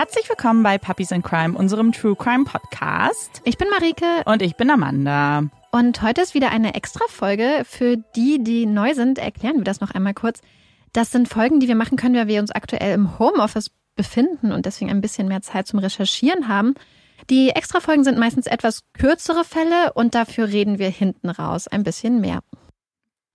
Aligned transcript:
Herzlich 0.00 0.30
willkommen 0.30 0.62
bei 0.62 0.78
Puppies 0.78 1.10
in 1.10 1.22
Crime, 1.22 1.58
unserem 1.58 1.92
True 1.92 2.16
Crime 2.16 2.44
Podcast. 2.44 3.42
Ich 3.44 3.58
bin 3.58 3.68
Marike. 3.68 4.22
Und 4.24 4.40
ich 4.40 4.56
bin 4.56 4.70
Amanda. 4.70 5.42
Und 5.72 6.00
heute 6.00 6.22
ist 6.22 6.32
wieder 6.32 6.50
eine 6.50 6.72
extra 6.72 7.04
Folge. 7.06 7.64
Für 7.66 7.98
die, 8.16 8.42
die 8.42 8.64
neu 8.64 8.94
sind, 8.94 9.18
erklären 9.18 9.58
wir 9.58 9.64
das 9.64 9.82
noch 9.82 9.90
einmal 9.90 10.14
kurz. 10.14 10.40
Das 10.94 11.10
sind 11.10 11.28
Folgen, 11.28 11.60
die 11.60 11.68
wir 11.68 11.74
machen 11.74 11.98
können, 11.98 12.14
weil 12.14 12.28
wir 12.28 12.40
uns 12.40 12.50
aktuell 12.50 12.94
im 12.94 13.18
Homeoffice 13.18 13.72
befinden 13.94 14.52
und 14.52 14.64
deswegen 14.64 14.90
ein 14.90 15.02
bisschen 15.02 15.28
mehr 15.28 15.42
Zeit 15.42 15.66
zum 15.66 15.80
Recherchieren 15.80 16.48
haben. 16.48 16.76
Die 17.28 17.50
Extra-Folgen 17.50 18.02
sind 18.02 18.18
meistens 18.18 18.46
etwas 18.46 18.84
kürzere 18.94 19.44
Fälle 19.44 19.92
und 19.92 20.14
dafür 20.14 20.48
reden 20.48 20.78
wir 20.78 20.88
hinten 20.88 21.28
raus 21.28 21.68
ein 21.68 21.82
bisschen 21.82 22.22
mehr. 22.22 22.40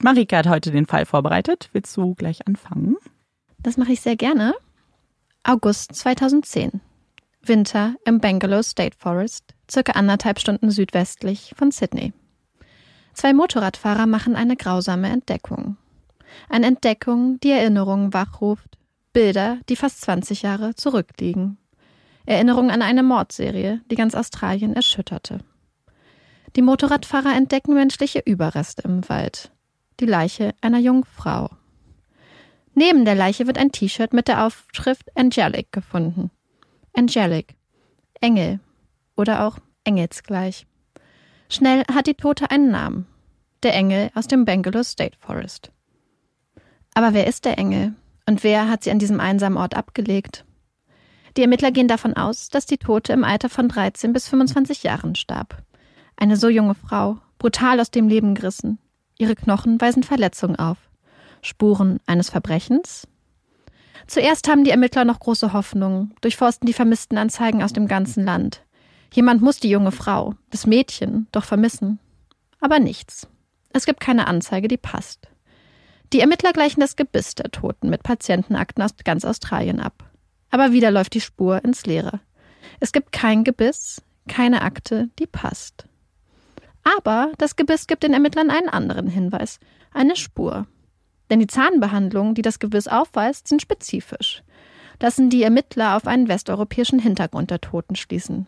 Marike 0.02 0.36
hat 0.36 0.48
heute 0.48 0.72
den 0.72 0.88
Fall 0.88 1.06
vorbereitet. 1.06 1.70
Willst 1.74 1.96
du 1.96 2.16
gleich 2.16 2.48
anfangen? 2.48 2.96
Das 3.60 3.78
mache 3.78 3.92
ich 3.92 4.02
sehr 4.02 4.16
gerne. 4.16 4.56
August 5.48 5.94
2010. 5.94 6.82
Winter 7.44 7.94
im 8.04 8.20
Bangalore 8.20 8.64
State 8.64 8.98
Forest, 8.98 9.54
circa 9.70 9.92
anderthalb 9.92 10.40
Stunden 10.40 10.72
südwestlich 10.72 11.54
von 11.56 11.70
Sydney. 11.70 12.14
Zwei 13.14 13.32
Motorradfahrer 13.32 14.08
machen 14.08 14.36
eine 14.36 14.56
grausame 14.56 15.08
Entdeckung. 15.08 15.78
Eine 16.50 16.66
Entdeckung, 16.66 17.40
die 17.42 17.52
Erinnerungen 17.52 18.12
wachruft, 18.12 18.80
Bilder, 19.14 19.60
die 19.70 19.76
fast 19.76 20.02
20 20.02 20.42
Jahre 20.42 20.74
zurückliegen. 20.74 21.60
Erinnerungen 22.26 22.72
an 22.72 22.82
eine 22.82 23.04
Mordserie, 23.04 23.82
die 23.92 23.96
ganz 23.96 24.16
Australien 24.16 24.76
erschütterte. 24.76 25.42
Die 26.56 26.64
Motorradfahrer 26.64 27.36
entdecken 27.36 27.76
menschliche 27.76 28.24
Überreste 28.26 28.82
im 28.82 29.08
Wald. 29.10 29.52
Die 30.00 30.08
Leiche 30.08 30.56
einer 30.62 30.80
jungen 30.80 31.06
Frau. 31.06 31.52
Neben 32.76 33.06
der 33.06 33.16
Leiche 33.16 33.48
wird 33.48 33.58
ein 33.58 33.72
T-Shirt 33.72 34.12
mit 34.14 34.28
der 34.28 34.46
Aufschrift 34.46 35.10
Angelic 35.16 35.72
gefunden. 35.72 36.30
Angelic. 36.94 37.56
Engel. 38.20 38.60
Oder 39.16 39.46
auch 39.46 39.60
engelsgleich. 39.86 40.68
Schnell 41.50 41.84
hat 41.94 42.06
die 42.08 42.16
Tote 42.16 42.52
einen 42.52 42.72
Namen. 42.72 43.08
Der 43.64 43.74
Engel 43.74 44.12
aus 44.14 44.28
dem 44.28 44.44
Bangalore 44.44 44.84
State 44.84 45.18
Forest. 45.20 45.72
Aber 46.94 47.14
wer 47.14 47.28
ist 47.28 47.46
der 47.46 47.58
Engel? 47.58 47.94
Und 48.28 48.44
wer 48.44 48.70
hat 48.70 48.84
sie 48.84 48.92
an 48.92 49.00
diesem 49.00 49.22
einsamen 49.22 49.58
Ort 49.58 49.76
abgelegt? 49.76 50.44
Die 51.38 51.42
Ermittler 51.42 51.72
gehen 51.72 51.88
davon 51.88 52.14
aus, 52.14 52.50
dass 52.50 52.66
die 52.66 52.78
Tote 52.78 53.14
im 53.14 53.24
Alter 53.24 53.50
von 53.50 53.70
13 53.70 54.12
bis 54.12 54.28
25 54.28 54.84
Jahren 54.84 55.16
starb. 55.16 55.64
Eine 56.18 56.36
so 56.36 56.50
junge 56.50 56.76
Frau, 56.76 57.20
brutal 57.38 57.80
aus 57.80 57.92
dem 57.92 58.10
Leben 58.10 58.36
gerissen. 58.36 58.80
Ihre 59.18 59.36
Knochen 59.36 59.80
weisen 59.80 60.04
Verletzungen 60.04 60.58
auf. 60.58 60.78
Spuren 61.46 62.00
eines 62.08 62.30
Verbrechens? 62.30 63.08
Zuerst 64.08 64.48
haben 64.48 64.64
die 64.64 64.72
Ermittler 64.72 65.06
noch 65.06 65.20
große 65.20 65.54
Hoffnungen, 65.54 66.14
durchforsten 66.22 66.66
die 66.66 66.74
vermissten 66.74 67.18
Anzeigen 67.18 67.64
aus 67.64 67.74
dem 67.74 67.88
ganzen 67.88 68.26
Land. 68.26 68.64
Jemand 69.14 69.42
muss 69.42 69.60
die 69.60 69.70
junge 69.70 69.92
Frau, 69.92 70.36
das 70.50 70.68
Mädchen, 70.68 71.28
doch 71.32 71.46
vermissen. 71.46 72.00
Aber 72.60 72.80
nichts. 72.80 73.28
Es 73.74 73.86
gibt 73.86 74.00
keine 74.00 74.28
Anzeige, 74.28 74.68
die 74.68 74.78
passt. 74.78 75.28
Die 76.14 76.20
Ermittler 76.20 76.54
gleichen 76.54 76.80
das 76.80 76.96
Gebiss 76.96 77.36
der 77.36 77.52
Toten 77.52 77.90
mit 77.90 78.04
Patientenakten 78.04 78.84
aus 78.84 78.92
ganz 79.04 79.26
Australien 79.26 79.80
ab. 79.80 80.04
Aber 80.50 80.72
wieder 80.72 80.92
läuft 80.92 81.14
die 81.14 81.22
Spur 81.22 81.64
ins 81.64 81.86
Leere. 81.86 82.20
Es 82.80 82.92
gibt 82.92 83.12
kein 83.12 83.44
Gebiss, 83.44 84.02
keine 84.28 84.62
Akte, 84.62 85.10
die 85.20 85.28
passt. 85.28 85.86
Aber 86.84 87.32
das 87.38 87.56
Gebiss 87.56 87.88
gibt 87.88 88.04
den 88.04 88.14
Ermittlern 88.14 88.50
einen 88.50 88.70
anderen 88.70 89.08
Hinweis, 89.08 89.60
eine 89.94 90.16
Spur. 90.16 90.68
Denn 91.30 91.40
die 91.40 91.48
Zahnbehandlungen, 91.48 92.36
die 92.36 92.42
das 92.42 92.60
Gebiss 92.60 92.88
aufweist, 92.88 93.48
sind 93.48 93.62
spezifisch. 93.62 94.44
Lassen 95.02 95.30
die 95.30 95.44
Ermittler 95.44 95.98
auf 95.98 96.08
einen 96.08 96.28
westeuropäischen 96.28 97.00
Hintergrund 97.00 97.52
der 97.52 97.62
Toten 97.62 97.96
schließen. 97.96 98.48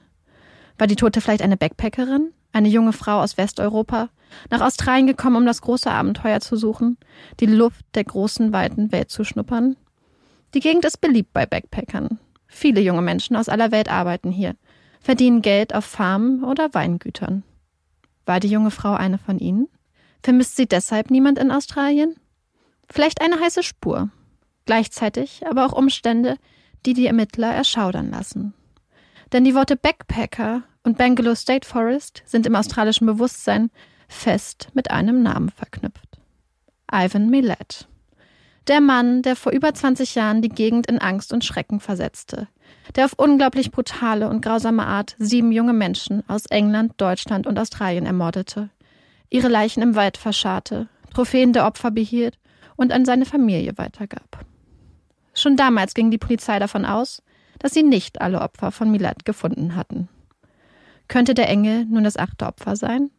War 0.78 0.88
die 0.88 0.96
Tote 0.96 1.22
vielleicht 1.22 1.42
eine 1.42 1.58
Backpackerin? 1.58 2.34
Eine 2.54 2.70
junge 2.70 2.94
Frau 2.94 3.22
aus 3.22 3.38
Westeuropa? 3.38 4.10
Nach 4.50 4.62
Australien 4.62 5.08
gekommen, 5.08 5.36
um 5.38 5.46
das 5.46 5.62
große 5.62 5.90
Abenteuer 5.90 6.40
zu 6.40 6.56
suchen? 6.56 6.98
Die 7.40 7.46
Luft 7.46 7.86
der 7.96 8.04
großen, 8.04 8.54
weiten 8.54 8.92
Welt 8.92 9.10
zu 9.10 9.24
schnuppern? 9.24 9.76
Die 10.54 10.60
Gegend 10.60 10.86
ist 10.86 11.02
beliebt 11.02 11.34
bei 11.34 11.46
Backpackern. 11.46 12.20
Viele 12.48 12.80
junge 12.80 13.02
Menschen 13.02 13.36
aus 13.36 13.50
aller 13.50 13.72
Welt 13.72 13.90
arbeiten 13.90 14.32
hier, 14.32 14.56
verdienen 15.02 15.42
Geld 15.42 15.76
auf 15.76 15.86
Farmen 15.86 16.44
oder 16.44 16.74
Weingütern. 16.74 17.44
War 18.26 18.40
die 18.40 18.50
junge 18.50 18.72
Frau 18.72 18.94
eine 18.94 19.18
von 19.18 19.40
ihnen? 19.40 19.68
Vermisst 20.24 20.56
sie 20.56 20.68
deshalb 20.68 21.12
niemand 21.12 21.38
in 21.40 21.52
Australien? 21.52 22.16
Vielleicht 22.90 23.22
eine 23.22 23.40
heiße 23.40 23.64
Spur. 23.64 24.10
Gleichzeitig 24.66 25.46
aber 25.48 25.66
auch 25.66 25.74
Umstände, 25.74 26.38
die 26.86 26.94
die 26.94 27.08
Ermittler 27.08 27.54
erschaudern 27.54 28.12
lassen. 28.12 28.54
Denn 29.32 29.44
die 29.44 29.56
Worte 29.56 29.76
Backpacker 29.76 30.64
und 30.84 30.98
Bangalore 30.98 31.36
State 31.36 31.68
Forest 31.68 32.24
sind 32.26 32.46
im 32.46 32.56
australischen 32.56 33.08
Bewusstsein 33.08 33.70
fest 34.08 34.70
mit 34.74 34.90
einem 34.92 35.22
Namen 35.22 35.50
verknüpft. 35.50 36.20
Ivan 36.92 37.30
Milet. 37.30 37.88
Der 38.68 38.82
Mann, 38.82 39.22
der 39.22 39.36
vor 39.36 39.52
über 39.52 39.74
20 39.74 40.16
Jahren 40.16 40.42
die 40.42 40.50
Gegend 40.50 40.88
in 40.88 41.00
Angst 41.00 41.32
und 41.32 41.46
Schrecken 41.46 41.80
versetzte. 41.80 42.48
Der 42.96 43.06
auf 43.06 43.14
unglaublich 43.18 43.72
brutale 43.72 44.30
und 44.30 44.42
grausame 44.42 44.86
Art 44.86 45.16
sieben 45.20 45.52
junge 45.52 45.74
Menschen 45.74 46.24
aus 46.28 46.46
England, 46.48 46.94
Deutschland 46.98 47.48
und 47.48 47.60
Australien 47.60 48.06
ermordete. 48.06 48.70
Ihre 49.30 49.48
Leichen 49.48 49.84
im 49.84 49.96
Wald 49.96 50.18
verscharrte, 50.18 50.88
Trophäen 51.14 51.54
der 51.54 51.66
Opfer 51.66 51.92
behielt 51.92 52.38
und 52.78 52.94
an 52.94 53.04
seine 53.04 53.26
Familie 53.26 53.78
weitergab. 53.78 54.46
Schon 55.34 55.58
damals 55.58 55.94
ging 55.94 56.10
die 56.10 56.18
Polizei 56.18 56.58
davon 56.60 56.86
aus, 56.86 57.22
dass 57.60 57.74
sie 57.74 57.84
nicht 57.84 58.22
alle 58.22 58.42
Opfer 58.42 58.72
von 58.72 58.90
Milad 58.90 59.26
gefunden 59.26 59.76
hatten. 59.76 60.08
Könnte 61.08 61.34
der 61.34 61.50
Engel 61.50 61.86
nun 61.86 62.04
das 62.04 62.18
achte 62.18 62.46
Opfer 62.46 62.76
sein? 62.76 63.12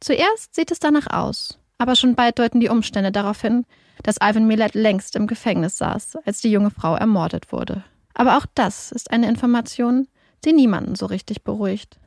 Zuerst 0.00 0.54
sieht 0.54 0.70
es 0.70 0.80
danach 0.80 1.06
aus, 1.06 1.58
aber 1.78 1.94
schon 1.94 2.14
bald 2.14 2.38
deuten 2.38 2.60
die 2.60 2.68
Umstände 2.68 3.12
darauf 3.12 3.40
hin, 3.40 3.64
dass 4.02 4.16
Ivan 4.22 4.46
Milad 4.46 4.74
längst 4.74 5.16
im 5.16 5.26
Gefängnis 5.26 5.78
saß, 5.78 6.16
als 6.24 6.40
die 6.40 6.50
junge 6.50 6.70
Frau 6.70 6.94
ermordet 6.96 7.52
wurde. 7.52 7.84
Aber 8.14 8.36
auch 8.36 8.46
das 8.54 8.92
ist 8.92 9.10
eine 9.10 9.28
Information, 9.28 10.08
die 10.44 10.52
niemanden 10.52 10.94
so 10.94 11.06
richtig 11.06 11.42
beruhigt. 11.42 11.98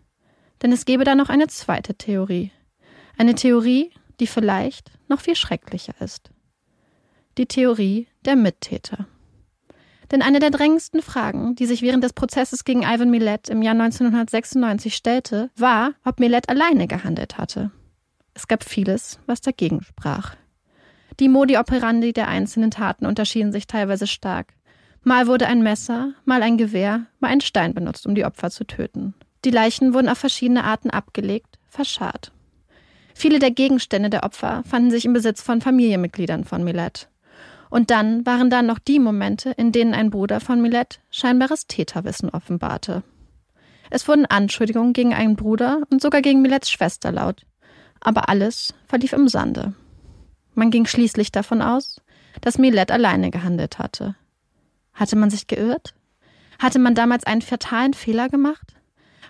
Denn 0.61 0.71
es 0.71 0.85
gäbe 0.85 1.03
da 1.03 1.15
noch 1.15 1.29
eine 1.29 1.47
zweite 1.47 1.95
Theorie. 1.95 2.51
Eine 3.17 3.35
Theorie, 3.35 3.91
die 4.19 4.27
vielleicht 4.27 4.91
noch 5.07 5.19
viel 5.19 5.35
schrecklicher 5.35 5.93
ist 5.99 6.31
die 7.37 7.45
Theorie 7.45 8.07
der 8.25 8.35
Mittäter. 8.35 9.07
Denn 10.11 10.21
eine 10.21 10.39
der 10.39 10.51
drängendsten 10.51 11.01
Fragen, 11.01 11.55
die 11.55 11.65
sich 11.65 11.81
während 11.81 12.03
des 12.03 12.13
Prozesses 12.13 12.63
gegen 12.63 12.83
Ivan 12.83 13.09
Millet 13.09 13.49
im 13.49 13.61
Jahr 13.61 13.73
1996 13.73 14.95
stellte, 14.95 15.49
war, 15.57 15.93
ob 16.05 16.19
Millet 16.19 16.49
alleine 16.49 16.87
gehandelt 16.87 17.37
hatte. 17.37 17.71
Es 18.33 18.47
gab 18.47 18.63
vieles, 18.63 19.19
was 19.25 19.41
dagegen 19.41 19.83
sprach. 19.83 20.35
Die 21.19 21.29
Modi 21.29 21.57
operandi 21.57 22.13
der 22.13 22.27
einzelnen 22.27 22.71
Taten 22.71 23.05
unterschieden 23.05 23.51
sich 23.51 23.67
teilweise 23.67 24.07
stark. 24.07 24.53
Mal 25.03 25.27
wurde 25.27 25.47
ein 25.47 25.63
Messer, 25.63 26.13
mal 26.25 26.43
ein 26.43 26.57
Gewehr, 26.57 27.07
mal 27.19 27.29
ein 27.29 27.41
Stein 27.41 27.73
benutzt, 27.73 28.05
um 28.05 28.15
die 28.15 28.25
Opfer 28.25 28.49
zu 28.49 28.65
töten. 28.65 29.13
Die 29.43 29.51
Leichen 29.51 29.93
wurden 29.93 30.09
auf 30.09 30.17
verschiedene 30.17 30.63
Arten 30.63 30.89
abgelegt, 30.89 31.59
verscharrt. 31.67 32.31
Viele 33.13 33.39
der 33.39 33.51
Gegenstände 33.51 34.09
der 34.09 34.23
Opfer 34.23 34.63
fanden 34.69 34.91
sich 34.91 35.05
im 35.05 35.13
Besitz 35.13 35.41
von 35.41 35.59
Familienmitgliedern 35.59 36.43
von 36.43 36.63
Millet. 36.63 37.09
Und 37.69 37.91
dann 37.91 38.25
waren 38.25 38.49
da 38.49 38.61
noch 38.61 38.79
die 38.79 38.99
Momente, 38.99 39.51
in 39.51 39.71
denen 39.71 39.93
ein 39.93 40.09
Bruder 40.09 40.39
von 40.39 40.61
Millet 40.61 40.99
scheinbares 41.09 41.67
Täterwissen 41.67 42.29
offenbarte. 42.29 43.03
Es 43.89 44.07
wurden 44.07 44.25
Anschuldigungen 44.25 44.93
gegen 44.93 45.13
einen 45.13 45.35
Bruder 45.35 45.81
und 45.89 46.01
sogar 46.01 46.21
gegen 46.21 46.41
Millets 46.41 46.69
Schwester 46.69 47.11
laut. 47.11 47.45
Aber 47.99 48.29
alles 48.29 48.73
verlief 48.87 49.13
im 49.13 49.27
Sande. 49.27 49.73
Man 50.53 50.71
ging 50.71 50.85
schließlich 50.85 51.31
davon 51.31 51.61
aus, 51.61 52.01
dass 52.41 52.57
Millet 52.57 52.91
alleine 52.91 53.31
gehandelt 53.31 53.79
hatte. 53.79 54.15
Hatte 54.93 55.15
man 55.15 55.29
sich 55.29 55.47
geirrt? 55.47 55.93
Hatte 56.59 56.79
man 56.79 56.95
damals 56.95 57.25
einen 57.25 57.41
fatalen 57.41 57.93
Fehler 57.93 58.29
gemacht? 58.29 58.73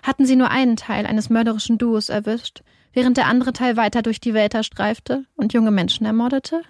Hatten 0.02 0.26
sie 0.26 0.36
nur 0.36 0.50
einen 0.50 0.76
Teil 0.76 1.06
eines 1.06 1.28
mörderischen 1.28 1.78
Duos 1.78 2.08
erwischt, 2.08 2.62
während 2.92 3.16
der 3.16 3.26
andere 3.26 3.52
Teil 3.52 3.76
weiter 3.76 4.02
durch 4.02 4.20
die 4.20 4.34
Wälder 4.34 4.62
streifte 4.62 5.24
und 5.36 5.52
junge 5.52 5.70
Menschen 5.70 6.06
ermordete? 6.06 6.62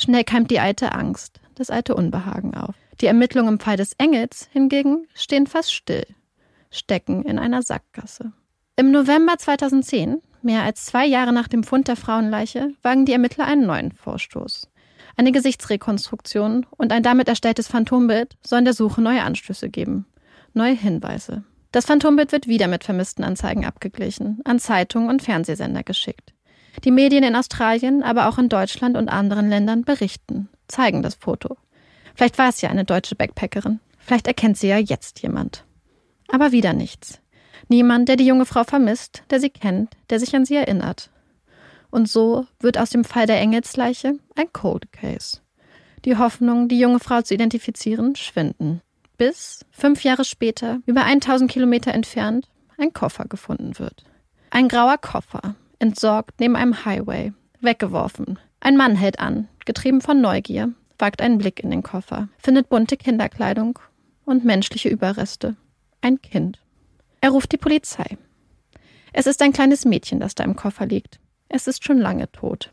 Schnell 0.00 0.24
keimt 0.24 0.50
die 0.50 0.60
alte 0.60 0.92
Angst, 0.92 1.40
das 1.56 1.68
alte 1.68 1.94
Unbehagen 1.94 2.54
auf. 2.54 2.74
Die 3.02 3.06
Ermittlungen 3.06 3.54
im 3.54 3.60
Fall 3.60 3.76
des 3.76 3.92
Engels 3.98 4.48
hingegen 4.50 5.06
stehen 5.12 5.46
fast 5.46 5.74
still, 5.74 6.06
stecken 6.70 7.22
in 7.24 7.38
einer 7.38 7.60
Sackgasse. 7.60 8.32
Im 8.76 8.92
November 8.92 9.36
2010, 9.36 10.22
mehr 10.40 10.62
als 10.62 10.86
zwei 10.86 11.04
Jahre 11.04 11.34
nach 11.34 11.48
dem 11.48 11.64
Fund 11.64 11.86
der 11.86 11.96
Frauenleiche, 11.96 12.72
wagen 12.80 13.04
die 13.04 13.12
Ermittler 13.12 13.44
einen 13.44 13.66
neuen 13.66 13.92
Vorstoß. 13.92 14.70
Eine 15.18 15.32
Gesichtsrekonstruktion 15.32 16.64
und 16.78 16.92
ein 16.92 17.02
damit 17.02 17.28
erstelltes 17.28 17.68
Phantombild 17.68 18.38
sollen 18.42 18.64
der 18.64 18.72
Suche 18.72 19.02
neue 19.02 19.22
Anstöße 19.22 19.68
geben, 19.68 20.06
neue 20.54 20.72
Hinweise. 20.72 21.44
Das 21.72 21.84
Phantombild 21.84 22.32
wird 22.32 22.46
wieder 22.46 22.68
mit 22.68 22.84
Vermisstenanzeigen 22.84 23.66
abgeglichen, 23.66 24.40
an 24.44 24.58
Zeitungen 24.60 25.10
und 25.10 25.20
Fernsehsender 25.20 25.82
geschickt. 25.82 26.32
Die 26.84 26.90
Medien 26.90 27.24
in 27.24 27.36
Australien, 27.36 28.02
aber 28.02 28.28
auch 28.28 28.38
in 28.38 28.48
Deutschland 28.48 28.96
und 28.96 29.08
anderen 29.08 29.48
Ländern 29.48 29.82
berichten, 29.82 30.48
zeigen 30.68 31.02
das 31.02 31.14
Foto. 31.14 31.56
Vielleicht 32.14 32.38
war 32.38 32.48
es 32.48 32.60
ja 32.60 32.70
eine 32.70 32.84
deutsche 32.84 33.14
Backpackerin. 33.14 33.80
Vielleicht 33.98 34.26
erkennt 34.26 34.56
sie 34.56 34.68
ja 34.68 34.78
jetzt 34.78 35.20
jemand. 35.22 35.64
Aber 36.28 36.52
wieder 36.52 36.72
nichts. 36.72 37.20
Niemand, 37.68 38.08
der 38.08 38.16
die 38.16 38.26
junge 38.26 38.46
Frau 38.46 38.64
vermisst, 38.64 39.22
der 39.30 39.40
sie 39.40 39.50
kennt, 39.50 39.96
der 40.10 40.18
sich 40.20 40.34
an 40.34 40.44
sie 40.44 40.56
erinnert. 40.56 41.10
Und 41.90 42.08
so 42.08 42.46
wird 42.60 42.78
aus 42.78 42.90
dem 42.90 43.04
Fall 43.04 43.26
der 43.26 43.40
Engelsleiche 43.40 44.14
ein 44.36 44.52
Cold 44.52 44.92
Case. 44.92 45.38
Die 46.04 46.16
Hoffnung, 46.16 46.68
die 46.68 46.78
junge 46.78 47.00
Frau 47.00 47.20
zu 47.22 47.34
identifizieren, 47.34 48.16
schwinden 48.16 48.80
bis 49.20 49.66
fünf 49.70 50.02
Jahre 50.02 50.24
später, 50.24 50.80
über 50.86 51.04
1000 51.04 51.50
Kilometer 51.50 51.92
entfernt, 51.92 52.48
ein 52.78 52.94
Koffer 52.94 53.26
gefunden 53.26 53.78
wird. 53.78 54.04
Ein 54.48 54.66
grauer 54.66 54.96
Koffer, 54.96 55.56
entsorgt 55.80 56.38
neben 56.38 56.54
einem 56.54 56.84
Highway, 56.84 57.32
weggeworfen. 57.60 58.38
Ein 58.60 58.76
Mann 58.76 58.94
hält 58.94 59.18
an, 59.18 59.48
getrieben 59.64 60.00
von 60.00 60.20
Neugier, 60.20 60.72
wagt 60.98 61.20
einen 61.22 61.38
Blick 61.38 61.60
in 61.60 61.70
den 61.70 61.82
Koffer, 61.82 62.28
findet 62.38 62.68
bunte 62.68 62.96
Kinderkleidung 62.96 63.78
und 64.24 64.44
menschliche 64.44 64.88
Überreste. 64.88 65.56
Ein 66.02 66.22
Kind. 66.22 66.58
Er 67.20 67.30
ruft 67.30 67.52
die 67.52 67.56
Polizei. 67.56 68.16
Es 69.12 69.26
ist 69.26 69.42
ein 69.42 69.52
kleines 69.52 69.84
Mädchen, 69.84 70.20
das 70.20 70.34
da 70.34 70.44
im 70.44 70.56
Koffer 70.56 70.86
liegt. 70.86 71.18
Es 71.48 71.66
ist 71.66 71.84
schon 71.84 71.98
lange 71.98 72.30
tot. 72.30 72.72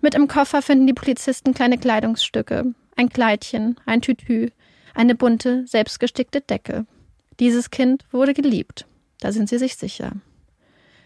Mit 0.00 0.14
im 0.14 0.26
Koffer 0.26 0.62
finden 0.62 0.86
die 0.86 0.94
Polizisten 0.94 1.54
kleine 1.54 1.78
Kleidungsstücke, 1.78 2.74
ein 2.96 3.08
Kleidchen, 3.10 3.76
ein 3.86 4.00
Tütü, 4.00 4.48
eine 4.94 5.14
bunte, 5.14 5.66
selbstgestickte 5.66 6.40
Decke. 6.40 6.86
Dieses 7.38 7.70
Kind 7.70 8.04
wurde 8.10 8.34
geliebt. 8.34 8.86
Da 9.20 9.32
sind 9.32 9.48
sie 9.48 9.58
sich 9.58 9.76
sicher. 9.76 10.12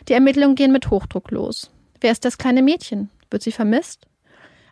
Die 0.09 0.13
Ermittlungen 0.13 0.55
gehen 0.55 0.73
mit 0.73 0.91
Hochdruck 0.91 1.31
los. 1.31 1.71
Wer 2.01 2.13
ist 2.13 2.25
das 2.25 2.37
kleine 2.37 2.63
Mädchen? 2.63 3.09
Wird 3.31 3.43
sie 3.43 3.53
vermisst? 3.53 4.07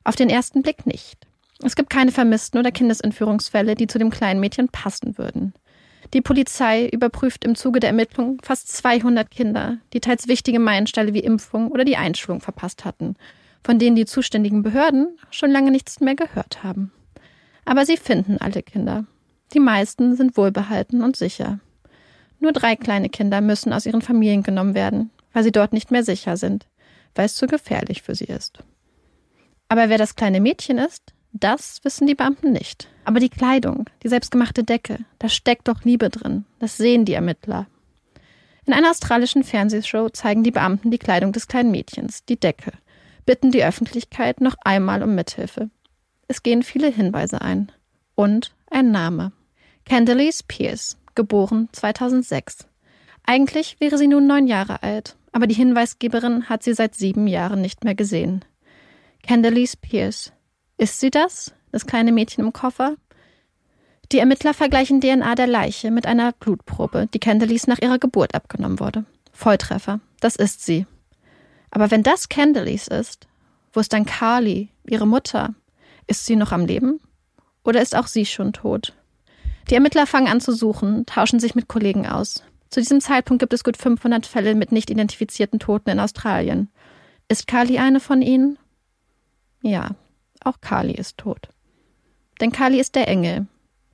Auf 0.05 0.17
den 0.17 0.29
ersten 0.29 0.63
Blick 0.63 0.87
nicht. 0.87 1.27
Es 1.65 1.77
gibt 1.77 1.91
keine 1.91 2.13
vermissten 2.13 2.59
oder 2.59 2.73
Kindesentführungsfälle, 2.73 3.75
die 3.75 3.87
zu 3.87 3.99
dem 3.99 4.11
kleinen 4.11 4.41
Mädchen 4.41 4.69
passen 4.69 5.17
würden. 5.17 5.55
Die 6.13 6.21
Polizei 6.21 6.89
überprüft 6.89 7.45
im 7.45 7.55
Zuge 7.55 7.81
der 7.81 7.91
Ermittlungen 7.91 8.39
fast 8.43 8.69
200 8.77 9.31
Kinder, 9.31 9.79
die 9.95 10.01
teils 10.01 10.29
wichtige 10.29 10.59
Meilensteine 10.59 11.15
wie 11.15 11.21
Impfung 11.21 11.71
oder 11.71 11.85
die 11.85 11.97
Einschulung 11.97 12.41
verpasst 12.41 12.85
hatten, 12.85 13.17
von 13.65 13.79
denen 13.79 13.97
die 13.97 14.05
zuständigen 14.05 14.63
Behörden 14.63 15.17
schon 15.31 15.51
lange 15.51 15.71
nichts 15.71 16.01
mehr 16.01 16.17
gehört 16.17 16.63
haben. 16.63 16.93
Aber 17.65 17.87
sie 17.87 17.97
finden 17.97 18.39
alle 18.39 18.63
Kinder. 18.63 19.07
Die 19.55 19.61
meisten 19.61 20.17
sind 20.17 20.37
wohlbehalten 20.37 21.03
und 21.03 21.17
sicher. 21.17 21.61
Nur 22.41 22.53
drei 22.53 22.77
kleine 22.77 23.09
Kinder 23.09 23.41
müssen 23.41 23.73
aus 23.73 23.87
ihren 23.87 24.03
Familien 24.03 24.43
genommen 24.43 24.75
werden, 24.75 25.11
weil 25.33 25.45
sie 25.45 25.53
dort 25.53 25.73
nicht 25.73 25.91
mehr 25.91 26.05
sicher 26.05 26.37
sind, 26.37 26.67
weil 27.15 27.27
es 27.27 27.35
zu 27.35 27.47
gefährlich 27.47 28.03
für 28.03 28.15
sie 28.15 28.25
ist. 28.25 28.63
Aber 29.69 29.89
wer 29.89 29.99
das 29.99 30.17
kleine 30.17 30.41
Mädchen 30.41 30.79
ist, 30.79 31.15
das 31.33 31.83
wissen 31.83 32.07
die 32.07 32.15
Beamten 32.15 32.53
nicht. 32.53 32.89
Aber 33.05 33.21
die 33.21 33.31
Kleidung, 33.31 33.89
die 34.03 34.09
selbstgemachte 34.09 34.65
Decke, 34.65 34.99
da 35.19 35.29
steckt 35.29 35.69
doch 35.69 35.83
Liebe 35.85 36.11
drin. 36.11 36.45
Das 36.59 36.77
sehen 36.77 37.05
die 37.05 37.15
Ermittler. 37.15 37.67
In 38.65 38.75
einer 38.75 38.91
australischen 38.91 39.43
Fernsehshow 39.43 40.11
zeigen 40.11 40.45
die 40.45 40.51
Beamten 40.51 40.91
die 40.91 40.99
Kleidung 40.99 41.33
des 41.33 41.49
kleinen 41.49 41.71
Mädchens, 41.71 42.25
die 42.25 42.39
Decke, 42.39 42.73
bitten 43.25 43.51
die 43.51 43.65
Öffentlichkeit 43.65 44.41
noch 44.41 44.57
einmal 44.63 45.03
um 45.03 45.15
Mithilfe. 45.15 45.71
Es 46.29 46.43
gehen 46.43 46.63
viele 46.63 46.89
Hinweise 46.89 47.41
ein. 47.41 47.73
Und 48.15 48.55
ein 48.71 48.91
Name. 48.91 49.33
Candelise 49.85 50.45
Pierce, 50.47 50.99
geboren 51.15 51.69
2006. 51.73 52.67
Eigentlich 53.25 53.77
wäre 53.81 53.99
sie 53.99 54.07
nun 54.07 54.27
neun 54.27 54.47
Jahre 54.47 54.83
alt, 54.83 55.17
aber 55.33 55.47
die 55.47 55.55
Hinweisgeberin 55.55 56.49
hat 56.49 56.63
sie 56.63 56.75
seit 56.75 56.95
sieben 56.95 57.27
Jahren 57.27 57.61
nicht 57.61 57.85
mehr 57.85 57.95
gesehen. 57.95 58.45
Candelise 59.27 59.77
Pierce. 59.77 60.33
Ist 60.79 61.01
sie 61.01 61.11
das? 61.11 61.55
Das 61.71 61.87
kleine 61.87 62.13
Mädchen 62.13 62.45
im 62.45 62.53
Koffer? 62.53 62.97
Die 64.13 64.19
Ermittler 64.19 64.53
vergleichen 64.53 65.01
DNA 65.01 65.35
der 65.35 65.47
Leiche 65.47 65.91
mit 65.91 66.07
einer 66.07 66.33
Blutprobe, 66.33 67.09
die 67.15 67.19
Candelise 67.19 67.71
nach 67.71 67.79
ihrer 67.81 67.99
Geburt 67.99 68.35
abgenommen 68.35 68.79
wurde. 68.79 69.07
Volltreffer. 69.33 70.01
Das 70.21 70.37
ist 70.37 70.65
sie. 70.65 70.87
Aber 71.71 71.91
wenn 71.91 72.03
das 72.03 72.29
Candelise 72.29 72.95
ist, 72.95 73.27
wo 73.73 73.81
ist 73.81 73.95
dann 73.95 74.05
Carly, 74.05 74.69
ihre 74.85 75.07
Mutter, 75.07 75.55
ist 76.07 76.27
sie 76.27 76.37
noch 76.37 76.53
am 76.53 76.67
Leben? 76.67 77.01
Oder 77.65 77.81
ist 77.81 77.97
auch 77.97 78.07
sie 78.07 78.27
schon 78.27 78.53
tot? 78.53 78.93
Die 79.71 79.75
Ermittler 79.75 80.07
fangen 80.07 80.29
an 80.29 80.41
zu 80.41 80.53
suchen, 80.53 81.07
tauschen 81.07 81.41
sich 81.41 81.55
mit 81.55 81.69
Kollegen 81.69 82.07
aus. 82.07 82.43
Zu 82.73 82.81
diesem 82.81 83.03
Zeitpunkt 83.03 83.41
gibt 83.41 83.53
es 83.53 83.65
gut 83.65 83.77
500 83.77 84.25
Fälle 84.25 84.55
mit 84.55 84.73
nicht 84.73 84.89
identifizierten 84.89 85.59
Toten 85.59 85.91
in 85.91 86.01
Australien. 86.01 86.71
Ist 87.29 87.47
Kali 87.47 87.79
eine 87.79 88.01
von 88.01 88.23
ihnen? 88.23 88.59
Ja, 89.61 89.91
auch 90.43 90.63
Kali 90.63 90.95
ist 90.95 91.19
tot. 91.19 91.51
Denn 92.41 92.51
Kali 92.51 92.81
ist 92.81 92.95
der 92.95 93.09
Engel, 93.09 93.47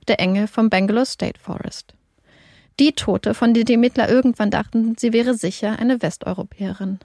der 0.07 0.21
Engel 0.21 0.47
vom 0.47 0.69
Bangalore 0.69 1.05
State 1.05 1.37
Forest. 1.41 1.93
Die 2.79 2.93
Tote, 2.93 3.33
von 3.33 3.53
der 3.53 3.65
die 3.65 3.73
Ermittler 3.73 4.07
irgendwann 4.07 4.49
dachten, 4.49 4.95
sie 4.97 5.11
wäre 5.11 5.33
sicher 5.33 5.77
eine 5.77 6.01
Westeuropäerin. 6.01 6.99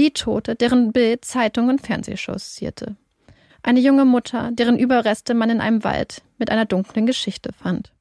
Die 0.00 0.10
Tote, 0.10 0.56
deren 0.56 0.90
Bild 0.90 1.24
Zeitung 1.24 1.68
und 1.68 1.80
Fernsehshows 1.80 2.54
zierte. 2.54 2.96
Eine 3.62 3.78
junge 3.78 4.04
Mutter, 4.04 4.50
deren 4.50 4.76
Überreste 4.76 5.34
man 5.34 5.50
in 5.50 5.60
einem 5.60 5.84
Wald 5.84 6.22
mit 6.38 6.50
einer 6.50 6.64
dunklen 6.64 7.06
Geschichte 7.06 7.52
fand. 7.52 7.92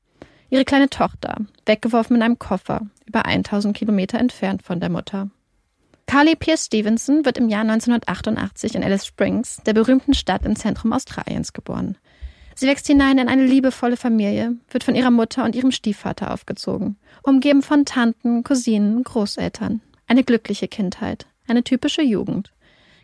Ihre 0.50 0.66
kleine 0.66 0.90
Tochter, 0.90 1.38
weggeworfen 1.66 2.16
in 2.16 2.22
einem 2.22 2.40
Koffer, 2.40 2.88
über 3.06 3.26
1000 3.26 3.76
Kilometer 3.76 4.18
entfernt 4.18 4.64
von 4.64 4.80
der 4.80 4.90
Mutter. 4.90 5.30
Carly 6.06 6.38
Pierce 6.38 6.66
Stevenson 6.66 7.26
wird 7.26 7.38
im 7.38 7.50
Jahr 7.50 7.62
1988 7.62 8.76
in 8.76 8.84
Alice 8.84 9.06
Springs, 9.06 9.58
der 9.66 9.74
berühmten 9.74 10.14
Stadt 10.14 10.46
im 10.46 10.56
Zentrum 10.56 10.94
Australiens, 10.94 11.52
geboren. 11.52 11.98
Sie 12.56 12.66
wächst 12.66 12.88
hinein 12.88 13.18
in 13.18 13.28
eine 13.28 13.46
liebevolle 13.46 13.98
Familie, 13.98 14.56
wird 14.72 14.86
von 14.86 14.96
ihrer 14.96 15.12
Mutter 15.12 15.44
und 15.44 15.54
ihrem 15.54 15.72
Stiefvater 15.72 16.34
aufgezogen, 16.34 16.96
umgeben 17.24 17.62
von 17.62 17.84
Tanten, 17.84 18.44
Cousinen, 18.44 19.04
Großeltern. 19.04 19.82
Eine 20.08 20.24
glückliche 20.24 20.70
Kindheit, 20.70 21.28
eine 21.48 21.64
typische 21.64 22.02
Jugend. 22.02 22.54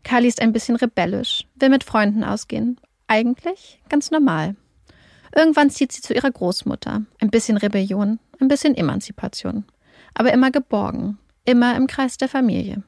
Carly 0.03 0.27
ist 0.27 0.41
ein 0.41 0.53
bisschen 0.53 0.77
rebellisch, 0.77 1.45
will 1.55 1.69
mit 1.69 1.83
Freunden 1.83 2.23
ausgehen. 2.23 2.79
Eigentlich 3.07 3.81
ganz 3.89 4.11
normal. 4.11 4.55
Irgendwann 5.35 5.69
zieht 5.69 5.91
sie 5.91 6.01
zu 6.01 6.13
ihrer 6.13 6.31
Großmutter. 6.31 7.03
Ein 7.19 7.29
bisschen 7.29 7.57
Rebellion, 7.57 8.19
ein 8.39 8.47
bisschen 8.47 8.75
Emanzipation. 8.75 9.65
Aber 10.13 10.31
immer 10.31 10.51
geborgen, 10.51 11.17
immer 11.45 11.75
im 11.75 11.87
Kreis 11.87 12.17
der 12.17 12.29
Familie. 12.29 12.83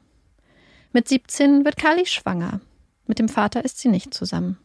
Mit 0.93 1.07
17 1.09 1.65
wird 1.65 1.77
Carly 1.77 2.05
schwanger. 2.05 2.61
Mit 3.07 3.19
dem 3.19 3.29
Vater 3.29 3.65
ist 3.65 3.79
sie 3.79 3.89
nicht 3.89 4.13
zusammen. 4.13 4.57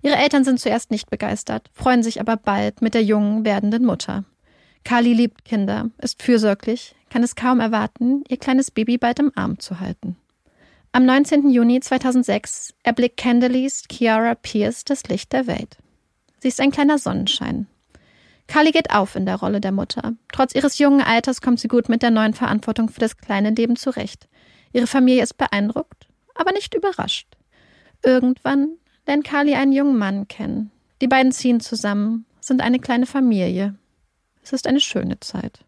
Ihre 0.00 0.16
Eltern 0.16 0.44
sind 0.44 0.60
zuerst 0.60 0.90
nicht 0.92 1.10
begeistert, 1.10 1.70
freuen 1.72 2.04
sich 2.04 2.20
aber 2.20 2.36
bald 2.36 2.82
mit 2.82 2.94
der 2.94 3.02
jungen 3.02 3.44
werdenden 3.44 3.84
Mutter. 3.84 4.24
Carly 4.84 5.12
liebt 5.12 5.44
Kinder, 5.44 5.90
ist 5.98 6.22
fürsorglich, 6.22 6.94
kann 7.10 7.24
es 7.24 7.34
kaum 7.34 7.58
erwarten, 7.58 8.22
ihr 8.28 8.36
kleines 8.36 8.70
Baby 8.70 8.96
bald 8.96 9.18
im 9.18 9.32
Arm 9.34 9.58
zu 9.58 9.80
halten. 9.80 10.16
Am 10.92 11.04
19. 11.04 11.50
Juni 11.50 11.80
2006 11.80 12.74
erblickt 12.84 13.16
Candelise 13.16 13.82
Kiara 13.88 14.36
Pierce 14.36 14.84
das 14.84 15.08
Licht 15.08 15.32
der 15.32 15.46
Welt. 15.48 15.78
Sie 16.40 16.48
ist 16.48 16.60
ein 16.60 16.70
kleiner 16.70 16.98
Sonnenschein. 16.98 17.66
Carly 18.46 18.70
geht 18.70 18.90
auf 18.90 19.14
in 19.14 19.26
der 19.26 19.36
Rolle 19.36 19.60
der 19.60 19.72
Mutter. 19.72 20.14
Trotz 20.32 20.54
ihres 20.54 20.78
jungen 20.78 21.02
Alters 21.02 21.40
kommt 21.40 21.60
sie 21.60 21.68
gut 21.68 21.88
mit 21.88 22.02
der 22.02 22.10
neuen 22.10 22.34
Verantwortung 22.34 22.88
für 22.88 23.00
das 23.00 23.18
kleine 23.18 23.50
Leben 23.50 23.76
zurecht. 23.76 24.28
Ihre 24.72 24.86
Familie 24.86 25.22
ist 25.22 25.36
beeindruckt, 25.36 26.08
aber 26.34 26.52
nicht 26.52 26.74
überrascht. 26.74 27.28
Irgendwann 28.02 28.76
lernt 29.06 29.24
Carly 29.24 29.54
einen 29.54 29.72
jungen 29.72 29.98
Mann 29.98 30.28
kennen. 30.28 30.70
Die 31.00 31.08
beiden 31.08 31.32
ziehen 31.32 31.60
zusammen, 31.60 32.24
sind 32.40 32.62
eine 32.62 32.78
kleine 32.78 33.06
Familie. 33.06 33.74
Es 34.42 34.52
ist 34.52 34.66
eine 34.66 34.80
schöne 34.80 35.20
Zeit. 35.20 35.60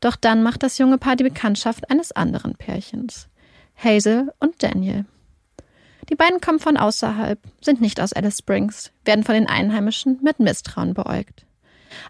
Doch 0.00 0.16
dann 0.16 0.42
macht 0.42 0.62
das 0.62 0.78
junge 0.78 0.98
Paar 0.98 1.16
die 1.16 1.24
Bekanntschaft 1.24 1.90
eines 1.90 2.12
anderen 2.12 2.54
Pärchens. 2.54 3.28
Hazel 3.76 4.32
und 4.40 4.62
Daniel. 4.62 5.06
Die 6.08 6.16
beiden 6.16 6.40
kommen 6.40 6.58
von 6.58 6.76
außerhalb, 6.76 7.38
sind 7.60 7.80
nicht 7.80 8.00
aus 8.00 8.12
Alice 8.12 8.38
Springs, 8.38 8.92
werden 9.04 9.24
von 9.24 9.34
den 9.34 9.48
Einheimischen 9.48 10.18
mit 10.22 10.40
Misstrauen 10.40 10.94
beäugt. 10.94 11.46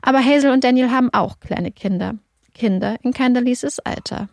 Aber 0.00 0.24
Hazel 0.24 0.52
und 0.52 0.64
Daniel 0.64 0.90
haben 0.90 1.12
auch 1.12 1.40
kleine 1.40 1.72
Kinder. 1.72 2.14
Kinder 2.54 2.96
in 3.02 3.12
Candelieses 3.12 3.78
Alter. 3.80 4.28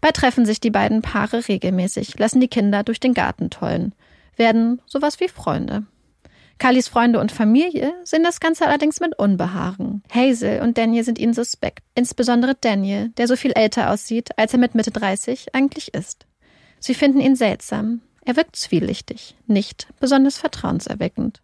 Bei 0.00 0.10
treffen 0.10 0.46
sich 0.46 0.60
die 0.60 0.70
beiden 0.70 1.02
Paare 1.02 1.48
regelmäßig, 1.48 2.18
lassen 2.18 2.40
die 2.40 2.48
Kinder 2.48 2.82
durch 2.82 3.00
den 3.00 3.14
Garten 3.14 3.50
tollen, 3.50 3.94
werden 4.36 4.80
sowas 4.86 5.20
wie 5.20 5.28
Freunde. 5.28 5.84
Carlys 6.58 6.88
Freunde 6.88 7.18
und 7.18 7.32
Familie 7.32 7.92
sehen 8.04 8.22
das 8.22 8.38
Ganze 8.38 8.66
allerdings 8.66 9.00
mit 9.00 9.18
Unbehagen. 9.18 10.02
Hazel 10.14 10.62
und 10.62 10.78
Daniel 10.78 11.02
sind 11.02 11.18
ihnen 11.18 11.34
suspekt, 11.34 11.80
insbesondere 11.94 12.54
Daniel, 12.54 13.08
der 13.16 13.26
so 13.26 13.36
viel 13.36 13.52
älter 13.52 13.90
aussieht, 13.90 14.38
als 14.38 14.52
er 14.52 14.60
mit 14.60 14.74
Mitte 14.74 14.92
30 14.92 15.54
eigentlich 15.54 15.92
ist. 15.92 16.26
Sie 16.78 16.94
finden 16.94 17.20
ihn 17.20 17.36
seltsam. 17.36 18.00
Er 18.24 18.36
wirkt 18.36 18.56
zwielichtig, 18.56 19.36
nicht 19.46 19.88
besonders 20.00 20.38
vertrauenserweckend. 20.38 21.42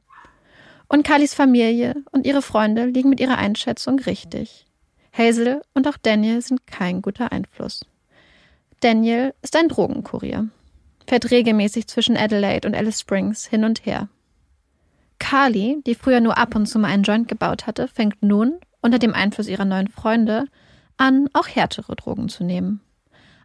Und 0.88 1.04
Carlys 1.04 1.34
Familie 1.34 1.96
und 2.12 2.26
ihre 2.26 2.42
Freunde 2.42 2.86
liegen 2.86 3.10
mit 3.10 3.20
ihrer 3.20 3.36
Einschätzung 3.36 3.98
richtig. 3.98 4.66
Hazel 5.12 5.62
und 5.74 5.88
auch 5.88 5.96
Daniel 5.96 6.40
sind 6.40 6.66
kein 6.66 7.02
guter 7.02 7.32
Einfluss. 7.32 7.84
Daniel 8.80 9.34
ist 9.42 9.56
ein 9.56 9.68
Drogenkurier, 9.68 10.48
fährt 11.06 11.30
regelmäßig 11.30 11.88
zwischen 11.88 12.16
Adelaide 12.16 12.66
und 12.68 12.76
Alice 12.76 13.00
Springs 13.00 13.46
hin 13.46 13.64
und 13.64 13.84
her. 13.84 14.08
Carly, 15.18 15.82
die 15.84 15.96
früher 15.96 16.20
nur 16.20 16.38
ab 16.38 16.54
und 16.54 16.66
zu 16.66 16.78
mal 16.78 16.88
einen 16.88 17.02
Joint 17.02 17.26
gebaut 17.26 17.66
hatte, 17.66 17.88
fängt 17.88 18.22
nun, 18.22 18.60
unter 18.80 19.00
dem 19.00 19.14
Einfluss 19.14 19.48
ihrer 19.48 19.64
neuen 19.64 19.88
Freunde, 19.88 20.46
an, 20.96 21.28
auch 21.32 21.48
härtere 21.48 21.96
Drogen 21.96 22.28
zu 22.28 22.44
nehmen. 22.44 22.80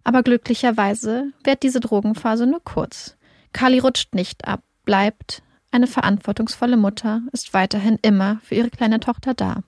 Aber 0.04 0.22
glücklicherweise 0.22 1.32
währt 1.44 1.64
diese 1.64 1.80
Drogenphase 1.80 2.46
nur 2.46 2.64
kurz. 2.64 3.16
Carly 3.54 3.80
rutscht 3.80 4.14
nicht 4.14 4.48
ab, 4.48 4.62
bleibt 4.84 5.44
eine 5.72 5.88
verantwortungsvolle 5.88 6.78
Mutter, 6.78 7.22
ist 7.32 7.54
weiterhin 7.54 7.98
immer 8.02 8.40
für 8.44 8.56
ihre 8.56 8.70
kleine 8.70 9.00
Tochter 9.00 9.34
da. 9.34 9.62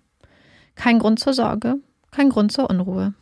Kein 0.75 0.99
Grund 0.99 1.19
zur 1.19 1.33
Sorge, 1.33 1.77
kein 2.11 2.29
Grund 2.29 2.51
zur 2.51 2.69
Unruhe. 2.69 3.13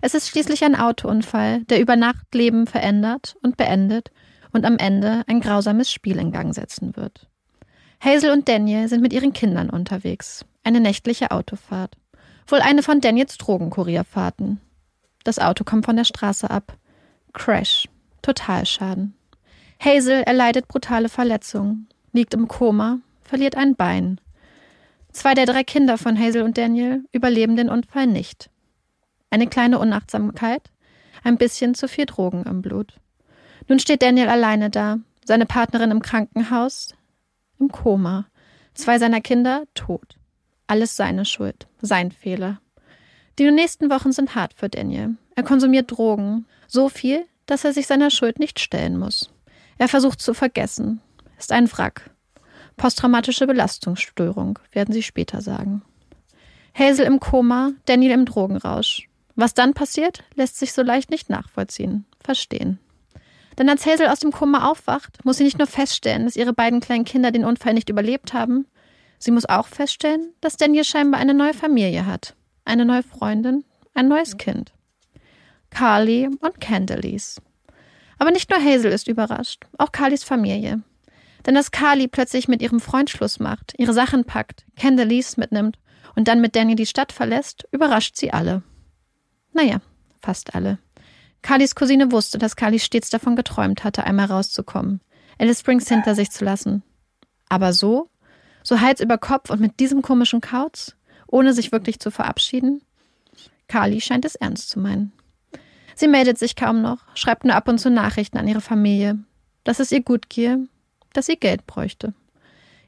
Es 0.00 0.14
ist 0.14 0.28
schließlich 0.28 0.64
ein 0.64 0.76
Autounfall, 0.76 1.64
der 1.64 1.80
über 1.80 1.96
Nacht 1.96 2.32
Leben 2.34 2.66
verändert 2.66 3.36
und 3.42 3.56
beendet 3.56 4.10
und 4.52 4.64
am 4.64 4.76
Ende 4.78 5.24
ein 5.26 5.40
grausames 5.40 5.90
Spiel 5.90 6.18
in 6.18 6.30
Gang 6.30 6.54
setzen 6.54 6.94
wird. 6.96 7.28
Hazel 8.00 8.30
und 8.30 8.48
Daniel 8.48 8.88
sind 8.88 9.02
mit 9.02 9.12
ihren 9.12 9.32
Kindern 9.32 9.70
unterwegs. 9.70 10.44
Eine 10.62 10.80
nächtliche 10.80 11.32
Autofahrt. 11.32 11.96
Wohl 12.46 12.60
eine 12.60 12.82
von 12.82 13.00
Daniels 13.00 13.38
Drogenkurierfahrten. 13.38 14.60
Das 15.24 15.40
Auto 15.40 15.64
kommt 15.64 15.84
von 15.84 15.96
der 15.96 16.04
Straße 16.04 16.48
ab. 16.48 16.76
Crash. 17.32 17.88
Totalschaden. 18.22 19.17
Hazel 19.80 20.22
erleidet 20.22 20.66
brutale 20.66 21.08
Verletzungen, 21.08 21.88
liegt 22.12 22.34
im 22.34 22.48
Koma, 22.48 22.98
verliert 23.22 23.56
ein 23.56 23.76
Bein. 23.76 24.20
Zwei 25.12 25.34
der 25.34 25.46
drei 25.46 25.64
Kinder 25.64 25.98
von 25.98 26.18
Hazel 26.18 26.42
und 26.42 26.58
Daniel 26.58 27.04
überleben 27.12 27.56
den 27.56 27.68
Unfall 27.68 28.06
nicht. 28.06 28.50
Eine 29.30 29.46
kleine 29.46 29.78
Unachtsamkeit, 29.78 30.70
ein 31.22 31.38
bisschen 31.38 31.74
zu 31.74 31.88
viel 31.88 32.06
Drogen 32.06 32.44
im 32.44 32.62
Blut. 32.62 32.94
Nun 33.68 33.78
steht 33.78 34.02
Daniel 34.02 34.28
alleine 34.28 34.70
da, 34.70 34.98
seine 35.24 35.46
Partnerin 35.46 35.90
im 35.90 36.02
Krankenhaus, 36.02 36.94
im 37.58 37.68
Koma. 37.68 38.26
Zwei 38.74 38.98
seiner 38.98 39.20
Kinder 39.20 39.64
tot. 39.74 40.16
Alles 40.66 40.96
seine 40.96 41.24
Schuld, 41.24 41.66
sein 41.80 42.12
Fehler. 42.12 42.60
Die 43.38 43.50
nächsten 43.50 43.90
Wochen 43.90 44.12
sind 44.12 44.34
hart 44.34 44.54
für 44.54 44.68
Daniel. 44.68 45.16
Er 45.36 45.42
konsumiert 45.42 45.90
Drogen, 45.90 46.46
so 46.66 46.88
viel, 46.88 47.24
dass 47.46 47.64
er 47.64 47.72
sich 47.72 47.86
seiner 47.86 48.10
Schuld 48.10 48.38
nicht 48.38 48.60
stellen 48.60 48.98
muss. 48.98 49.30
Er 49.78 49.88
versucht 49.88 50.20
zu 50.20 50.34
vergessen, 50.34 51.00
ist 51.38 51.52
ein 51.52 51.70
Wrack. 51.70 52.10
Posttraumatische 52.76 53.46
Belastungsstörung, 53.46 54.58
werden 54.72 54.92
sie 54.92 55.02
später 55.02 55.40
sagen. 55.40 55.82
Hazel 56.74 57.06
im 57.06 57.20
Koma, 57.20 57.72
Daniel 57.86 58.12
im 58.12 58.24
Drogenrausch. 58.24 59.08
Was 59.34 59.54
dann 59.54 59.74
passiert, 59.74 60.24
lässt 60.34 60.58
sich 60.58 60.72
so 60.72 60.82
leicht 60.82 61.10
nicht 61.10 61.30
nachvollziehen, 61.30 62.06
verstehen. 62.20 62.78
Denn 63.58 63.68
als 63.68 63.86
Hazel 63.86 64.08
aus 64.08 64.20
dem 64.20 64.30
Koma 64.30 64.68
aufwacht, 64.68 65.24
muss 65.24 65.38
sie 65.38 65.44
nicht 65.44 65.58
nur 65.58 65.66
feststellen, 65.66 66.24
dass 66.24 66.36
ihre 66.36 66.52
beiden 66.52 66.80
kleinen 66.80 67.04
Kinder 67.04 67.32
den 67.32 67.44
Unfall 67.44 67.74
nicht 67.74 67.88
überlebt 67.88 68.32
haben, 68.32 68.66
sie 69.18 69.32
muss 69.32 69.48
auch 69.48 69.66
feststellen, 69.66 70.32
dass 70.40 70.56
Daniel 70.56 70.84
scheinbar 70.84 71.20
eine 71.20 71.34
neue 71.34 71.54
Familie 71.54 72.06
hat. 72.06 72.36
Eine 72.64 72.84
neue 72.84 73.02
Freundin, 73.02 73.64
ein 73.94 74.08
neues 74.08 74.36
Kind. 74.36 74.72
Carly 75.70 76.28
und 76.28 76.60
Candelise. 76.60 77.40
Aber 78.18 78.30
nicht 78.30 78.50
nur 78.50 78.62
Hazel 78.62 78.92
ist 78.92 79.08
überrascht, 79.08 79.66
auch 79.78 79.92
Carlys 79.92 80.24
Familie. 80.24 80.82
Denn 81.46 81.54
dass 81.54 81.70
Carly 81.70 82.08
plötzlich 82.08 82.48
mit 82.48 82.60
ihrem 82.60 82.80
Freund 82.80 83.10
Schluss 83.10 83.38
macht, 83.38 83.74
ihre 83.78 83.92
Sachen 83.92 84.24
packt, 84.24 84.66
Candelise 84.76 85.38
mitnimmt 85.38 85.78
und 86.16 86.28
dann 86.28 86.40
mit 86.40 86.56
Daniel 86.56 86.76
die 86.76 86.86
Stadt 86.86 87.12
verlässt, 87.12 87.66
überrascht 87.70 88.16
sie 88.16 88.32
alle. 88.32 88.62
Naja, 89.52 89.80
fast 90.20 90.54
alle. 90.54 90.78
Carlys 91.42 91.74
Cousine 91.74 92.10
wusste, 92.10 92.38
dass 92.38 92.56
Carly 92.56 92.80
stets 92.80 93.10
davon 93.10 93.36
geträumt 93.36 93.84
hatte, 93.84 94.04
einmal 94.04 94.26
rauszukommen, 94.26 95.00
Alice 95.38 95.60
Springs 95.60 95.88
hinter 95.88 96.14
sich 96.14 96.30
zu 96.30 96.44
lassen. 96.44 96.82
Aber 97.48 97.72
so? 97.72 98.10
So 98.62 98.80
Hals 98.80 99.00
über 99.00 99.18
Kopf 99.18 99.50
und 99.50 99.60
mit 99.60 99.80
diesem 99.80 100.02
komischen 100.02 100.40
Kauz? 100.40 100.96
Ohne 101.28 101.52
sich 101.52 101.72
wirklich 101.72 102.00
zu 102.00 102.10
verabschieden? 102.10 102.82
Carly 103.68 104.00
scheint 104.00 104.24
es 104.24 104.34
ernst 104.34 104.70
zu 104.70 104.80
meinen. 104.80 105.12
Sie 105.98 106.06
meldet 106.08 106.38
sich 106.38 106.54
kaum 106.54 106.80
noch, 106.80 106.98
schreibt 107.14 107.44
nur 107.44 107.56
ab 107.56 107.66
und 107.66 107.78
zu 107.78 107.90
Nachrichten 107.90 108.38
an 108.38 108.46
ihre 108.46 108.60
Familie, 108.60 109.18
dass 109.64 109.80
es 109.80 109.90
ihr 109.90 110.02
gut 110.02 110.30
gehe, 110.30 110.60
dass 111.12 111.26
sie 111.26 111.36
Geld 111.36 111.66
bräuchte. 111.66 112.14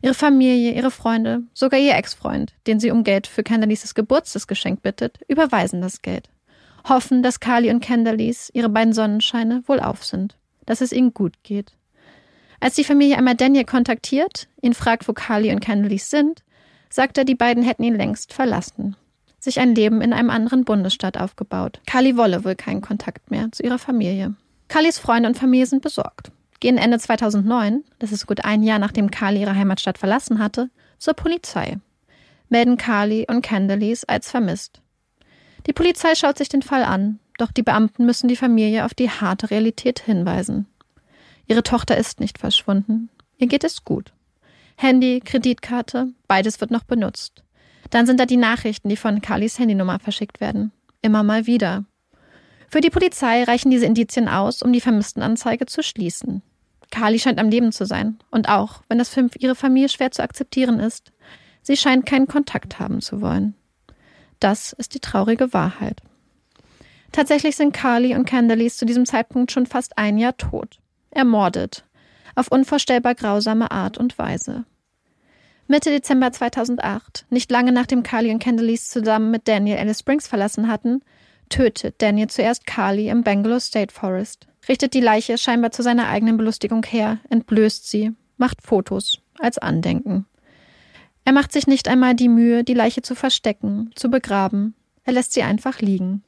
Ihre 0.01 0.15
Familie, 0.15 0.73
ihre 0.73 0.93
Freunde, 0.93 1.43
sogar 1.53 1.81
ihr 1.81 1.97
Ex-Freund, 1.97 2.55
den 2.69 2.79
sie 2.79 2.93
um 2.93 3.03
Geld 3.03 3.27
für 3.27 3.43
Candalises 3.43 3.95
Geburtstagsgeschenk 3.95 4.81
bittet, 4.83 5.19
überweisen 5.29 5.81
das 5.81 6.03
Geld 6.03 6.31
hoffen, 6.89 7.23
dass 7.23 7.41
Carly 7.41 7.71
und 7.71 7.81
Candalis, 7.81 8.51
ihre 8.53 8.69
beiden 8.69 8.93
Sonnenscheine, 8.93 9.63
wohlauf 9.67 10.05
sind, 10.05 10.37
dass 10.67 10.81
es 10.81 10.93
ihnen 10.93 11.15
gut 11.15 11.35
geht. 11.43 11.73
Als 12.61 12.75
die 12.75 12.85
Familie 12.85 13.17
einmal 13.17 13.37
Daniel 13.37 13.65
kontaktiert, 13.65 14.49
ihn 14.61 14.75
fragt, 14.75 15.09
wo 15.09 15.13
Carly 15.13 15.51
und 15.51 15.61
Candalis 15.61 16.11
sind, 16.11 16.43
sagt 16.91 17.19
er, 17.19 17.25
die 17.25 17.35
beiden 17.35 17.63
hätten 17.63 17.85
ihn 17.85 17.97
längst 17.97 18.33
verlassen, 18.33 18.97
sich 19.43 19.61
ein 19.61 19.75
Leben 19.75 20.01
in 20.01 20.13
einem 20.13 20.31
anderen 20.31 20.65
Bundesstaat 20.65 21.19
aufgebaut. 21.19 21.81
Carly 21.87 22.17
wolle 22.17 22.45
wohl 22.45 22.55
keinen 22.55 22.81
Kontakt 22.81 23.31
mehr 23.31 23.51
zu 23.53 23.63
ihrer 23.63 23.79
Familie. 23.79 24.35
Carlys 24.69 24.99
Freunde 24.99 25.29
und 25.29 25.39
Familie 25.39 25.67
sind 25.67 25.83
besorgt, 25.83 26.31
gehen 26.61 26.79
Ende 26.79 26.99
2009, 26.99 27.85
das 27.99 28.13
ist 28.13 28.27
gut 28.27 28.45
ein 28.45 28.63
Jahr 28.63 28.79
nachdem 28.79 29.11
Carly 29.11 29.41
ihre 29.41 29.57
Heimatstadt 29.57 29.99
verlassen 29.99 30.39
hatte, 30.39 30.71
zur 30.99 31.15
Polizei, 31.15 31.79
melden 32.49 32.77
Carly 32.77 33.27
und 33.29 33.43
Candalis 33.43 34.05
als 34.05 34.31
vermisst. 34.31 34.81
Die 35.67 35.73
Polizei 35.73 36.15
schaut 36.15 36.39
sich 36.39 36.49
den 36.49 36.63
Fall 36.63 36.85
an, 36.85 37.19
doch 37.39 37.51
die 37.51 37.63
Beamten 37.63 38.05
müssen 38.07 38.29
die 38.29 38.37
Familie 38.37 38.85
auf 38.85 38.95
die 38.95 39.11
harte 39.11 39.51
Realität 39.51 40.01
hinweisen. 40.01 40.67
Ihre 41.47 41.63
Tochter 41.63 41.97
ist 41.97 42.21
nicht 42.21 42.39
verschwunden. 42.39 43.09
Ihr 43.39 43.49
geht 43.49 43.65
es 43.65 43.85
gut. 43.85 44.13
Handy, 44.77 45.21
Kreditkarte, 45.25 46.13
beides 46.29 46.61
wird 46.61 46.71
noch 46.71 46.85
benutzt. 46.85 47.43
Dann 47.91 48.07
sind 48.07 48.21
da 48.21 48.27
die 48.27 48.37
Nachrichten, 48.37 48.89
die 48.89 48.97
von 48.97 49.21
Carlys 49.21 49.59
Handynummer 49.59 49.99
verschickt 49.99 50.41
werden. 50.41 50.73
Immer 51.03 51.23
mal 51.23 51.47
wieder. 51.47 51.85
Für 52.69 52.81
die 52.81 52.91
Polizei 52.91 53.43
reichen 53.43 53.71
diese 53.71 53.87
Indizien 53.87 54.29
aus, 54.29 54.63
um 54.63 54.73
die 54.73 54.81
Vermisstenanzeige 54.81 55.67
zu 55.67 55.83
schließen. 55.83 56.43
Carly 56.91 57.19
scheint 57.19 57.39
am 57.39 57.49
Leben 57.49 57.73
zu 57.73 57.85
sein. 57.87 58.19
Und 58.31 58.49
auch, 58.49 58.83
wenn 58.89 58.99
das 58.99 59.09
für 59.09 59.29
ihre 59.39 59.55
Familie 59.55 59.89
schwer 59.89 60.11
zu 60.11 60.23
akzeptieren 60.23 60.81
ist, 60.81 61.13
sie 61.63 61.77
scheint 61.77 62.07
keinen 62.07 62.27
Kontakt 62.27 62.79
haben 62.79 63.01
zu 63.01 63.21
wollen. 63.21 63.55
Das 64.39 64.73
ist 64.73 64.95
die 64.95 65.01
traurige 65.01 65.53
Wahrheit. 65.53 66.01
Tatsächlich 67.13 67.57
sind 67.57 67.73
Carly 67.73 68.15
und 68.15 68.25
Candalis 68.25 68.77
zu 68.77 68.87
diesem 68.87 69.05
Zeitpunkt 69.05 69.51
schon 69.51 69.67
fast 69.67 69.99
ein 69.99 70.17
Jahr 70.17 70.37
tot. 70.37 70.79
Ermordet. 71.11 71.85
Auf 72.37 72.49
unvorstellbar 72.49 73.17
grausame 73.17 73.71
Art 73.71 73.99
und 73.99 74.17
Weise. 74.17 74.65
Mitte 75.71 75.91
Dezember 75.91 76.33
2008, 76.33 77.27
nicht 77.31 77.49
lange 77.49 77.71
nachdem 77.71 78.03
Carly 78.03 78.33
und 78.33 78.43
Candalis 78.43 78.89
zusammen 78.89 79.31
mit 79.31 79.47
Daniel 79.47 79.79
Alice 79.79 80.01
Springs 80.01 80.27
verlassen 80.27 80.67
hatten, 80.67 81.01
tötet 81.49 82.03
Daniel 82.03 82.27
zuerst 82.27 82.67
Carly 82.67 83.09
im 83.09 83.23
Bangalore 83.23 83.61
State 83.61 83.95
Forest, 83.95 84.49
richtet 84.69 84.95
die 84.95 85.01
Leiche 85.01 85.39
scheinbar 85.39 85.71
zu 85.71 85.85
seiner 85.85 86.09
eigenen 86.09 86.37
Belustigung 86.37 86.83
her, 86.83 87.21
entblößt 87.31 87.89
sie, 87.89 88.11
macht 88.37 88.63
Fotos 88.63 89.21
als 89.39 89.59
Andenken. 89.59 90.27
Er 91.25 91.33
macht 91.33 91.53
sich 91.53 91.69
nicht 91.69 91.87
einmal 91.87 92.17
die 92.17 92.29
Mühe, 92.29 92.65
die 92.65 92.75
Leiche 92.75 93.03
zu 93.03 93.15
verstecken, 93.15 93.93
zu 93.95 94.11
begraben. 94.11 94.75
Er 95.05 95.13
lässt 95.13 95.35
sie 95.35 95.45
einfach 95.45 95.79
liegen. 95.81 96.25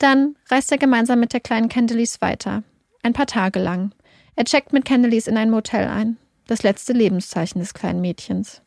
Dann 0.00 0.34
reist 0.50 0.72
er 0.72 0.78
gemeinsam 0.78 1.20
mit 1.20 1.32
der 1.32 1.40
kleinen 1.40 1.68
Candelise 1.68 2.20
weiter. 2.20 2.64
Ein 3.04 3.12
paar 3.12 3.26
Tage 3.26 3.60
lang. 3.60 3.92
Er 4.34 4.44
checkt 4.44 4.72
mit 4.72 4.84
Candelise 4.84 5.30
in 5.30 5.36
ein 5.36 5.50
Motel 5.50 5.86
ein. 5.86 6.16
Das 6.46 6.62
letzte 6.62 6.92
Lebenszeichen 6.92 7.60
des 7.60 7.74
kleinen 7.74 8.00
Mädchens. 8.00 8.62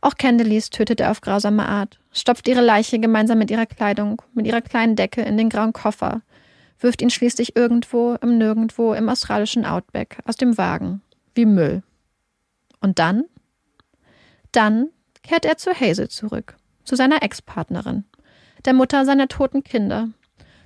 Auch 0.00 0.14
Candelise 0.16 0.70
tötet 0.70 1.00
er 1.00 1.10
auf 1.10 1.20
grausame 1.20 1.66
Art, 1.66 1.98
stopft 2.12 2.48
ihre 2.48 2.60
Leiche 2.60 2.98
gemeinsam 2.98 3.38
mit 3.38 3.50
ihrer 3.50 3.66
Kleidung, 3.66 4.22
mit 4.32 4.46
ihrer 4.46 4.60
kleinen 4.60 4.96
Decke 4.96 5.22
in 5.22 5.36
den 5.36 5.48
grauen 5.48 5.72
Koffer, 5.72 6.22
wirft 6.78 7.02
ihn 7.02 7.10
schließlich 7.10 7.56
irgendwo 7.56 8.14
im 8.22 8.38
Nirgendwo 8.38 8.94
im 8.94 9.08
australischen 9.08 9.66
Outback 9.66 10.18
aus 10.24 10.36
dem 10.36 10.56
Wagen, 10.56 11.02
wie 11.34 11.46
Müll. 11.46 11.82
Und 12.80 12.98
dann? 12.98 13.24
Dann 14.52 14.88
kehrt 15.22 15.44
er 15.44 15.56
zu 15.56 15.72
Hazel 15.72 16.08
zurück, 16.08 16.56
zu 16.84 16.96
seiner 16.96 17.22
Ex-Partnerin. 17.22 18.04
der 18.64 18.72
Mutter 18.72 19.04
seiner 19.04 19.28
toten 19.28 19.62
Kinder, 19.62 20.08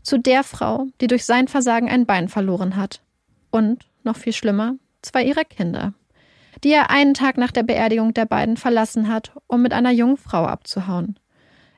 zu 0.02 0.18
der 0.18 0.44
Frau, 0.44 0.86
die 1.00 1.06
durch 1.06 1.24
sein 1.24 1.46
Versagen 1.48 1.88
ein 1.88 2.06
Bein 2.06 2.28
verloren 2.28 2.76
hat. 2.76 3.02
Und, 3.50 3.86
noch 4.02 4.16
viel 4.16 4.32
schlimmer, 4.32 4.76
zwei 5.02 5.24
ihrer 5.24 5.44
Kinder, 5.44 5.92
die 6.64 6.72
er 6.72 6.90
einen 6.90 7.14
Tag 7.14 7.38
nach 7.38 7.50
der 7.50 7.62
Beerdigung 7.62 8.14
der 8.14 8.26
beiden 8.26 8.56
verlassen 8.56 9.08
hat, 9.08 9.32
um 9.46 9.62
mit 9.62 9.72
einer 9.72 9.90
jungen 9.90 10.16
Frau 10.16 10.44
abzuhauen. 10.44 11.18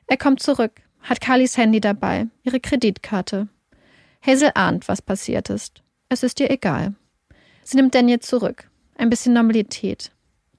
Er 0.07 0.17
kommt 0.17 0.41
zurück, 0.41 0.81
hat 1.01 1.21
Carlys 1.21 1.57
Handy 1.57 1.81
dabei, 1.81 2.27
ihre 2.43 2.59
Kreditkarte. 2.59 3.47
Hazel 4.21 4.51
ahnt, 4.55 4.87
was 4.87 5.01
passiert 5.01 5.49
ist. 5.49 5.83
Es 6.09 6.23
ist 6.23 6.39
ihr 6.39 6.51
egal. 6.51 6.95
Sie 7.63 7.77
nimmt 7.77 7.95
Daniel 7.95 8.19
zurück. 8.19 8.69
Ein 8.97 9.09
bisschen 9.09 9.33
Normalität. 9.33 10.11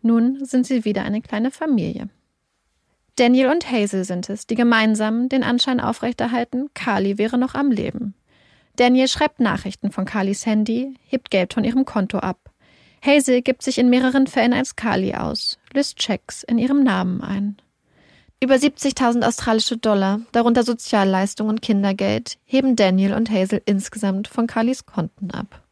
Nun 0.03 0.45
sind 0.45 0.67
sie 0.67 0.85
wieder 0.85 1.03
eine 1.03 1.23
kleine 1.23 1.51
Familie. 1.51 2.09
Daniel 3.17 3.49
und 3.49 3.71
Hazel 3.71 4.05
sind 4.05 4.29
es, 4.29 4.47
die 4.47 4.57
gemeinsam 4.57 5.29
den 5.29 5.43
Anschein 5.43 5.81
aufrechterhalten, 5.81 6.69
Carly 6.75 7.17
wäre 7.17 7.39
noch 7.39 7.55
am 7.55 7.71
Leben. 7.71 8.15
Daniel 8.77 9.09
schreibt 9.09 9.41
Nachrichten 9.41 9.91
von 9.91 10.05
Carlys 10.05 10.45
Handy, 10.45 10.95
hebt 11.07 11.31
Geld 11.31 11.55
von 11.55 11.65
ihrem 11.65 11.87
Konto 11.87 12.19
ab. 12.19 12.46
Hazel 13.05 13.43
gibt 13.43 13.63
sich 13.63 13.79
in 13.79 13.91
mehreren 13.91 14.27
Fällen 14.27 14.53
als 14.53 14.77
Carly 14.77 15.15
aus, 15.15 15.59
löst 15.73 15.99
Checks 15.99 16.43
in 16.43 16.59
ihrem 16.59 16.83
Namen 16.83 17.21
ein. 17.21 17.57
Über 18.43 18.57
70.000 18.57 19.27
australische 19.27 19.79
Dollar, 19.79 20.21
darunter 20.33 20.63
Sozialleistungen 20.63 21.51
und 21.51 21.63
Kindergeld, 21.63 22.37
heben 22.45 22.77
Daniel 22.77 23.15
und 23.15 23.31
Hazel 23.31 23.63
insgesamt 23.65 24.29
von 24.29 24.47
Carlys 24.47 24.85
Konten 24.85 25.31
ab. 25.31 25.63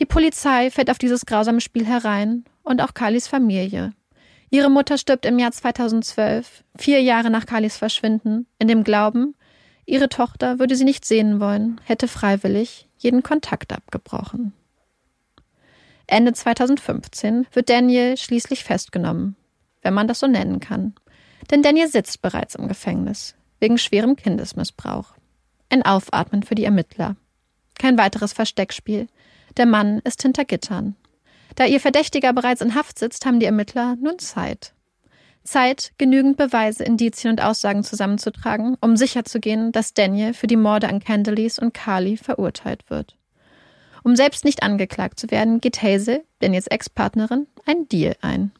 Die 0.00 0.04
Polizei 0.04 0.70
fällt 0.70 0.90
auf 0.90 0.98
dieses 0.98 1.26
grausame 1.26 1.60
Spiel 1.60 1.86
herein 1.86 2.44
und 2.62 2.82
auch 2.82 2.94
Carlys 2.94 3.28
Familie. 3.28 3.92
Ihre 4.50 4.70
Mutter 4.70 4.98
stirbt 4.98 5.26
im 5.26 5.38
Jahr 5.38 5.52
2012, 5.52 6.64
vier 6.76 7.02
Jahre 7.02 7.30
nach 7.30 7.46
Carlys 7.46 7.76
Verschwinden, 7.76 8.46
in 8.58 8.66
dem 8.66 8.82
Glauben, 8.82 9.34
ihre 9.86 10.08
Tochter 10.08 10.58
würde 10.58 10.74
sie 10.74 10.84
nicht 10.84 11.04
sehen 11.04 11.38
wollen, 11.38 11.80
hätte 11.84 12.08
freiwillig 12.08 12.88
jeden 12.96 13.22
Kontakt 13.22 13.72
abgebrochen. 13.72 14.52
Ende 16.08 16.32
2015 16.32 17.46
wird 17.52 17.68
Daniel 17.68 18.16
schließlich 18.16 18.64
festgenommen, 18.64 19.36
wenn 19.82 19.92
man 19.92 20.08
das 20.08 20.20
so 20.20 20.26
nennen 20.26 20.58
kann. 20.58 20.94
Denn 21.50 21.62
Daniel 21.62 21.86
sitzt 21.86 22.22
bereits 22.22 22.54
im 22.54 22.66
Gefängnis, 22.66 23.34
wegen 23.60 23.76
schwerem 23.76 24.16
Kindesmissbrauch. 24.16 25.12
Ein 25.68 25.82
Aufatmen 25.82 26.42
für 26.42 26.54
die 26.54 26.64
Ermittler. 26.64 27.16
Kein 27.78 27.98
weiteres 27.98 28.32
Versteckspiel. 28.32 29.06
Der 29.58 29.66
Mann 29.66 30.00
ist 30.00 30.22
hinter 30.22 30.46
Gittern. 30.46 30.96
Da 31.56 31.66
ihr 31.66 31.78
Verdächtiger 31.80 32.32
bereits 32.32 32.62
in 32.62 32.74
Haft 32.74 32.98
sitzt, 32.98 33.26
haben 33.26 33.38
die 33.38 33.46
Ermittler 33.46 33.96
nun 34.00 34.18
Zeit. 34.18 34.72
Zeit, 35.44 35.92
genügend 35.98 36.38
Beweise, 36.38 36.84
Indizien 36.84 37.32
und 37.32 37.42
Aussagen 37.42 37.84
zusammenzutragen, 37.84 38.78
um 38.80 38.96
sicherzugehen, 38.96 39.72
dass 39.72 39.92
Daniel 39.92 40.32
für 40.32 40.46
die 40.46 40.56
Morde 40.56 40.88
an 40.88 41.00
Candelise 41.00 41.60
und 41.60 41.74
Carly 41.74 42.16
verurteilt 42.16 42.88
wird. 42.88 43.17
Um 44.08 44.16
selbst 44.16 44.46
nicht 44.46 44.62
angeklagt 44.62 45.20
zu 45.20 45.30
werden, 45.30 45.60
geht 45.60 45.82
Hazel, 45.82 46.24
Daniels 46.38 46.66
Ex-Partnerin, 46.66 47.46
einen 47.66 47.90
Deal 47.90 48.16
ein. 48.22 48.52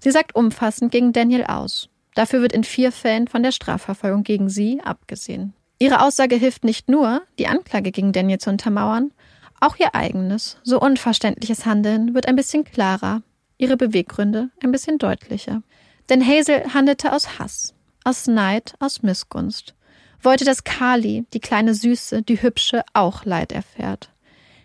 Sie 0.00 0.10
sagt 0.10 0.34
umfassend 0.34 0.90
gegen 0.90 1.12
Daniel 1.12 1.44
aus. 1.44 1.90
Dafür 2.14 2.40
wird 2.40 2.54
in 2.54 2.64
vier 2.64 2.90
Fällen 2.90 3.28
von 3.28 3.42
der 3.42 3.52
Strafverfolgung 3.52 4.22
gegen 4.22 4.48
sie 4.48 4.80
abgesehen. 4.82 5.52
Ihre 5.78 6.00
Aussage 6.00 6.36
hilft 6.36 6.64
nicht 6.64 6.88
nur, 6.88 7.20
die 7.38 7.48
Anklage 7.48 7.92
gegen 7.92 8.14
Daniel 8.14 8.38
zu 8.38 8.48
untermauern, 8.48 9.12
auch 9.60 9.76
ihr 9.78 9.94
eigenes, 9.94 10.56
so 10.62 10.80
unverständliches 10.80 11.66
Handeln 11.66 12.14
wird 12.14 12.26
ein 12.26 12.36
bisschen 12.36 12.64
klarer, 12.64 13.20
ihre 13.58 13.76
Beweggründe 13.76 14.48
ein 14.64 14.72
bisschen 14.72 14.96
deutlicher. 14.96 15.62
Denn 16.08 16.26
Hazel 16.26 16.72
handelte 16.72 17.12
aus 17.12 17.38
Hass, 17.38 17.74
aus 18.04 18.26
Neid, 18.26 18.72
aus 18.78 19.02
Missgunst, 19.02 19.74
wollte, 20.22 20.46
dass 20.46 20.64
Carly, 20.64 21.26
die 21.34 21.40
kleine 21.40 21.74
Süße, 21.74 22.22
die 22.22 22.40
Hübsche, 22.40 22.84
auch 22.94 23.26
Leid 23.26 23.52
erfährt. 23.52 24.08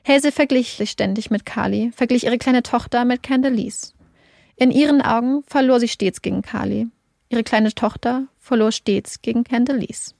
Hazel 0.05 0.31
verglich 0.31 0.73
sich 0.73 0.91
ständig 0.91 1.31
mit 1.31 1.45
Carly, 1.45 1.91
verglich 1.95 2.25
ihre 2.25 2.37
kleine 2.37 2.63
Tochter 2.63 3.05
mit 3.05 3.23
Candelise. 3.23 3.93
In 4.55 4.69
ihren 4.69 5.01
Augen 5.01 5.43
verlor 5.47 5.79
sie 5.79 5.87
stets 5.87 6.21
gegen 6.21 6.41
Carly, 6.41 6.87
Ihre 7.33 7.43
kleine 7.43 7.73
Tochter 7.73 8.27
verlor 8.39 8.71
stets 8.71 9.23
gegen 9.23 9.43
Candelise. 9.43 10.13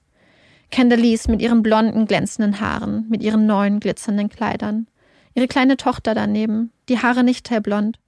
Candelise 0.71 1.29
mit 1.29 1.43
ihren 1.43 1.61
blonden, 1.61 2.07
glänzenden 2.07 2.59
Haaren, 2.59 3.05
mit 3.07 3.21
ihren 3.21 3.45
neuen, 3.45 3.79
glitzernden 3.79 4.29
Kleidern. 4.29 4.87
Ihre 5.35 5.47
kleine 5.47 5.77
Tochter 5.77 6.15
daneben, 6.15 6.71
die 6.89 6.97
Haare 6.97 7.23
nicht 7.23 7.51
hellblond, 7.51 7.99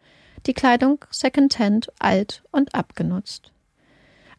die 0.48 0.56
Kleidung 0.56 1.06
secondhand, 1.12 1.90
alt 2.00 2.42
und 2.52 2.74
abgenutzt. 2.74 3.52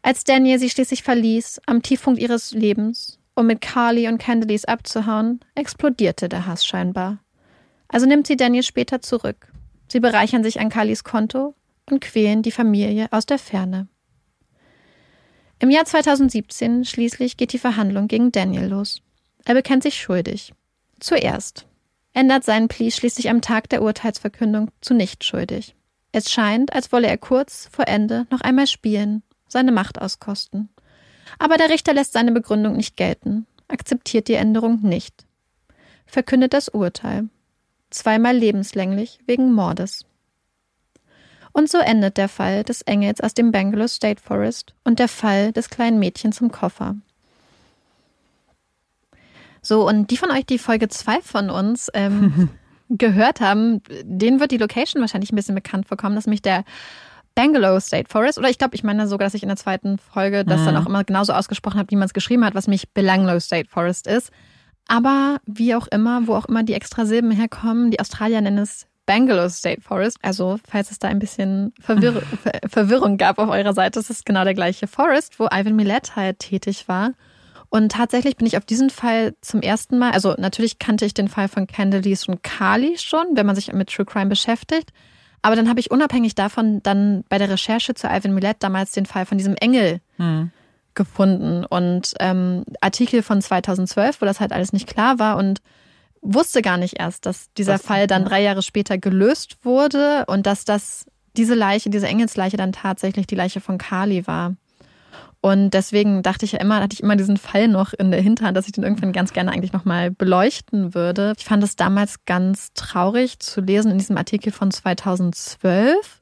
Als 0.01 0.25
Daniel 0.25 0.59
sie 0.59 0.69
schließlich 0.69 1.03
verließ, 1.03 1.61
am 1.65 1.81
Tiefpunkt 1.81 2.19
ihres 2.19 2.51
Lebens, 2.51 3.19
um 3.35 3.47
mit 3.47 3.61
Carly 3.61 4.09
und 4.09 4.17
Candelise 4.17 4.67
abzuhauen, 4.67 5.39
explodierte 5.55 6.27
der 6.27 6.45
Hass 6.45 6.65
scheinbar. 6.65 7.19
Also 7.87 8.05
nimmt 8.05 8.27
sie 8.27 8.37
Daniel 8.37 8.63
später 8.63 9.01
zurück. 9.01 9.51
Sie 9.87 9.99
bereichern 9.99 10.43
sich 10.43 10.59
an 10.59 10.69
Carlys 10.69 11.03
Konto 11.03 11.55
und 11.89 12.01
quälen 12.01 12.41
die 12.41 12.51
Familie 12.51 13.07
aus 13.11 13.25
der 13.25 13.39
Ferne. 13.39 13.87
Im 15.59 15.71
Jahr 15.71 15.85
2017 15.85 16.85
schließlich 16.85 17.37
geht 17.37 17.53
die 17.53 17.57
Verhandlung 17.57 18.07
gegen 18.07 18.31
Daniel 18.31 18.67
los. 18.67 19.01
Er 19.45 19.55
bekennt 19.55 19.83
sich 19.83 19.99
schuldig. 19.99 20.53
Zuerst. 20.99 21.65
Ändert 22.13 22.43
seinen 22.43 22.67
Plea 22.67 22.91
schließlich 22.91 23.29
am 23.29 23.41
Tag 23.41 23.69
der 23.69 23.81
Urteilsverkündung 23.81 24.69
zu 24.81 24.93
nicht 24.93 25.23
schuldig. 25.23 25.75
Es 26.11 26.31
scheint, 26.31 26.73
als 26.73 26.91
wolle 26.91 27.07
er 27.07 27.17
kurz 27.17 27.69
vor 27.71 27.87
Ende 27.87 28.27
noch 28.29 28.41
einmal 28.41 28.67
spielen, 28.67 29.23
seine 29.47 29.71
Macht 29.71 30.01
auskosten. 30.01 30.69
Aber 31.39 31.57
der 31.57 31.69
Richter 31.69 31.93
lässt 31.93 32.13
seine 32.13 32.31
Begründung 32.31 32.75
nicht 32.75 32.97
gelten, 32.97 33.45
akzeptiert 33.67 34.27
die 34.27 34.33
Änderung 34.33 34.81
nicht. 34.81 35.25
Verkündet 36.05 36.53
das 36.53 36.69
Urteil. 36.69 37.29
Zweimal 37.89 38.35
lebenslänglich 38.35 39.19
wegen 39.25 39.53
Mordes. 39.53 40.05
Und 41.53 41.69
so 41.69 41.79
endet 41.79 42.17
der 42.17 42.29
Fall 42.29 42.63
des 42.63 42.83
Engels 42.83 43.19
aus 43.19 43.33
dem 43.33 43.51
Bangalore 43.51 43.87
State 43.87 44.21
Forest 44.21 44.75
und 44.83 44.99
der 44.99 45.07
Fall 45.07 45.51
des 45.53 45.69
kleinen 45.69 45.97
Mädchens 45.97 46.39
im 46.39 46.51
Koffer. 46.51 46.95
So, 49.61 49.87
und 49.87 50.11
die 50.11 50.17
von 50.17 50.31
euch, 50.31 50.45
die 50.45 50.59
Folge 50.59 50.87
2 50.87 51.21
von 51.21 51.49
uns 51.49 51.89
ähm, 51.93 52.49
gehört 52.89 53.41
haben, 53.41 53.81
denen 54.03 54.39
wird 54.39 54.51
die 54.51 54.57
Location 54.57 55.01
wahrscheinlich 55.01 55.31
ein 55.31 55.35
bisschen 55.35 55.55
bekannt 55.55 55.87
vorkommen. 55.87 56.15
Das 56.15 56.23
ist 56.23 56.27
nämlich 56.27 56.41
der 56.41 56.63
Bangalore 57.35 57.81
State 57.81 58.09
Forest. 58.09 58.37
Oder 58.37 58.49
ich 58.49 58.57
glaube, 58.57 58.75
ich 58.75 58.83
meine 58.83 59.07
sogar, 59.07 59.25
dass 59.25 59.33
ich 59.33 59.43
in 59.43 59.49
der 59.49 59.57
zweiten 59.57 59.97
Folge 59.97 60.45
das 60.45 60.61
mhm. 60.61 60.65
dann 60.65 60.77
auch 60.77 60.85
immer 60.85 61.03
genauso 61.03 61.33
ausgesprochen 61.33 61.79
habe, 61.79 61.91
wie 61.91 61.95
man 61.95 62.05
es 62.05 62.13
geschrieben 62.13 62.45
hat, 62.45 62.55
was 62.55 62.67
mich 62.67 62.93
Belanglo 62.93 63.39
State 63.39 63.69
Forest 63.69 64.07
ist. 64.07 64.31
Aber 64.87 65.37
wie 65.45 65.75
auch 65.75 65.87
immer, 65.87 66.27
wo 66.27 66.35
auch 66.35 66.45
immer 66.45 66.63
die 66.63 66.73
extra 66.73 67.05
Silben 67.05 67.31
herkommen, 67.31 67.91
die 67.91 67.99
Australier 67.99 68.41
nennen 68.41 68.59
es 68.59 68.87
Bangalore 69.05 69.49
State 69.49 69.81
Forest. 69.81 70.17
Also, 70.21 70.59
falls 70.67 70.91
es 70.91 70.99
da 70.99 71.07
ein 71.07 71.19
bisschen 71.19 71.73
Verwirr 71.79 72.21
Verwirrung 72.67 73.17
gab 73.17 73.39
auf 73.39 73.49
eurer 73.49 73.73
Seite, 73.73 73.99
es 73.99 74.09
ist 74.09 74.25
genau 74.25 74.43
der 74.43 74.53
gleiche 74.53 74.87
Forest, 74.87 75.39
wo 75.39 75.45
Ivan 75.45 75.75
Millet 75.75 76.15
halt 76.15 76.39
tätig 76.39 76.87
war. 76.87 77.13
Und 77.69 77.91
tatsächlich 77.91 78.37
bin 78.37 78.47
ich 78.47 78.57
auf 78.57 78.65
diesen 78.65 78.89
Fall 78.89 79.35
zum 79.41 79.61
ersten 79.61 79.97
Mal, 79.97 80.11
also 80.11 80.35
natürlich 80.37 80.79
kannte 80.79 81.05
ich 81.05 81.13
den 81.13 81.27
Fall 81.27 81.49
von 81.49 81.67
Candelise 81.67 82.31
und 82.31 82.43
Carly 82.43 82.97
schon, 82.97 83.25
wenn 83.33 83.45
man 83.45 83.55
sich 83.55 83.71
mit 83.73 83.89
True 83.89 84.05
Crime 84.05 84.27
beschäftigt. 84.27 84.91
Aber 85.41 85.55
dann 85.55 85.69
habe 85.69 85.79
ich 85.79 85.91
unabhängig 85.91 86.35
davon 86.35 86.81
dann 86.83 87.23
bei 87.29 87.37
der 87.37 87.49
Recherche 87.49 87.93
zu 87.93 88.07
Ivan 88.07 88.33
Millet 88.33 88.57
damals 88.59 88.91
den 88.91 89.05
Fall 89.05 89.25
von 89.25 89.37
diesem 89.37 89.55
Engel 89.55 90.01
hm. 90.17 90.51
Gefunden 90.97 91.63
und 91.63 92.13
ähm, 92.19 92.65
Artikel 92.81 93.23
von 93.23 93.41
2012, 93.41 94.21
wo 94.21 94.25
das 94.25 94.41
halt 94.41 94.51
alles 94.51 94.73
nicht 94.73 94.87
klar 94.87 95.19
war 95.19 95.37
und 95.37 95.61
wusste 96.21 96.61
gar 96.61 96.77
nicht 96.77 96.99
erst, 96.99 97.25
dass 97.25 97.53
dieser 97.53 97.75
Was? 97.75 97.83
Fall 97.83 98.07
dann 98.07 98.25
drei 98.25 98.41
Jahre 98.41 98.61
später 98.61 98.97
gelöst 98.97 99.59
wurde 99.63 100.25
und 100.27 100.45
dass 100.45 100.65
das 100.65 101.05
diese 101.37 101.53
Leiche, 101.55 101.89
diese 101.89 102.07
Engelsleiche 102.07 102.57
dann 102.57 102.73
tatsächlich 102.73 103.27
die 103.27 103.35
Leiche 103.35 103.61
von 103.61 103.77
Kali 103.77 104.27
war. 104.27 104.55
Und 105.39 105.69
deswegen 105.69 106.23
dachte 106.23 106.45
ich 106.45 106.53
ja 106.53 106.59
immer, 106.59 106.81
hatte 106.81 106.95
ich 106.95 107.03
immer 107.03 107.15
diesen 107.15 107.37
Fall 107.37 107.67
noch 107.67 107.93
in 107.93 108.11
der 108.11 108.21
Hinterhand, 108.21 108.57
dass 108.57 108.65
ich 108.65 108.71
den 108.71 108.83
irgendwann 108.83 109.13
ganz 109.13 109.33
gerne 109.33 109.51
eigentlich 109.51 109.71
nochmal 109.71 110.09
beleuchten 110.11 110.95
würde. 110.95 111.33
Ich 111.37 111.45
fand 111.45 111.63
es 111.63 111.75
damals 111.75 112.25
ganz 112.25 112.73
traurig 112.73 113.39
zu 113.39 113.61
lesen 113.61 113.91
in 113.91 113.99
diesem 113.99 114.17
Artikel 114.17 114.51
von 114.51 114.71
2012, 114.71 116.21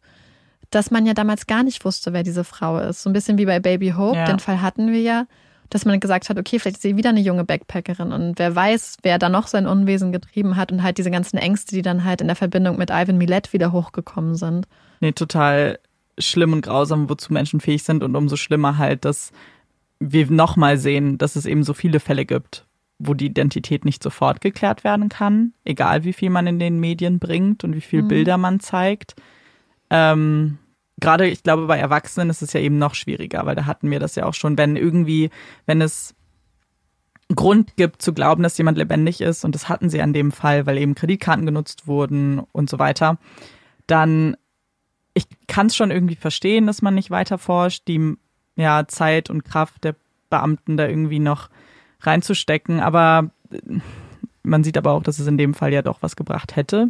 dass 0.71 0.91
man 0.91 1.05
ja 1.05 1.13
damals 1.13 1.47
gar 1.47 1.63
nicht 1.63 1.85
wusste, 1.85 2.13
wer 2.13 2.23
diese 2.23 2.43
Frau 2.43 2.79
ist. 2.79 3.03
So 3.03 3.09
ein 3.09 3.13
bisschen 3.13 3.37
wie 3.37 3.45
bei 3.45 3.59
Baby 3.59 3.91
Hope, 3.91 4.17
ja. 4.17 4.25
den 4.25 4.39
Fall 4.39 4.61
hatten 4.61 4.91
wir 4.91 5.01
ja 5.01 5.25
dass 5.69 5.85
man 5.85 5.99
gesagt 5.99 6.29
hat, 6.29 6.37
okay, 6.37 6.59
vielleicht 6.59 6.77
ist 6.77 6.83
sie 6.83 6.97
wieder 6.97 7.09
eine 7.09 7.21
junge 7.21 7.43
Backpackerin 7.43 8.11
und 8.11 8.37
wer 8.37 8.55
weiß, 8.55 8.97
wer 9.03 9.17
da 9.17 9.29
noch 9.29 9.47
sein 9.47 9.67
Unwesen 9.67 10.11
getrieben 10.11 10.55
hat 10.55 10.71
und 10.71 10.83
halt 10.83 10.97
diese 10.97 11.11
ganzen 11.11 11.37
Ängste, 11.37 11.75
die 11.75 11.81
dann 11.81 12.03
halt 12.03 12.21
in 12.21 12.27
der 12.27 12.35
Verbindung 12.35 12.77
mit 12.77 12.89
Ivan 12.91 13.17
Millet 13.17 13.53
wieder 13.53 13.71
hochgekommen 13.71 14.35
sind. 14.35 14.67
Nee, 15.01 15.11
total 15.11 15.79
schlimm 16.17 16.53
und 16.53 16.61
grausam, 16.61 17.09
wozu 17.09 17.33
Menschen 17.33 17.59
fähig 17.59 17.83
sind 17.83 18.03
und 18.03 18.15
umso 18.15 18.35
schlimmer 18.37 18.77
halt, 18.77 19.05
dass 19.05 19.31
wir 19.99 20.29
nochmal 20.29 20.77
sehen, 20.77 21.17
dass 21.17 21.35
es 21.35 21.45
eben 21.45 21.63
so 21.63 21.73
viele 21.73 21.99
Fälle 21.99 22.25
gibt, 22.25 22.65
wo 22.99 23.13
die 23.13 23.27
Identität 23.27 23.85
nicht 23.85 24.03
sofort 24.03 24.41
geklärt 24.41 24.83
werden 24.83 25.09
kann, 25.09 25.53
egal 25.63 26.03
wie 26.03 26.13
viel 26.13 26.29
man 26.29 26.47
in 26.47 26.59
den 26.59 26.79
Medien 26.79 27.19
bringt 27.19 27.63
und 27.63 27.75
wie 27.75 27.81
viele 27.81 28.03
mhm. 28.03 28.07
Bilder 28.07 28.37
man 28.37 28.59
zeigt. 28.59 29.15
Ähm, 29.95 30.57
gerade, 30.99 31.27
ich 31.27 31.43
glaube, 31.43 31.67
bei 31.67 31.77
Erwachsenen 31.77 32.29
ist 32.29 32.41
es 32.41 32.53
ja 32.53 32.59
eben 32.59 32.77
noch 32.77 32.95
schwieriger, 32.95 33.45
weil 33.45 33.55
da 33.55 33.65
hatten 33.65 33.89
wir 33.89 33.99
das 33.99 34.15
ja 34.15 34.25
auch 34.25 34.33
schon, 34.33 34.57
wenn 34.57 34.75
irgendwie, 34.75 35.29
wenn 35.65 35.81
es 35.81 36.15
Grund 37.33 37.75
gibt 37.75 38.01
zu 38.01 38.13
glauben, 38.13 38.43
dass 38.43 38.57
jemand 38.57 38.77
lebendig 38.77 39.21
ist, 39.21 39.45
und 39.45 39.55
das 39.55 39.69
hatten 39.69 39.89
sie 39.89 40.01
an 40.01 40.13
dem 40.13 40.31
Fall, 40.31 40.65
weil 40.65 40.77
eben 40.77 40.95
Kreditkarten 40.95 41.45
genutzt 41.45 41.87
wurden 41.87 42.39
und 42.51 42.69
so 42.69 42.77
weiter, 42.77 43.17
dann 43.87 44.35
ich 45.15 45.27
kann 45.47 45.67
es 45.67 45.75
schon 45.75 45.91
irgendwie 45.91 46.15
verstehen, 46.15 46.67
dass 46.67 46.81
man 46.81 46.93
nicht 46.93 47.09
weiter 47.09 47.37
forscht, 47.37 47.87
die 47.87 48.15
ja, 48.57 48.85
Zeit 48.87 49.29
und 49.29 49.45
Kraft 49.45 49.85
der 49.85 49.95
Beamten 50.29 50.77
da 50.77 50.87
irgendwie 50.87 51.19
noch 51.19 51.49
reinzustecken. 52.01 52.81
Aber 52.81 53.31
äh, 53.49 53.79
man 54.43 54.63
sieht 54.63 54.77
aber 54.77 54.91
auch, 54.91 55.03
dass 55.03 55.17
es 55.17 55.27
in 55.27 55.37
dem 55.37 55.53
Fall 55.53 55.73
ja 55.73 55.81
doch 55.81 56.01
was 56.01 56.15
gebracht 56.15 56.55
hätte. 56.55 56.89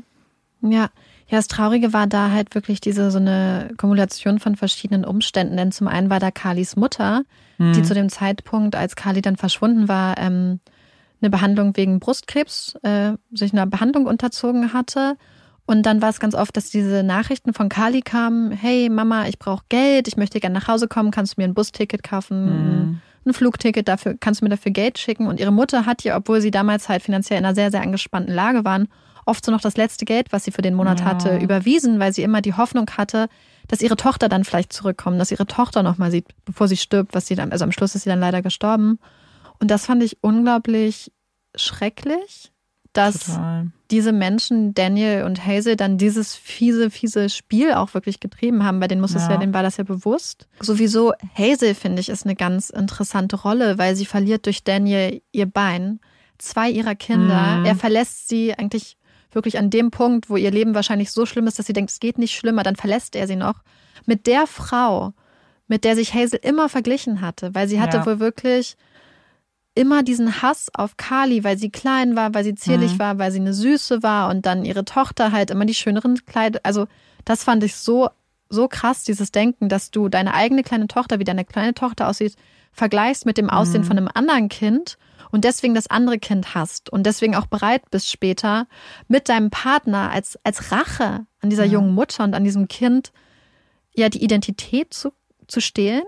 Ja, 0.62 0.89
ja, 1.28 1.38
das 1.38 1.48
Traurige 1.48 1.92
war 1.92 2.06
da 2.06 2.30
halt 2.30 2.54
wirklich 2.54 2.82
diese 2.82 3.10
so 3.10 3.18
eine 3.18 3.72
Kumulation 3.78 4.40
von 4.40 4.56
verschiedenen 4.56 5.06
Umständen. 5.06 5.58
Denn 5.58 5.72
zum 5.72 5.88
einen 5.88 6.10
war 6.10 6.20
da 6.20 6.30
Kalis 6.30 6.76
Mutter, 6.76 7.24
mhm. 7.58 7.74
die 7.74 7.82
zu 7.82 7.96
dem 7.96 8.10
Zeitpunkt, 8.10 8.76
als 8.76 8.96
Kali 8.96 9.22
dann 9.22 9.36
verschwunden 9.36 9.88
war, 9.88 10.18
ähm, 10.20 10.60
eine 11.22 11.32
Behandlung 11.32 11.76
wegen 11.76 12.00
Brustkrebs, 12.00 12.76
äh, 12.84 13.14
sich 13.34 13.54
einer 13.54 13.66
Behandlung 13.66 14.06
unterzogen 14.06 14.74
hatte. 14.74 15.18
Und 15.66 15.88
dann 15.88 16.00
war 16.00 16.10
es 16.10 16.20
ganz 16.20 16.36
oft, 16.36 16.56
dass 16.56 16.70
diese 16.70 17.02
Nachrichten 17.02 17.54
von 17.54 17.70
Kali 17.70 18.02
kamen, 18.02 18.52
hey 18.52 18.90
Mama, 18.90 19.26
ich 19.28 19.40
brauche 19.40 19.64
Geld, 19.70 20.08
ich 20.08 20.18
möchte 20.18 20.40
gerne 20.40 20.60
nach 20.60 20.68
Hause 20.68 20.88
kommen, 20.88 21.10
kannst 21.10 21.38
du 21.38 21.42
mir 21.42 21.48
ein 21.48 21.56
Busticket 21.56 22.04
kaufen, 22.04 22.46
mhm. 22.46 23.02
ein 23.26 23.34
Flugticket, 23.34 23.88
dafür 23.88 24.16
kannst 24.20 24.42
du 24.42 24.46
mir 24.46 24.50
dafür 24.50 24.72
Geld 24.72 25.00
schicken. 25.00 25.26
Und 25.26 25.40
ihre 25.40 25.52
Mutter 25.52 25.88
hat 25.88 26.06
ihr, 26.06 26.16
obwohl 26.16 26.40
sie 26.40 26.52
damals 26.52 26.88
halt 26.88 27.02
finanziell 27.02 27.40
in 27.40 27.46
einer 27.46 27.56
sehr, 27.56 27.72
sehr 27.72 27.82
angespannten 27.82 28.32
Lage 28.32 28.64
waren, 28.64 28.90
oft 29.26 29.46
so 29.46 29.52
noch 29.52 29.62
das 29.62 29.78
letzte 29.78 30.06
Geld, 30.06 30.32
was 30.32 30.44
sie 30.44 30.52
für 30.52 30.62
den 30.62 30.76
Monat 30.76 31.02
ja. 31.02 31.06
hatte, 31.06 31.38
überwiesen, 31.38 32.00
weil 32.00 32.14
sie 32.14 32.24
immer 32.24 32.42
die 32.42 32.54
Hoffnung 32.54 32.90
hatte, 32.98 33.28
dass 33.68 33.82
ihre 33.82 33.96
Tochter 33.96 34.30
dann 34.30 34.44
vielleicht 34.44 34.72
zurückkommt, 34.72 35.20
dass 35.20 35.32
ihre 35.32 35.48
Tochter 35.48 35.84
nochmal 35.84 36.12
sieht, 36.12 36.28
bevor 36.46 36.68
sie 36.68 36.78
stirbt, 36.78 37.14
was 37.14 37.28
sie 37.28 37.36
dann, 37.36 37.52
also 37.52 37.64
am 37.64 37.72
Schluss 37.72 37.96
ist 37.96 38.04
sie 38.04 38.10
dann 38.10 38.20
leider 38.20 38.42
gestorben. 38.42 39.00
Und 39.60 39.72
das 39.72 39.86
fand 39.86 40.04
ich 40.04 40.18
unglaublich 40.22 41.12
schrecklich 41.56 42.52
dass 42.96 43.26
Total. 43.26 43.68
diese 43.92 44.12
Menschen, 44.12 44.74
Daniel 44.74 45.24
und 45.24 45.46
Hazel, 45.46 45.76
dann 45.76 45.98
dieses 45.98 46.36
fiese, 46.36 46.90
fiese 46.90 47.30
Spiel 47.30 47.74
auch 47.74 47.94
wirklich 47.94 48.20
getrieben 48.20 48.64
haben. 48.64 48.80
Bei 48.80 48.88
denen 48.88 49.02
muss 49.02 49.14
ja. 49.14 49.20
es 49.20 49.28
ja, 49.28 49.38
denen 49.38 49.54
war 49.54 49.64
das 49.64 49.78
ja 49.78 49.84
bewusst. 49.84 50.48
Sowieso, 50.60 51.14
Hazel, 51.38 51.76
finde 51.76 52.00
ich, 52.00 52.10
ist 52.10 52.26
eine 52.26 52.36
ganz 52.36 52.70
interessante 52.70 53.36
Rolle, 53.36 53.78
weil 53.78 53.96
sie 53.96 54.06
verliert 54.06 54.46
durch 54.46 54.64
Daniel 54.64 55.22
ihr 55.32 55.46
Bein. 55.46 56.00
Zwei 56.38 56.70
ihrer 56.70 56.96
Kinder. 56.96 57.58
Mhm. 57.58 57.66
Er 57.66 57.76
verlässt 57.76 58.28
sie 58.28 58.54
eigentlich 58.54 58.98
wirklich 59.36 59.58
an 59.60 59.69
dem 59.69 59.91
Punkt, 59.91 60.30
wo 60.30 60.38
ihr 60.38 60.52
Leben 60.52 60.74
wahrscheinlich 60.74 61.12
so 61.12 61.26
schlimm 61.26 61.48
ist, 61.48 61.60
dass 61.60 61.67
sie 61.67 61.74
denkt, 61.74 61.91
es 61.91 62.00
geht 62.00 62.17
nicht 62.17 62.36
schlimmer, 62.36 62.63
dann 62.63 62.76
verlässt 62.76 63.15
er 63.15 63.28
sie 63.28 63.36
noch. 63.36 63.56
Mit 64.06 64.28
der 64.28 64.48
Frau, 64.48 65.13
mit 65.67 65.84
der 65.84 65.95
sich 65.95 66.13
Hazel 66.13 66.39
immer 66.41 66.69
verglichen 66.69 67.21
hatte, 67.21 67.54
weil 67.54 67.67
sie 67.67 67.80
hatte 67.80 67.98
ja. 67.98 68.06
wohl 68.06 68.19
wirklich 68.19 68.78
immer 69.76 70.04
diesen 70.04 70.41
Hass 70.41 70.69
auf 70.74 70.98
Kali, 70.98 71.43
weil 71.43 71.58
sie 71.58 71.69
klein 71.69 72.15
war, 72.15 72.34
weil 72.34 72.43
sie 72.43 72.56
zierlich 72.56 72.93
mhm. 72.93 73.00
war, 73.00 73.19
weil 73.19 73.32
sie 73.32 73.41
eine 73.41 73.54
Süße 73.54 74.02
war 74.02 74.30
und 74.30 74.45
dann 74.45 74.63
ihre 74.63 74.86
Tochter 74.86 75.32
halt 75.32 75.52
immer 75.52 75.65
die 75.65 75.74
schöneren 75.74 76.26
Kleider. 76.26 76.62
Also 76.63 76.88
das 77.26 77.43
fand 77.43 77.63
ich 77.63 77.76
so, 77.76 78.10
so 78.50 78.67
krass, 78.69 79.04
dieses 79.04 79.32
Denken, 79.32 79.67
dass 79.67 79.91
du 79.91 80.08
deine 80.08 80.34
eigene 80.34 80.63
kleine 80.63 80.88
Tochter, 80.88 81.19
wie 81.19 81.26
deine 81.26 81.43
kleine 81.43 81.74
Tochter 81.74 82.08
aussieht, 82.08 82.36
vergleichst 82.71 83.26
mit 83.26 83.38
dem 83.38 83.50
Aussehen 83.50 83.82
mhm. 83.82 83.86
von 83.86 83.98
einem 83.98 84.10
anderen 84.13 84.48
Kind 84.48 84.98
und 85.32 85.44
deswegen 85.44 85.76
das 85.76 85.88
andere 85.88 86.20
Kind 86.20 86.56
hast 86.56 86.90
und 86.90 87.06
deswegen 87.06 87.36
auch 87.36 87.48
bereit 87.48 87.90
bist 87.92 88.10
später 88.10 88.68
mit 89.08 89.30
deinem 89.30 89.50
Partner 89.50 90.12
als, 90.12 90.40
als 90.44 90.72
Rache 90.72 91.26
an 91.42 91.50
dieser 91.50 91.66
mhm. 91.66 91.72
jungen 91.72 91.96
Mutter 91.96 92.24
und 92.24 92.34
an 92.34 92.44
diesem 92.44 92.68
Kind 92.68 93.12
ja 93.94 94.10
die 94.10 94.24
Identität 94.24 94.94
zu, 94.94 95.12
zu 95.48 95.62
stehlen 95.62 96.04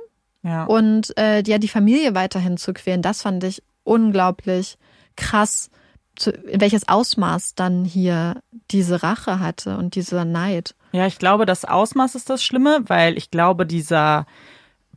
ja. 0.48 0.64
Und 0.64 1.18
äh, 1.18 1.44
ja, 1.46 1.58
die 1.58 1.68
Familie 1.68 2.16
weiterhin 2.16 2.56
zu 2.58 2.72
quälen, 2.74 3.02
das 3.02 3.22
fand 3.22 3.44
ich 3.44 3.62
unglaublich 3.84 4.78
krass, 5.18 5.70
zu, 6.16 6.32
in 6.32 6.62
welches 6.62 6.88
Ausmaß 6.88 7.56
dann 7.56 7.84
hier 7.84 8.42
diese 8.72 9.04
Rache 9.04 9.40
hatte 9.40 9.78
und 9.78 9.96
dieser 9.96 10.26
Neid. 10.26 10.74
Ja, 10.94 11.06
ich 11.06 11.20
glaube, 11.20 11.46
das 11.46 11.66
Ausmaß 11.66 12.16
ist 12.16 12.30
das 12.30 12.44
Schlimme, 12.44 12.80
weil 12.88 13.18
ich 13.18 13.30
glaube, 13.30 13.66
dieser 13.66 14.26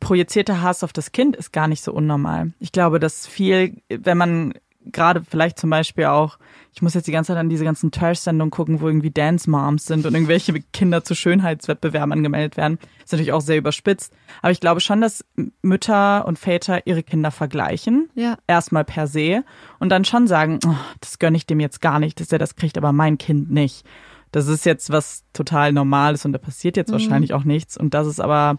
projizierte 0.01 0.61
Hass 0.61 0.83
auf 0.83 0.91
das 0.91 1.13
Kind 1.13 1.37
ist 1.37 1.53
gar 1.53 1.69
nicht 1.69 1.81
so 1.81 1.93
unnormal. 1.93 2.51
Ich 2.59 2.73
glaube, 2.73 2.99
dass 2.99 3.25
viel, 3.25 3.77
wenn 3.87 4.17
man 4.17 4.53
gerade 4.85 5.21
vielleicht 5.23 5.59
zum 5.59 5.69
Beispiel 5.69 6.05
auch, 6.05 6.37
ich 6.73 6.81
muss 6.81 6.95
jetzt 6.95 7.07
die 7.07 7.11
ganze 7.11 7.29
Zeit 7.29 7.37
an 7.37 7.49
diese 7.49 7.63
ganzen 7.63 7.91
Trash-Sendungen 7.91 8.49
gucken, 8.49 8.81
wo 8.81 8.87
irgendwie 8.87 9.11
Dance-Moms 9.11 9.85
sind 9.85 10.05
und 10.05 10.13
irgendwelche 10.13 10.53
Kinder 10.73 11.03
zu 11.03 11.15
Schönheitswettbewerben 11.15 12.11
angemeldet 12.11 12.57
werden. 12.57 12.79
ist 13.03 13.11
natürlich 13.11 13.31
auch 13.31 13.41
sehr 13.41 13.57
überspitzt. 13.57 14.11
Aber 14.41 14.51
ich 14.51 14.59
glaube 14.59 14.81
schon, 14.81 15.01
dass 15.01 15.23
Mütter 15.61 16.25
und 16.25 16.39
Väter 16.39 16.87
ihre 16.87 17.03
Kinder 17.03 17.29
vergleichen. 17.29 18.09
Ja. 18.15 18.37
Erstmal 18.47 18.85
per 18.85 19.07
se. 19.07 19.43
Und 19.79 19.89
dann 19.89 20.05
schon 20.05 20.27
sagen, 20.27 20.59
oh, 20.65 20.75
das 20.99 21.19
gönne 21.19 21.37
ich 21.37 21.45
dem 21.45 21.59
jetzt 21.59 21.81
gar 21.81 21.99
nicht, 21.99 22.19
dass 22.19 22.31
er 22.31 22.39
das 22.39 22.55
kriegt, 22.55 22.77
aber 22.77 22.91
mein 22.91 23.17
Kind 23.17 23.51
nicht. 23.51 23.85
Das 24.31 24.47
ist 24.47 24.65
jetzt 24.65 24.91
was 24.91 25.25
total 25.33 25.73
Normales 25.73 26.25
und 26.25 26.31
da 26.31 26.39
passiert 26.39 26.77
jetzt 26.77 26.89
mhm. 26.89 26.93
wahrscheinlich 26.93 27.33
auch 27.33 27.43
nichts. 27.43 27.77
Und 27.77 27.93
das 27.93 28.07
ist 28.07 28.19
aber 28.19 28.57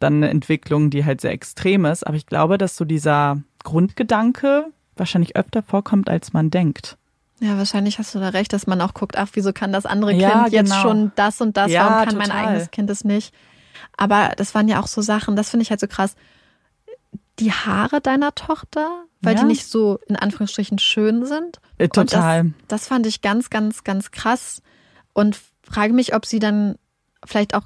dann 0.00 0.16
eine 0.16 0.30
Entwicklung, 0.30 0.90
die 0.90 1.04
halt 1.04 1.20
sehr 1.20 1.30
extrem 1.30 1.84
ist. 1.84 2.06
Aber 2.06 2.16
ich 2.16 2.26
glaube, 2.26 2.58
dass 2.58 2.76
so 2.76 2.84
dieser 2.84 3.40
Grundgedanke, 3.62 4.66
wahrscheinlich 4.96 5.36
öfter 5.36 5.62
vorkommt, 5.62 6.08
als 6.08 6.32
man 6.32 6.50
denkt. 6.50 6.96
Ja, 7.40 7.56
wahrscheinlich 7.56 7.98
hast 7.98 8.14
du 8.14 8.18
da 8.18 8.30
recht, 8.30 8.52
dass 8.52 8.66
man 8.66 8.80
auch 8.80 8.92
guckt, 8.92 9.16
ach, 9.16 9.28
wieso 9.32 9.52
kann 9.52 9.72
das 9.72 9.86
andere 9.86 10.10
Kind 10.10 10.22
ja, 10.22 10.44
genau. 10.44 10.50
jetzt 10.50 10.74
schon 10.76 11.12
das 11.14 11.40
und 11.40 11.56
das, 11.56 11.70
ja, 11.70 11.84
warum 11.84 12.04
kann 12.04 12.14
total. 12.14 12.28
mein 12.28 12.30
eigenes 12.32 12.70
Kind 12.70 12.90
es 12.90 13.04
nicht? 13.04 13.34
Aber 13.96 14.32
das 14.36 14.54
waren 14.54 14.68
ja 14.68 14.80
auch 14.80 14.86
so 14.86 15.00
Sachen, 15.00 15.36
das 15.36 15.50
finde 15.50 15.62
ich 15.62 15.70
halt 15.70 15.80
so 15.80 15.86
krass. 15.86 16.16
Die 17.38 17.52
Haare 17.52 18.02
deiner 18.02 18.34
Tochter, 18.34 19.04
weil 19.22 19.36
ja. 19.36 19.40
die 19.40 19.46
nicht 19.46 19.66
so 19.66 19.98
in 20.06 20.16
Anführungsstrichen 20.16 20.78
schön 20.78 21.24
sind. 21.24 21.60
Äh, 21.78 21.88
total. 21.88 22.44
Das, 22.44 22.52
das 22.68 22.88
fand 22.88 23.06
ich 23.06 23.22
ganz, 23.22 23.48
ganz, 23.48 23.84
ganz 23.84 24.10
krass. 24.10 24.60
Und 25.14 25.40
frage 25.62 25.94
mich, 25.94 26.14
ob 26.14 26.26
sie 26.26 26.40
dann 26.40 26.76
vielleicht 27.24 27.54
auch 27.54 27.64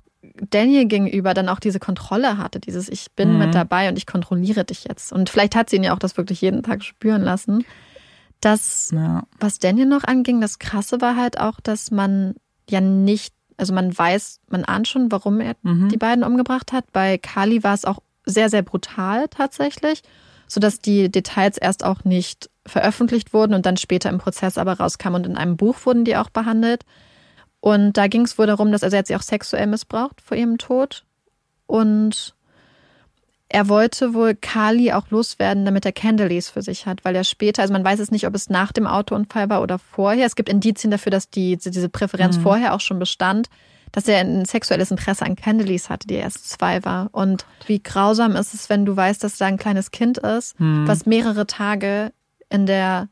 Daniel 0.51 0.87
gegenüber 0.87 1.35
dann 1.35 1.49
auch 1.49 1.61
diese 1.61 1.81
Kontrolle 1.81 2.39
hatte, 2.39 2.61
dieses 2.61 2.89
Ich 2.89 3.13
bin 3.13 3.33
mhm. 3.33 3.39
mit 3.39 3.55
dabei 3.55 3.89
und 3.89 3.97
ich 3.97 4.07
kontrolliere 4.07 4.65
dich 4.65 4.85
jetzt. 4.85 5.13
Und 5.13 5.31
vielleicht 5.31 5.55
hat 5.57 5.71
sie 5.71 5.77
ihn 5.77 5.85
ja 5.85 5.95
auch 5.95 5.99
das 5.99 6.17
wirklich 6.17 6.41
jeden 6.41 6.63
Tag 6.63 6.83
spüren 6.85 7.23
lassen. 7.23 7.65
Das, 8.41 8.91
ja. 8.93 9.25
was 9.39 9.59
Daniel 9.59 9.87
noch 9.87 10.05
anging, 10.05 10.41
das 10.41 10.59
Krasse 10.59 11.01
war 11.01 11.17
halt 11.17 11.41
auch, 11.41 11.61
dass 11.61 11.91
man 11.91 12.35
ja 12.69 12.81
nicht, 12.81 13.35
also 13.57 13.73
man 13.73 13.97
weiß, 13.97 14.41
man 14.49 14.65
ahnt 14.65 14.89
schon, 14.89 15.11
warum 15.11 15.41
er 15.41 15.55
mhm. 15.63 15.89
die 15.89 15.97
beiden 15.97 16.25
umgebracht 16.25 16.73
hat. 16.73 16.93
Bei 16.93 17.19
Kali 17.19 17.63
war 17.63 17.75
es 17.75 17.85
auch 17.85 18.01
sehr, 18.27 18.51
sehr 18.51 18.63
brutal 18.63 19.29
tatsächlich, 19.29 20.03
sodass 20.47 20.79
die 20.79 21.11
Details 21.11 21.59
erst 21.59 21.85
auch 21.85 22.05
nicht 22.05 22.51
veröffentlicht 22.67 23.33
wurden 23.33 23.55
und 23.55 23.67
dann 23.67 23.77
später 23.77 24.11
im 24.11 24.19
Prozess 24.19 24.59
aber 24.59 24.75
rauskamen 24.75 25.23
und 25.23 25.31
in 25.31 25.37
einem 25.37 25.57
Buch 25.57 25.77
wurden 25.85 26.05
die 26.05 26.17
auch 26.17 26.31
behandelt. 26.31 26.85
Und 27.65 27.97
da 27.97 28.09
ging 28.09 28.27
es 28.27 28.37
wohl 28.37 28.47
darum, 28.47 28.73
dass 28.73 28.83
also 28.83 28.95
er 28.95 28.99
hat 28.99 29.07
sie 29.07 29.17
auch 29.17 29.23
sexuell 29.23 29.67
missbraucht 29.67 30.21
vor 30.21 30.37
ihrem 30.37 30.59
Tod. 30.59 31.03
Und 31.65 32.35
er 33.49 33.71
wollte 33.71 34.13
wohl 34.13 34.35
Kali 34.35 34.93
auch 34.93 35.09
loswerden, 35.09 35.65
damit 35.65 35.87
er 35.87 35.93
Candilees 35.93 36.51
für 36.51 36.61
sich 36.61 36.85
hat, 36.85 37.07
weil 37.07 37.17
er 37.17 37.25
später, 37.25 37.63
also 37.63 37.73
man 37.73 37.83
weiß 37.83 38.01
es 38.01 38.11
nicht, 38.11 38.27
ob 38.27 38.35
es 38.35 38.51
nach 38.51 38.71
dem 38.71 38.87
Autounfall 38.87 39.49
war 39.49 39.63
oder 39.63 39.79
vorher. 39.79 40.27
Es 40.27 40.37
gibt 40.37 40.51
Indizien 40.51 40.91
dafür, 40.91 41.09
dass 41.09 41.31
die, 41.31 41.57
diese 41.57 41.89
Präferenz 41.89 42.37
mhm. 42.37 42.43
vorher 42.43 42.75
auch 42.75 42.81
schon 42.81 42.99
bestand, 42.99 43.49
dass 43.93 44.09
er 44.09 44.19
ein 44.19 44.45
sexuelles 44.45 44.91
Interesse 44.91 45.25
an 45.25 45.35
Candilees 45.35 45.89
hatte, 45.89 46.07
die 46.07 46.17
erst 46.17 46.51
zwei 46.51 46.85
war. 46.85 47.09
Und 47.13 47.47
wie 47.67 47.83
grausam 47.83 48.37
ist 48.37 48.53
es, 48.53 48.69
wenn 48.69 48.85
du 48.85 48.95
weißt, 48.95 49.25
dass 49.25 49.39
da 49.39 49.47
ein 49.47 49.57
kleines 49.57 49.91
Kind 49.91 50.19
ist, 50.19 50.61
mhm. 50.61 50.87
was 50.87 51.07
mehrere 51.07 51.47
Tage 51.47 52.13
in 52.51 52.67
der 52.67 53.09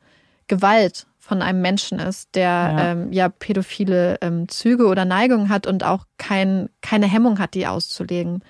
Gewalt 0.46 1.06
von 1.22 1.40
einem 1.40 1.62
Menschen 1.62 2.00
ist, 2.00 2.34
der 2.34 2.42
ja, 2.42 2.90
ähm, 2.90 3.12
ja 3.12 3.28
pädophile 3.28 4.18
ähm, 4.22 4.48
Züge 4.48 4.86
oder 4.86 5.04
Neigungen 5.04 5.50
hat 5.50 5.68
und 5.68 5.84
auch 5.84 6.04
kein, 6.18 6.68
keine 6.80 7.06
Hemmung 7.06 7.38
hat, 7.38 7.54
die 7.54 7.68
auszulegen. 7.68 8.42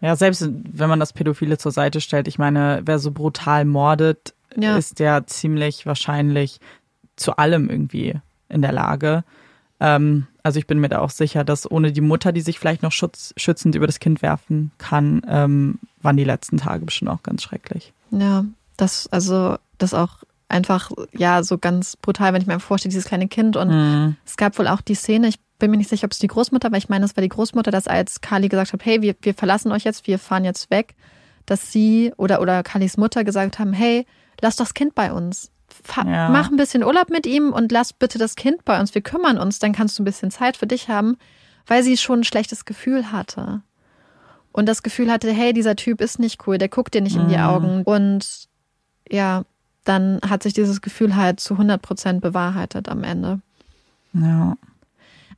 Ja, 0.00 0.14
selbst 0.14 0.48
wenn 0.48 0.88
man 0.88 1.00
das 1.00 1.12
Pädophile 1.12 1.58
zur 1.58 1.72
Seite 1.72 2.00
stellt, 2.00 2.28
ich 2.28 2.38
meine, 2.38 2.82
wer 2.84 3.00
so 3.00 3.10
brutal 3.10 3.64
mordet, 3.64 4.34
ja. 4.56 4.76
ist 4.76 5.00
ja 5.00 5.26
ziemlich 5.26 5.84
wahrscheinlich 5.84 6.60
zu 7.16 7.36
allem 7.36 7.68
irgendwie 7.68 8.14
in 8.48 8.62
der 8.62 8.72
Lage. 8.72 9.24
Ähm, 9.80 10.28
also 10.44 10.60
ich 10.60 10.68
bin 10.68 10.78
mir 10.78 10.88
da 10.88 11.00
auch 11.00 11.10
sicher, 11.10 11.42
dass 11.42 11.68
ohne 11.68 11.90
die 11.90 12.00
Mutter, 12.00 12.30
die 12.30 12.40
sich 12.40 12.60
vielleicht 12.60 12.84
noch 12.84 12.92
schutz, 12.92 13.34
schützend 13.36 13.74
über 13.74 13.86
das 13.86 13.98
Kind 13.98 14.22
werfen 14.22 14.70
kann, 14.78 15.22
ähm, 15.28 15.80
waren 16.00 16.16
die 16.16 16.24
letzten 16.24 16.58
Tage 16.58 16.84
bestimmt 16.84 17.10
auch 17.10 17.24
ganz 17.24 17.42
schrecklich. 17.42 17.92
Ja, 18.12 18.44
das, 18.76 19.08
also, 19.08 19.56
das 19.78 19.92
auch 19.92 20.22
einfach, 20.52 20.90
ja, 21.12 21.42
so 21.42 21.58
ganz 21.58 21.96
brutal, 21.96 22.32
wenn 22.32 22.42
ich 22.42 22.46
mir 22.46 22.60
vorstelle, 22.60 22.90
dieses 22.90 23.06
kleine 23.06 23.28
Kind. 23.28 23.56
Und 23.56 23.68
mhm. 23.68 24.16
es 24.24 24.36
gab 24.36 24.58
wohl 24.58 24.68
auch 24.68 24.80
die 24.80 24.94
Szene, 24.94 25.28
ich 25.28 25.40
bin 25.58 25.70
mir 25.70 25.76
nicht 25.76 25.90
sicher, 25.90 26.04
ob 26.04 26.12
es 26.12 26.18
die 26.18 26.28
Großmutter 26.28 26.70
war, 26.70 26.78
ich 26.78 26.88
meine, 26.88 27.04
es 27.04 27.16
war 27.16 27.22
die 27.22 27.28
Großmutter, 27.28 27.70
dass 27.70 27.86
als 27.86 28.20
Kali 28.20 28.48
gesagt 28.48 28.72
hat, 28.72 28.84
hey, 28.84 29.02
wir, 29.02 29.14
wir 29.22 29.34
verlassen 29.34 29.72
euch 29.72 29.84
jetzt, 29.84 30.06
wir 30.06 30.18
fahren 30.18 30.44
jetzt 30.44 30.70
weg, 30.70 30.94
dass 31.46 31.72
sie 31.72 32.12
oder, 32.16 32.40
oder 32.40 32.62
Kalis 32.62 32.96
Mutter 32.96 33.24
gesagt 33.24 33.58
haben, 33.58 33.72
hey, 33.72 34.06
lass 34.40 34.56
das 34.56 34.74
Kind 34.74 34.94
bei 34.94 35.12
uns. 35.12 35.50
Ja. 35.96 36.28
Mach 36.28 36.50
ein 36.50 36.56
bisschen 36.56 36.84
Urlaub 36.84 37.10
mit 37.10 37.26
ihm 37.26 37.52
und 37.52 37.72
lass 37.72 37.92
bitte 37.92 38.18
das 38.18 38.36
Kind 38.36 38.64
bei 38.64 38.78
uns. 38.78 38.94
Wir 38.94 39.02
kümmern 39.02 39.38
uns, 39.38 39.58
dann 39.58 39.72
kannst 39.72 39.98
du 39.98 40.02
ein 40.02 40.04
bisschen 40.04 40.30
Zeit 40.30 40.56
für 40.56 40.66
dich 40.66 40.88
haben, 40.88 41.16
weil 41.66 41.82
sie 41.82 41.96
schon 41.96 42.20
ein 42.20 42.24
schlechtes 42.24 42.64
Gefühl 42.64 43.10
hatte. 43.10 43.62
Und 44.52 44.66
das 44.68 44.82
Gefühl 44.82 45.10
hatte, 45.10 45.32
hey, 45.32 45.52
dieser 45.52 45.76
Typ 45.76 46.00
ist 46.00 46.18
nicht 46.18 46.46
cool, 46.46 46.58
der 46.58 46.68
guckt 46.68 46.94
dir 46.94 47.00
nicht 47.00 47.16
mhm. 47.16 47.22
in 47.22 47.28
die 47.28 47.36
mhm. 47.36 47.42
Augen. 47.42 47.82
Und 47.84 48.48
ja, 49.10 49.44
dann 49.84 50.20
hat 50.28 50.42
sich 50.42 50.52
dieses 50.52 50.80
Gefühl 50.80 51.16
halt 51.16 51.40
zu 51.40 51.54
100 51.54 51.80
Prozent 51.80 52.20
bewahrheitet 52.20 52.88
am 52.88 53.04
Ende. 53.04 53.40
Ja. 54.12 54.56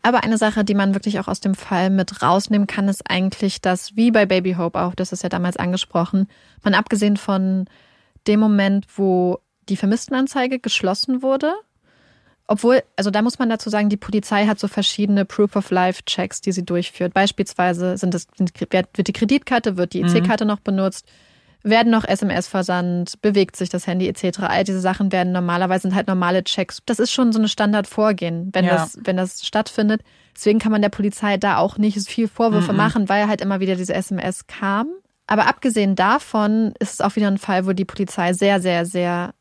Aber 0.02 0.22
eine 0.22 0.36
Sache, 0.36 0.64
die 0.64 0.74
man 0.74 0.94
wirklich 0.94 1.18
auch 1.18 1.28
aus 1.28 1.40
dem 1.40 1.54
Fall 1.54 1.88
mit 1.88 2.22
rausnehmen 2.22 2.66
kann, 2.66 2.88
ist 2.88 3.08
eigentlich, 3.10 3.62
dass, 3.62 3.96
wie 3.96 4.10
bei 4.10 4.26
Baby 4.26 4.54
Hope 4.54 4.78
auch, 4.78 4.94
das 4.94 5.12
ist 5.12 5.22
ja 5.22 5.30
damals 5.30 5.56
angesprochen, 5.56 6.28
man 6.62 6.74
abgesehen 6.74 7.16
von 7.16 7.66
dem 8.26 8.40
Moment, 8.40 8.86
wo 8.96 9.38
die 9.70 9.76
Vermisstenanzeige 9.76 10.58
geschlossen 10.58 11.22
wurde, 11.22 11.54
obwohl, 12.46 12.82
also 12.96 13.10
da 13.10 13.22
muss 13.22 13.38
man 13.38 13.48
dazu 13.48 13.70
sagen, 13.70 13.88
die 13.88 13.96
Polizei 13.96 14.46
hat 14.46 14.58
so 14.58 14.68
verschiedene 14.68 15.24
Proof-of-Life-Checks, 15.24 16.42
die 16.42 16.52
sie 16.52 16.64
durchführt. 16.64 17.14
Beispielsweise 17.14 17.96
sind 17.96 18.12
das, 18.12 18.26
wird 18.36 19.08
die 19.08 19.12
Kreditkarte, 19.14 19.78
wird 19.78 19.94
die 19.94 20.02
EC-Karte 20.02 20.44
noch 20.44 20.60
benutzt, 20.60 21.08
werden 21.64 21.90
noch 21.90 22.04
SMS 22.04 22.46
versandt, 22.46 23.20
bewegt 23.22 23.56
sich 23.56 23.70
das 23.70 23.86
Handy 23.86 24.06
etc. 24.06 24.40
All 24.40 24.64
diese 24.64 24.80
Sachen 24.80 25.10
werden 25.10 25.32
normalerweise 25.32 25.82
sind 25.82 25.94
halt 25.94 26.06
normale 26.06 26.44
Checks. 26.44 26.82
Das 26.86 26.98
ist 26.98 27.10
schon 27.10 27.32
so 27.32 27.40
ein 27.40 27.48
Standardvorgehen, 27.48 28.50
wenn 28.52 28.66
Ja. 28.66 28.74
das 28.74 28.98
wenn 29.02 29.16
das 29.16 29.44
stattfindet. 29.44 30.02
Deswegen 30.36 30.58
kann 30.58 30.72
man 30.72 30.82
der 30.82 30.88
Polizei 30.90 31.36
da 31.38 31.56
auch 31.58 31.78
nicht 31.78 31.98
so 32.00 32.08
viel 32.10 32.28
Vorwürfe 32.28 32.72
machen, 32.72 33.08
weil 33.08 33.28
halt 33.28 33.40
immer 33.40 33.60
wieder 33.60 33.76
diese 33.76 33.94
SMS 33.94 34.46
kam. 34.46 34.88
Aber 35.26 35.46
abgesehen 35.46 35.94
davon 35.96 36.74
ist 36.80 36.92
es 36.94 37.00
auch 37.00 37.16
wieder 37.16 37.28
ein 37.28 37.38
Fall, 37.38 37.66
wo 37.66 37.72
die 37.72 37.86
Polizei 37.86 38.34
sehr 38.34 38.60
sehr 38.60 38.84
sehr 38.84 39.32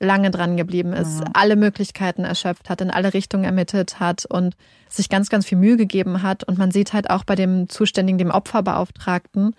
lange 0.00 0.30
dran 0.30 0.56
geblieben 0.56 0.92
ist, 0.92 1.22
alle 1.32 1.56
Möglichkeiten 1.56 2.24
erschöpft 2.24 2.68
hat, 2.68 2.80
in 2.82 2.90
alle 2.90 3.14
Richtungen 3.14 3.44
ermittelt 3.44 4.00
hat 4.00 4.26
und 4.26 4.54
sich 4.88 5.08
ganz, 5.08 5.30
ganz 5.30 5.46
viel 5.46 5.56
Mühe 5.56 5.76
gegeben 5.78 6.22
hat. 6.22 6.44
Und 6.44 6.58
man 6.58 6.70
sieht 6.72 6.92
halt 6.92 7.08
auch 7.10 7.24
bei 7.24 7.36
dem 7.36 7.68
Zuständigen, 7.70 8.18
dem 8.18 8.30
Opferbeauftragten, 8.30 9.54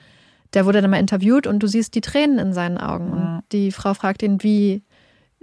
der 0.56 0.66
wurde 0.66 0.82
dann 0.82 0.90
mal 0.90 1.00
interviewt 1.00 1.48
und 1.48 1.60
du 1.60 1.68
siehst 1.68 1.94
die 1.96 2.02
Tränen 2.02 2.40
in 2.40 2.54
seinen 2.54 2.78
Augen. 2.78 3.12
Und 3.12 3.44
die 3.52 3.72
Frau 3.72 3.94
fragt 3.94 4.24
ihn, 4.24 4.42
wie, 4.42 4.82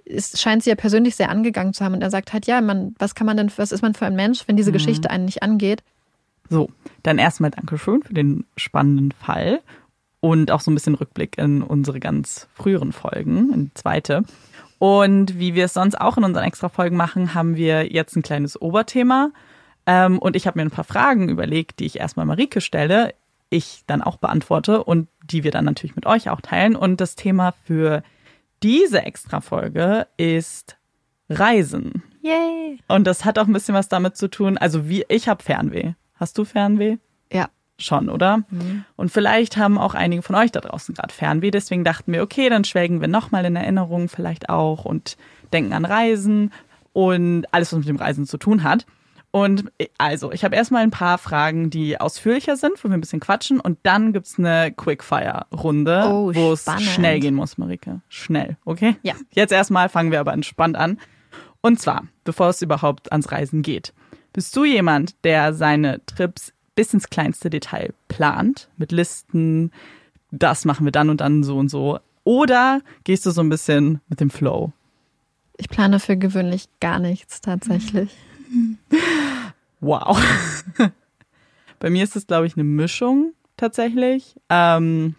es 0.04 0.40
scheint 0.40 0.64
sie 0.64 0.70
ja 0.70 0.76
persönlich 0.76 1.14
sehr 1.16 1.30
angegangen 1.30 1.74
zu 1.74 1.84
haben. 1.84 1.94
Und 1.94 2.02
er 2.02 2.10
sagt 2.10 2.32
halt, 2.32 2.46
ja, 2.46 2.60
man, 2.60 2.94
was 2.98 3.14
kann 3.14 3.26
man 3.26 3.36
denn, 3.36 3.52
was 3.56 3.72
ist 3.72 3.82
man 3.82 3.94
für 3.94 4.06
ein 4.06 4.16
Mensch, 4.16 4.48
wenn 4.48 4.56
diese 4.56 4.72
Geschichte 4.72 5.10
einen 5.10 5.26
nicht 5.26 5.42
angeht? 5.42 5.82
So, 6.48 6.70
dann 7.02 7.18
erstmal 7.18 7.50
Dankeschön 7.50 8.02
für 8.02 8.14
den 8.14 8.44
spannenden 8.56 9.12
Fall 9.12 9.60
und 10.20 10.50
auch 10.50 10.60
so 10.60 10.70
ein 10.70 10.74
bisschen 10.74 10.94
Rückblick 10.94 11.38
in 11.38 11.62
unsere 11.62 12.00
ganz 12.00 12.48
früheren 12.54 12.92
Folgen, 12.92 13.52
in 13.52 13.64
die 13.66 13.74
zweite. 13.74 14.24
Und 14.78 15.38
wie 15.38 15.54
wir 15.54 15.66
es 15.66 15.74
sonst 15.74 16.00
auch 16.00 16.16
in 16.16 16.24
unseren 16.24 16.44
extra 16.44 16.68
Folgen 16.68 16.96
machen, 16.96 17.34
haben 17.34 17.56
wir 17.56 17.92
jetzt 17.92 18.16
ein 18.16 18.22
kleines 18.22 18.60
Oberthema. 18.60 19.30
Ähm, 19.86 20.18
und 20.18 20.36
ich 20.36 20.46
habe 20.46 20.58
mir 20.58 20.64
ein 20.64 20.70
paar 20.70 20.84
Fragen 20.84 21.28
überlegt, 21.28 21.80
die 21.80 21.86
ich 21.86 21.98
erstmal 21.98 22.26
Marike 22.26 22.60
stelle, 22.60 23.14
ich 23.52 23.84
dann 23.86 24.02
auch 24.02 24.16
beantworte 24.16 24.82
und 24.82 25.08
die 25.24 25.44
wir 25.44 25.50
dann 25.50 25.64
natürlich 25.64 25.96
mit 25.96 26.06
euch 26.06 26.30
auch 26.30 26.40
teilen. 26.40 26.74
Und 26.74 27.00
das 27.00 27.14
Thema 27.14 27.54
für 27.64 28.02
diese 28.62 29.02
extra 29.02 29.40
Folge 29.40 30.06
ist 30.16 30.76
Reisen. 31.28 32.02
Yay! 32.22 32.78
Und 32.88 33.06
das 33.06 33.24
hat 33.24 33.38
auch 33.38 33.46
ein 33.46 33.52
bisschen 33.52 33.74
was 33.74 33.88
damit 33.88 34.16
zu 34.16 34.28
tun. 34.28 34.58
Also 34.58 34.88
wie 34.88 35.04
ich 35.08 35.28
habe 35.28 35.42
Fernweh. 35.42 35.92
Hast 36.14 36.38
du 36.38 36.44
Fernweh? 36.44 36.98
Ja. 37.32 37.48
Schon, 37.78 38.08
oder? 38.08 38.44
Und 38.96 39.10
vielleicht 39.10 39.56
haben 39.56 39.76
auch 39.76 39.94
einige 39.94 40.22
von 40.22 40.36
euch 40.36 40.52
da 40.52 40.60
draußen 40.60 40.94
gerade 40.94 41.12
Fernweh. 41.12 41.50
Deswegen 41.50 41.82
dachten 41.82 42.12
wir, 42.12 42.22
okay, 42.22 42.48
dann 42.48 42.64
schwelgen 42.64 43.00
wir 43.00 43.08
nochmal 43.08 43.44
in 43.44 43.56
Erinnerungen 43.56 44.08
vielleicht 44.08 44.48
auch 44.48 44.84
und 44.84 45.16
denken 45.52 45.72
an 45.72 45.84
Reisen 45.84 46.52
und 46.92 47.46
alles, 47.52 47.72
was 47.72 47.80
mit 47.80 47.88
dem 47.88 47.96
Reisen 47.96 48.26
zu 48.26 48.38
tun 48.38 48.62
hat. 48.62 48.86
Und 49.32 49.72
also, 49.96 50.30
ich 50.30 50.44
habe 50.44 50.54
erstmal 50.54 50.82
ein 50.82 50.90
paar 50.90 51.16
Fragen, 51.16 51.70
die 51.70 51.98
ausführlicher 51.98 52.56
sind, 52.56 52.72
wo 52.84 52.88
wir 52.88 52.94
ein 52.94 53.00
bisschen 53.00 53.18
quatschen. 53.18 53.60
Und 53.60 53.78
dann 53.82 54.12
gibt's 54.12 54.38
eine 54.38 54.72
Quickfire-Runde, 54.72 56.04
Oh, 56.06 56.34
wo 56.34 56.52
es 56.52 56.66
schnell 56.80 57.18
gehen 57.18 57.34
muss, 57.34 57.56
Marike. 57.56 58.02
Schnell, 58.10 58.58
okay? 58.66 58.96
Ja. 59.02 59.14
Jetzt 59.30 59.52
erstmal 59.52 59.88
fangen 59.88 60.12
wir 60.12 60.20
aber 60.20 60.34
entspannt 60.34 60.76
an. 60.76 60.98
Und 61.62 61.80
zwar, 61.80 62.04
bevor 62.24 62.50
es 62.50 62.60
überhaupt 62.60 63.10
ans 63.10 63.32
Reisen 63.32 63.62
geht. 63.62 63.94
Bist 64.34 64.54
du 64.54 64.64
jemand, 64.66 65.14
der 65.24 65.54
seine 65.54 66.04
Trips 66.04 66.52
bis 66.74 66.92
ins 66.92 67.08
kleinste 67.08 67.48
Detail 67.48 67.94
plant, 68.08 68.68
mit 68.76 68.92
Listen, 68.92 69.72
das 70.30 70.66
machen 70.66 70.84
wir 70.84 70.92
dann 70.92 71.08
und 71.08 71.22
dann 71.22 71.42
so 71.42 71.56
und 71.56 71.70
so? 71.70 71.98
Oder 72.24 72.80
gehst 73.04 73.24
du 73.24 73.30
so 73.30 73.40
ein 73.40 73.48
bisschen 73.48 74.00
mit 74.08 74.20
dem 74.20 74.28
Flow? 74.30 74.72
Ich 75.56 75.68
plane 75.70 76.00
für 76.00 76.16
gewöhnlich 76.18 76.68
gar 76.80 76.98
nichts 76.98 77.40
tatsächlich. 77.40 78.10
Wow. 79.82 80.16
Bei 81.80 81.90
mir 81.90 82.04
ist 82.04 82.14
es, 82.14 82.28
glaube 82.28 82.46
ich, 82.46 82.54
eine 82.54 82.62
Mischung 82.62 83.32
tatsächlich. 83.56 84.36
Ähm, 84.48 85.16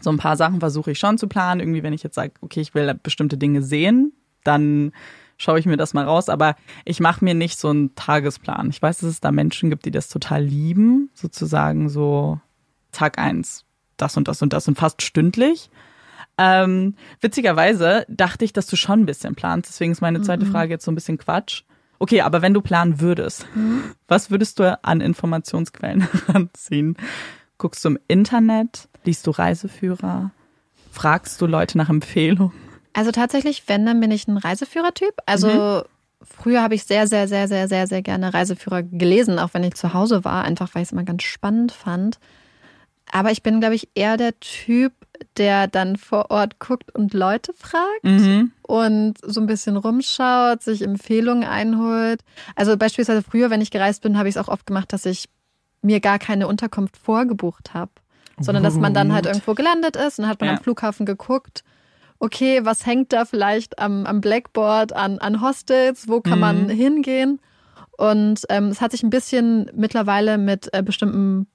so 0.00 0.10
ein 0.10 0.16
paar 0.16 0.36
Sachen 0.36 0.60
versuche 0.60 0.92
ich 0.92 0.98
schon 0.98 1.18
zu 1.18 1.28
planen. 1.28 1.60
Irgendwie, 1.60 1.82
wenn 1.82 1.92
ich 1.92 2.02
jetzt 2.02 2.14
sage, 2.14 2.32
okay, 2.40 2.62
ich 2.62 2.74
will 2.74 2.98
bestimmte 3.02 3.36
Dinge 3.36 3.62
sehen, 3.62 4.14
dann 4.44 4.92
schaue 5.36 5.58
ich 5.58 5.66
mir 5.66 5.76
das 5.76 5.92
mal 5.92 6.06
raus. 6.06 6.30
Aber 6.30 6.56
ich 6.86 7.00
mache 7.00 7.22
mir 7.22 7.34
nicht 7.34 7.58
so 7.58 7.68
einen 7.68 7.94
Tagesplan. 7.96 8.70
Ich 8.70 8.80
weiß, 8.80 8.98
dass 8.98 9.10
es 9.10 9.20
da 9.20 9.30
Menschen 9.30 9.68
gibt, 9.68 9.84
die 9.84 9.90
das 9.90 10.08
total 10.08 10.42
lieben, 10.42 11.10
sozusagen 11.12 11.90
so 11.90 12.40
Tag 12.92 13.18
eins, 13.18 13.66
das 13.98 14.16
und 14.16 14.26
das 14.26 14.40
und 14.40 14.54
das 14.54 14.66
und 14.68 14.78
fast 14.78 15.02
stündlich. 15.02 15.68
Ähm, 16.38 16.94
witzigerweise 17.20 18.06
dachte 18.08 18.46
ich, 18.46 18.54
dass 18.54 18.68
du 18.68 18.76
schon 18.76 19.00
ein 19.00 19.06
bisschen 19.06 19.34
planst. 19.34 19.68
Deswegen 19.68 19.92
ist 19.92 20.00
meine 20.00 20.22
zweite 20.22 20.46
Frage 20.46 20.70
jetzt 20.70 20.84
so 20.86 20.90
ein 20.90 20.94
bisschen 20.94 21.18
Quatsch. 21.18 21.64
Okay, 21.98 22.20
aber 22.20 22.42
wenn 22.42 22.54
du 22.54 22.60
planen 22.60 23.00
würdest, 23.00 23.46
was 24.06 24.30
würdest 24.30 24.58
du 24.58 24.78
an 24.84 25.00
Informationsquellen 25.00 26.08
heranziehen? 26.26 26.96
Guckst 27.58 27.84
du 27.84 27.90
im 27.90 27.98
Internet? 28.06 28.88
Liest 29.04 29.26
du 29.26 29.32
Reiseführer? 29.32 30.30
Fragst 30.92 31.40
du 31.40 31.46
Leute 31.46 31.76
nach 31.76 31.88
Empfehlungen? 31.88 32.52
Also 32.92 33.10
tatsächlich, 33.10 33.64
wenn, 33.66 33.86
dann 33.86 34.00
bin 34.00 34.10
ich 34.10 34.28
ein 34.28 34.36
Reiseführertyp. 34.36 35.14
Also 35.26 35.84
früher 36.22 36.62
habe 36.62 36.74
ich 36.74 36.84
sehr, 36.84 37.06
sehr, 37.06 37.28
sehr, 37.28 37.48
sehr, 37.48 37.68
sehr, 37.68 37.86
sehr 37.86 38.02
gerne 38.02 38.32
Reiseführer 38.34 38.82
gelesen, 38.82 39.38
auch 39.38 39.50
wenn 39.52 39.64
ich 39.64 39.74
zu 39.74 39.94
Hause 39.94 40.24
war, 40.24 40.44
einfach 40.44 40.74
weil 40.74 40.82
ich 40.82 40.88
es 40.88 40.92
immer 40.92 41.04
ganz 41.04 41.22
spannend 41.22 41.72
fand. 41.72 42.18
Aber 43.10 43.30
ich 43.30 43.42
bin, 43.42 43.60
glaube 43.60 43.74
ich, 43.74 43.88
eher 43.94 44.16
der 44.16 44.38
Typ, 44.40 44.92
der 45.36 45.66
dann 45.66 45.96
vor 45.96 46.30
Ort 46.30 46.58
guckt 46.58 46.94
und 46.94 47.14
Leute 47.14 47.52
fragt 47.54 48.04
und 48.62 49.14
so 49.22 49.40
ein 49.40 49.46
bisschen 49.46 49.76
rumschaut, 49.76 50.62
sich 50.62 50.82
Empfehlungen 50.82 51.44
einholt. 51.44 52.22
Also 52.56 52.76
beispielsweise 52.76 53.22
früher, 53.22 53.50
wenn 53.50 53.60
ich 53.60 53.70
gereist 53.70 54.02
bin, 54.02 54.18
habe 54.18 54.28
ich 54.28 54.36
es 54.36 54.40
auch 54.42 54.48
oft 54.48 54.66
gemacht, 54.66 54.92
dass 54.92 55.06
ich 55.06 55.28
mir 55.82 56.00
gar 56.00 56.18
keine 56.18 56.48
Unterkunft 56.48 56.96
vorgebucht 56.96 57.72
habe, 57.74 57.92
sondern 58.40 58.62
dass 58.64 58.74
man 58.74 58.94
dann 58.94 59.12
halt 59.12 59.26
irgendwo 59.26 59.54
gelandet 59.54 59.96
ist 59.96 60.18
und 60.18 60.22
dann 60.24 60.30
hat 60.30 60.40
man 60.40 60.48
Ja. 60.48 60.56
am 60.56 60.62
Flughafen 60.62 61.06
geguckt, 61.06 61.62
okay, 62.18 62.64
was 62.64 62.84
hängt 62.84 63.12
da 63.12 63.24
vielleicht 63.24 63.78
am, 63.78 64.04
am 64.04 64.20
Blackboard 64.20 64.92
an, 64.92 65.18
an 65.18 65.40
Hostels, 65.40 66.08
wo 66.08 66.20
kann 66.20 66.40
man 66.40 66.68
hingehen? 66.68 67.40
Und 67.96 68.42
ähm, 68.48 68.66
es 68.68 68.80
hat 68.80 68.90
sich 68.92 69.02
ein 69.02 69.10
bisschen 69.10 69.70
mittlerweile 69.74 70.36
mit 70.38 70.68
äh, 70.72 70.82
bestimmten 70.82 71.46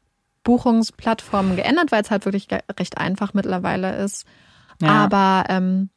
Buchungsplattformen 0.43 1.55
geändert, 1.55 1.91
weil 1.91 2.01
es 2.01 2.11
halt 2.11 2.25
wirklich 2.25 2.47
recht 2.77 2.97
einfach 2.97 3.33
mittlerweile 3.33 3.95
ist. 3.97 4.25
Ja. 4.81 4.89
Aber 4.89 5.45
ähm, 5.49 5.89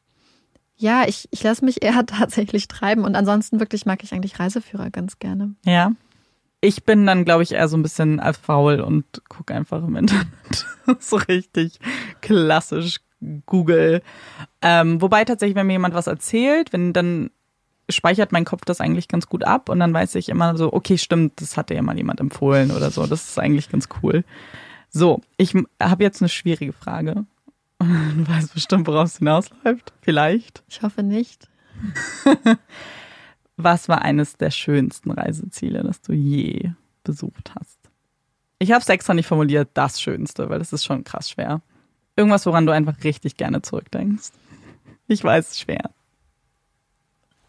ja, 0.77 1.05
ich, 1.07 1.27
ich 1.31 1.43
lasse 1.43 1.65
mich 1.65 1.83
eher 1.83 2.05
tatsächlich 2.05 2.67
treiben 2.67 3.03
und 3.03 3.15
ansonsten 3.15 3.59
wirklich 3.59 3.85
mag 3.85 4.03
ich 4.03 4.13
eigentlich 4.13 4.39
Reiseführer 4.39 4.89
ganz 4.89 5.19
gerne. 5.19 5.55
Ja. 5.65 5.91
Ich 6.59 6.83
bin 6.85 7.05
dann, 7.05 7.23
glaube 7.23 7.43
ich, 7.43 7.51
eher 7.51 7.67
so 7.67 7.77
ein 7.77 7.83
bisschen 7.83 8.19
als 8.19 8.37
faul 8.37 8.79
und 8.81 9.05
gucke 9.29 9.53
einfach 9.53 9.83
im 9.83 9.95
Internet. 9.95 10.27
so 10.99 11.17
richtig 11.17 11.79
klassisch 12.21 12.97
Google. 13.45 14.01
Ähm, 14.61 15.01
wobei 15.01 15.23
tatsächlich, 15.23 15.55
wenn 15.55 15.67
mir 15.67 15.73
jemand 15.73 15.93
was 15.93 16.07
erzählt, 16.07 16.73
wenn 16.73 16.93
dann 16.93 17.29
speichert 17.89 18.31
mein 18.31 18.45
Kopf 18.45 18.65
das 18.65 18.81
eigentlich 18.81 19.07
ganz 19.07 19.27
gut 19.27 19.43
ab 19.43 19.69
und 19.69 19.79
dann 19.79 19.93
weiß 19.93 20.15
ich 20.15 20.29
immer 20.29 20.57
so, 20.57 20.73
okay, 20.73 20.97
stimmt, 20.97 21.41
das 21.41 21.57
hatte 21.57 21.73
ja 21.73 21.81
mal 21.81 21.97
jemand 21.97 22.19
empfohlen 22.19 22.71
oder 22.71 22.91
so. 22.91 23.05
Das 23.07 23.29
ist 23.29 23.39
eigentlich 23.39 23.69
ganz 23.69 23.87
cool. 24.01 24.23
So, 24.89 25.21
ich 25.37 25.53
habe 25.81 26.03
jetzt 26.03 26.21
eine 26.21 26.29
schwierige 26.29 26.73
Frage. 26.73 27.25
Du 27.79 28.27
weißt 28.27 28.55
bestimmt, 28.55 28.87
worauf 28.87 29.05
es 29.05 29.19
hinausläuft. 29.19 29.93
Vielleicht. 30.01 30.63
Ich 30.67 30.81
hoffe 30.81 31.03
nicht. 31.03 31.47
Was 33.55 33.87
war 33.87 34.01
eines 34.01 34.37
der 34.37 34.49
schönsten 34.49 35.11
Reiseziele, 35.11 35.83
das 35.83 36.01
du 36.01 36.13
je 36.13 36.71
besucht 37.03 37.53
hast? 37.59 37.77
Ich 38.57 38.71
habe 38.71 38.81
es 38.81 38.89
extra 38.89 39.13
nicht 39.13 39.27
formuliert, 39.27 39.69
das 39.75 40.01
Schönste, 40.01 40.49
weil 40.49 40.57
das 40.57 40.73
ist 40.73 40.85
schon 40.85 41.03
krass 41.03 41.29
schwer. 41.29 41.61
Irgendwas, 42.15 42.47
woran 42.47 42.65
du 42.65 42.71
einfach 42.71 43.03
richtig 43.03 43.37
gerne 43.37 43.61
zurückdenkst. 43.61 44.31
Ich 45.07 45.23
weiß, 45.23 45.59
schwer. 45.59 45.91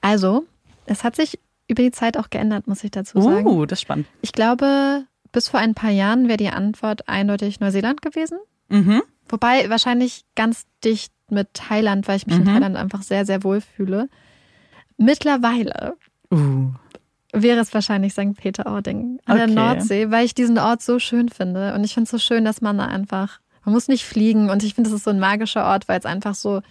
Also, 0.00 0.44
es 0.86 1.04
hat 1.04 1.16
sich 1.16 1.38
über 1.68 1.82
die 1.82 1.90
Zeit 1.90 2.16
auch 2.16 2.30
geändert, 2.30 2.66
muss 2.66 2.82
ich 2.84 2.90
dazu 2.90 3.20
sagen. 3.20 3.46
Uh, 3.46 3.66
das 3.66 3.78
ist 3.78 3.82
spannend. 3.82 4.06
Ich 4.22 4.32
glaube, 4.32 5.04
bis 5.32 5.48
vor 5.48 5.60
ein 5.60 5.74
paar 5.74 5.90
Jahren 5.90 6.28
wäre 6.28 6.38
die 6.38 6.48
Antwort 6.48 7.08
eindeutig 7.08 7.60
Neuseeland 7.60 8.00
gewesen. 8.00 8.38
Mhm. 8.68 9.02
Wobei 9.28 9.68
wahrscheinlich 9.68 10.24
ganz 10.34 10.64
dicht 10.84 11.12
mit 11.30 11.52
Thailand, 11.52 12.08
weil 12.08 12.16
ich 12.16 12.26
mich 12.26 12.36
in 12.36 12.44
Mhm. 12.44 12.46
Thailand 12.52 12.76
einfach 12.76 13.02
sehr, 13.02 13.26
sehr 13.26 13.44
wohl 13.44 13.60
fühle. 13.60 14.08
Mittlerweile 14.96 15.94
Uh. 16.32 16.70
wäre 17.32 17.60
es 17.60 17.72
wahrscheinlich 17.74 18.12
St. 18.14 18.34
Peter-Ording 18.36 19.20
an 19.26 19.36
der 19.36 19.44
Okay. 19.46 19.54
Nordsee, 19.54 20.10
weil 20.10 20.24
ich 20.24 20.34
diesen 20.34 20.58
Ort 20.58 20.82
so 20.82 20.98
schön 20.98 21.28
finde. 21.28 21.74
Und 21.74 21.84
ich 21.84 21.94
finde 21.94 22.04
es 22.04 22.10
so 22.10 22.18
schön, 22.18 22.44
dass 22.44 22.60
man 22.62 22.78
da 22.78 22.86
einfach, 22.86 23.40
man 23.64 23.74
muss 23.74 23.88
nicht 23.88 24.04
fliegen. 24.04 24.48
Und 24.50 24.62
ich 24.62 24.74
finde, 24.74 24.88
es 24.90 24.96
ist 24.96 25.04
so 25.04 25.10
ein 25.10 25.20
magischer 25.20 25.64
Ort, 25.66 25.88
weil 25.88 25.98
es 25.98 26.06
einfach 26.06 26.34
so 26.34 26.62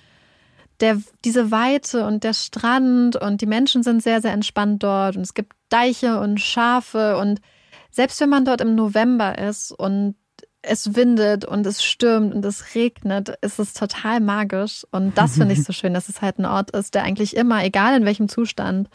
der, 0.80 1.02
diese 1.26 1.52
Weite 1.52 2.06
und 2.06 2.24
der 2.24 2.34
Strand 2.34 3.16
und 3.16 3.42
die 3.42 3.46
Menschen 3.46 3.84
sind 3.84 4.04
sehr, 4.04 4.22
sehr 4.22 4.34
entspannt 4.34 4.84
dort 4.84 5.16
und 5.16 5.24
es 5.24 5.34
gibt 5.34 5.54
Deiche 5.70 6.20
und 6.20 6.40
Schafe 6.40 7.18
und 7.18 7.42
selbst 7.90 8.22
wenn 8.22 8.30
man 8.30 8.46
dort 8.46 8.62
im 8.62 8.76
November 8.76 9.38
ist 9.38 9.72
und 9.72 10.16
es 10.62 10.96
windet 10.96 11.46
und 11.46 11.66
es 11.66 11.84
stürmt 11.84 12.34
und 12.34 12.46
es 12.46 12.76
regnet, 12.76 13.34
ist 13.42 13.60
es 13.60 13.74
total 13.74 14.20
magisch. 14.20 14.86
Und 14.92 15.18
das 15.18 15.36
finde 15.36 15.54
ich 15.54 15.63
so 15.66 15.74
schön, 15.74 15.94
dass 15.94 16.10
es 16.10 16.22
halt 16.22 16.40
ein 16.40 16.46
Ort 16.46 16.72
ist, 16.72 16.94
der 16.94 17.04
eigentlich 17.04 17.36
immer, 17.36 17.63
egal 17.63 17.98
in 17.98 18.06
welchem 18.06 18.28
Zustand, 18.28 18.90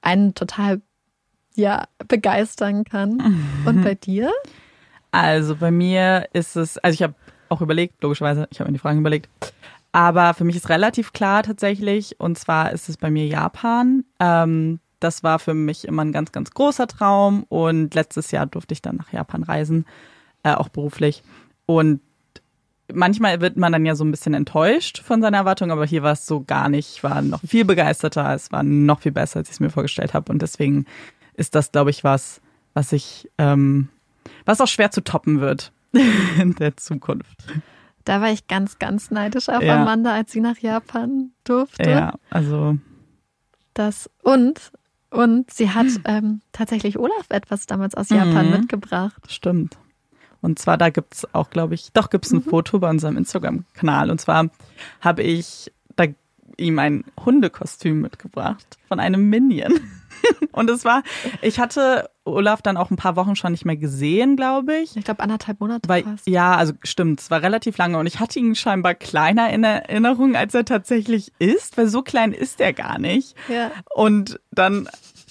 einen 0.00 0.34
total 0.34 0.82
ja, 1.54 1.86
begeistern 2.08 2.84
kann. 2.84 3.44
Und 3.64 3.82
bei 3.82 3.94
dir? 4.02 4.32
Also 5.10 5.56
bei 5.56 5.70
mir 5.70 6.28
ist 6.32 6.56
es, 6.56 6.78
also 6.78 6.94
ich 6.94 7.02
habe 7.02 7.14
auch 7.48 7.60
überlegt, 7.60 8.02
logischerweise, 8.02 8.48
ich 8.50 8.60
habe 8.60 8.70
mir 8.70 8.74
die 8.74 8.80
Fragen 8.80 9.00
überlegt. 9.00 9.28
Aber 9.92 10.32
für 10.34 10.44
mich 10.44 10.56
ist 10.56 10.70
relativ 10.70 11.12
klar 11.12 11.42
tatsächlich, 11.42 12.18
und 12.18 12.38
zwar 12.38 12.72
ist 12.72 12.88
es 12.88 12.96
bei 12.96 13.10
mir 13.10 13.26
Japan. 13.26 14.04
Ähm, 14.18 14.80
das 15.00 15.22
war 15.22 15.38
für 15.38 15.54
mich 15.54 15.86
immer 15.86 16.02
ein 16.02 16.12
ganz, 16.12 16.32
ganz 16.32 16.50
großer 16.50 16.86
Traum. 16.86 17.44
Und 17.48 17.94
letztes 17.94 18.30
Jahr 18.30 18.46
durfte 18.46 18.72
ich 18.72 18.82
dann 18.82 18.96
nach 18.96 19.12
Japan 19.12 19.42
reisen, 19.42 19.84
äh, 20.42 20.54
auch 20.54 20.68
beruflich. 20.68 21.22
Und 21.66 22.00
manchmal 22.92 23.40
wird 23.40 23.56
man 23.56 23.72
dann 23.72 23.86
ja 23.86 23.94
so 23.94 24.04
ein 24.04 24.10
bisschen 24.10 24.34
enttäuscht 24.34 25.02
von 25.02 25.20
seiner 25.20 25.38
Erwartung, 25.38 25.70
aber 25.70 25.86
hier 25.86 26.02
war 26.02 26.12
es 26.12 26.26
so 26.26 26.42
gar 26.42 26.68
nicht. 26.68 26.96
Ich 26.96 27.04
war 27.04 27.22
noch 27.22 27.40
viel 27.40 27.64
begeisterter, 27.64 28.34
es 28.34 28.52
war 28.52 28.62
noch 28.62 29.00
viel 29.00 29.12
besser, 29.12 29.40
als 29.40 29.48
ich 29.48 29.54
es 29.54 29.60
mir 29.60 29.70
vorgestellt 29.70 30.14
habe. 30.14 30.32
Und 30.32 30.42
deswegen 30.42 30.86
ist 31.34 31.54
das, 31.54 31.72
glaube 31.72 31.90
ich, 31.90 32.04
was, 32.04 32.40
was 32.74 32.92
ich, 32.92 33.30
ähm, 33.38 33.88
was 34.44 34.60
auch 34.60 34.68
schwer 34.68 34.90
zu 34.90 35.02
toppen 35.02 35.40
wird 35.40 35.72
in 36.38 36.54
der 36.54 36.76
Zukunft. 36.76 37.44
Da 38.04 38.20
war 38.20 38.30
ich 38.30 38.46
ganz, 38.48 38.78
ganz 38.78 39.10
neidisch 39.10 39.48
auf 39.48 39.62
Ja. 39.62 39.80
Amanda, 39.82 40.12
als 40.14 40.32
sie 40.32 40.40
nach 40.40 40.58
Japan 40.58 41.32
durfte. 41.44 41.88
Ja, 41.90 42.14
also 42.30 42.76
Das 43.74 44.10
und 44.22 44.72
und 45.10 45.50
sie 45.50 45.70
hat 45.70 45.86
ähm, 46.06 46.40
tatsächlich 46.52 46.98
Olaf 46.98 47.26
etwas 47.28 47.66
damals 47.66 47.94
aus 47.94 48.08
Japan 48.08 48.46
Mhm. 48.46 48.52
mitgebracht. 48.52 49.20
Stimmt. 49.30 49.76
Und 50.40 50.58
zwar, 50.58 50.76
da 50.78 50.88
gibt's 50.90 51.26
auch, 51.34 51.50
glaube 51.50 51.74
ich, 51.74 51.92
doch 51.92 52.08
gibt's 52.10 52.32
ein 52.32 52.38
Mhm. 52.38 52.42
Foto 52.50 52.78
bei 52.80 52.88
unserem 52.90 53.16
Instagram-Kanal. 53.18 54.10
Und 54.10 54.20
zwar 54.20 54.48
habe 55.00 55.22
ich 55.22 55.70
ihm 56.58 56.78
ein 56.78 57.04
Hundekostüm 57.24 58.00
mitgebracht 58.00 58.78
von 58.88 59.00
einem 59.00 59.28
Minion. 59.28 59.80
Und 60.52 60.70
es 60.70 60.84
war, 60.84 61.02
ich 61.40 61.58
hatte 61.58 62.08
Olaf 62.24 62.62
dann 62.62 62.76
auch 62.76 62.90
ein 62.92 62.96
paar 62.96 63.16
Wochen 63.16 63.34
schon 63.34 63.50
nicht 63.52 63.64
mehr 63.64 63.76
gesehen, 63.76 64.36
glaube 64.36 64.76
ich. 64.76 64.96
Ich 64.96 65.04
glaube 65.04 65.20
anderthalb 65.20 65.58
Monate 65.60 65.88
Weil, 65.88 66.04
fast. 66.04 66.28
ja, 66.28 66.54
also 66.54 66.74
stimmt, 66.84 67.20
es 67.20 67.30
war 67.30 67.42
relativ 67.42 67.76
lange 67.76 67.98
und 67.98 68.06
ich 68.06 68.20
hatte 68.20 68.38
ihn 68.38 68.54
scheinbar 68.54 68.94
kleiner 68.94 69.50
in 69.50 69.64
Erinnerung, 69.64 70.36
als 70.36 70.54
er 70.54 70.64
tatsächlich 70.64 71.32
ist, 71.40 71.76
weil 71.76 71.88
so 71.88 72.02
klein 72.02 72.32
ist 72.32 72.60
er 72.60 72.72
gar 72.72 73.00
nicht. 73.00 73.34
Ja. 73.48 73.72
Und 73.96 74.38
dann, 74.52 74.88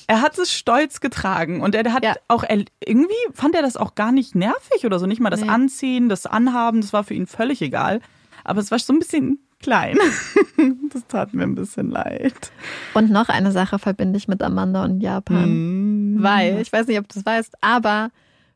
er 0.08 0.22
hat 0.22 0.38
es 0.38 0.52
stolz 0.54 1.00
getragen 1.00 1.62
und 1.62 1.74
er 1.74 1.94
hat 1.94 2.04
Ja. 2.04 2.16
auch, 2.28 2.44
er, 2.44 2.66
irgendwie 2.84 3.14
fand 3.34 3.56
er 3.56 3.62
das 3.62 3.78
auch 3.78 3.96
gar 3.96 4.12
nicht 4.12 4.36
nervig 4.36 4.86
oder 4.86 5.00
so, 5.00 5.06
nicht 5.06 5.22
mal 5.22 5.30
das 5.30 5.42
Nee. 5.42 5.48
Anziehen, 5.50 6.10
das 6.10 6.26
Anhaben, 6.26 6.82
das 6.82 6.92
war 6.92 7.06
für 7.06 7.14
ihn 7.14 7.28
völlig 7.28 7.62
egal. 7.62 8.02
Aber 8.44 8.60
es 8.60 8.72
war 8.72 8.80
so 8.80 8.92
ein 8.92 9.00
bisschen 9.00 9.40
klein. 9.62 9.98
das 10.94 11.06
tat 11.08 11.34
mir 11.34 11.44
ein 11.44 11.56
bisschen 11.56 11.90
leid. 11.92 12.52
Und 12.94 13.10
noch 13.12 13.30
eine 13.30 13.52
Sache 13.52 13.80
verbinde 13.80 14.18
ich 14.18 14.28
mit 14.28 14.42
Amanda 14.44 14.84
und 14.84 15.02
Japan. 15.02 16.16
Mhm. 16.16 16.24
Weil, 16.24 16.60
ich 16.62 16.72
weiß 16.72 16.88
nicht, 16.88 17.00
ob 17.00 17.08
du 17.08 17.20
es 17.20 17.26
weißt, 17.26 17.56
aber 17.62 18.10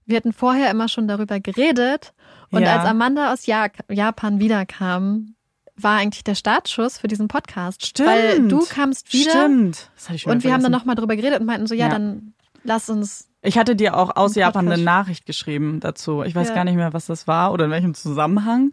wir 0.05 0.17
hatten 0.17 0.33
vorher 0.33 0.69
immer 0.71 0.87
schon 0.87 1.07
darüber 1.07 1.39
geredet. 1.39 2.13
Und 2.51 2.61
Ja. 2.63 2.77
als 2.77 2.85
Amanda 2.89 3.33
aus 3.33 3.45
ja 3.47 3.67
Japan 3.89 4.39
wiederkam, 4.39 5.35
war 5.77 5.97
eigentlich 5.97 6.23
der 6.23 6.35
Startschuss 6.35 6.97
für 6.99 7.07
diesen 7.07 7.27
Podcast. 7.27 7.85
Stimmt. 7.85 8.07
Weil 8.09 8.47
du 8.47 8.65
kamst 8.65 9.11
wieder 9.13 9.31
Stimmt. 9.31 9.89
Das 9.95 10.05
hatte 10.05 10.15
ich 10.15 10.25
und 10.27 10.43
wir 10.43 10.53
haben 10.53 10.61
dann 10.61 10.71
vergessen. 10.71 10.71
nochmal 10.71 10.95
drüber 10.95 11.15
geredet 11.15 11.39
und 11.41 11.45
meinten 11.47 11.67
so, 11.67 11.75
ja, 11.75 11.87
Ja. 11.87 11.91
dann 11.91 12.33
lass 12.63 12.89
uns. 12.89 13.27
Ich 13.41 13.57
hatte 13.57 13.75
dir 13.75 13.97
auch 13.97 14.15
aus 14.15 14.35
Japan 14.35 14.71
eine. 14.71 14.81
Nachricht 14.81 15.25
geschrieben 15.25 15.79
dazu. 15.81 16.23
Ich 16.23 16.33
weiß 16.33 16.49
Ja. 16.49 16.55
gar 16.55 16.63
nicht 16.63 16.75
mehr, 16.75 16.93
was 16.93 17.07
das 17.07 17.27
war 17.27 17.51
oder 17.51 17.65
in 17.65 17.71
welchem 17.71 17.93
Zusammenhang. 17.93 18.71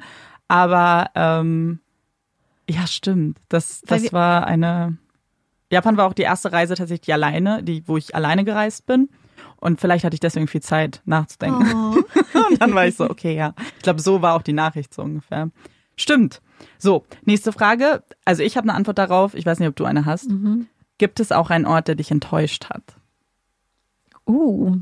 Aber 0.48 1.10
ähm, 1.14 1.80
ja, 2.68 2.86
stimmt. 2.86 3.38
Das, 3.48 3.82
Weil 3.86 4.02
das 4.02 4.12
war 4.12 4.46
eine. 4.46 4.96
Japan 5.70 5.96
war 5.96 6.06
auch 6.06 6.12
die 6.12 6.22
erste 6.22 6.52
Reise 6.52 6.74
tatsächlich 6.74 7.06
die 7.06 7.12
alleine, 7.12 7.62
die, 7.62 7.86
wo 7.88 7.96
ich 7.96 8.14
alleine 8.14 8.44
gereist 8.44 8.86
bin. 8.86 9.08
Und 9.56 9.80
vielleicht 9.80 10.04
hatte 10.04 10.14
ich 10.14 10.20
deswegen 10.20 10.48
viel 10.48 10.60
Zeit 10.60 11.00
nachzudenken. 11.04 11.72
Oh. 11.72 12.38
Und 12.50 12.60
dann 12.60 12.74
war 12.74 12.86
ich 12.86 12.96
so, 12.96 13.08
okay, 13.08 13.34
ja. 13.34 13.54
Ich 13.76 13.82
glaube, 13.82 14.00
so 14.00 14.20
war 14.20 14.34
auch 14.34 14.42
die 14.42 14.52
Nachricht 14.52 14.92
so 14.92 15.02
ungefähr. 15.02 15.50
Stimmt. 15.96 16.42
So, 16.78 17.04
nächste 17.24 17.52
Frage. 17.52 18.02
Also 18.24 18.42
ich 18.42 18.56
habe 18.56 18.68
eine 18.68 18.74
Antwort 18.76 18.98
darauf. 18.98 19.34
Ich 19.34 19.46
weiß 19.46 19.60
nicht, 19.60 19.68
ob 19.68 19.76
du 19.76 19.84
eine 19.84 20.04
hast. 20.04 20.28
Mhm. 20.28 20.66
Gibt 20.98 21.20
es 21.20 21.32
auch 21.32 21.50
einen 21.50 21.66
Ort, 21.66 21.88
der 21.88 21.94
dich 21.94 22.10
enttäuscht 22.10 22.66
hat? 22.70 22.82
Uh, 24.26 24.76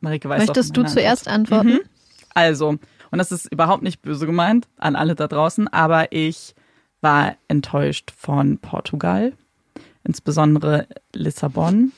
Marike 0.00 0.28
weiß 0.28 0.46
möchtest 0.46 0.76
du 0.76 0.82
meine 0.82 0.92
zuerst 0.92 1.28
Antwort. 1.28 1.60
antworten? 1.60 1.88
Also, 2.34 2.78
und 3.10 3.18
das 3.18 3.32
ist 3.32 3.50
überhaupt 3.52 3.82
nicht 3.82 4.02
böse 4.02 4.26
gemeint 4.26 4.68
an 4.76 4.96
alle 4.96 5.14
da 5.14 5.28
draußen, 5.28 5.68
aber 5.68 6.12
ich 6.12 6.54
war 7.00 7.36
enttäuscht 7.48 8.12
von 8.16 8.58
Portugal, 8.58 9.32
insbesondere 10.04 10.86
Lissabon. 11.14 11.92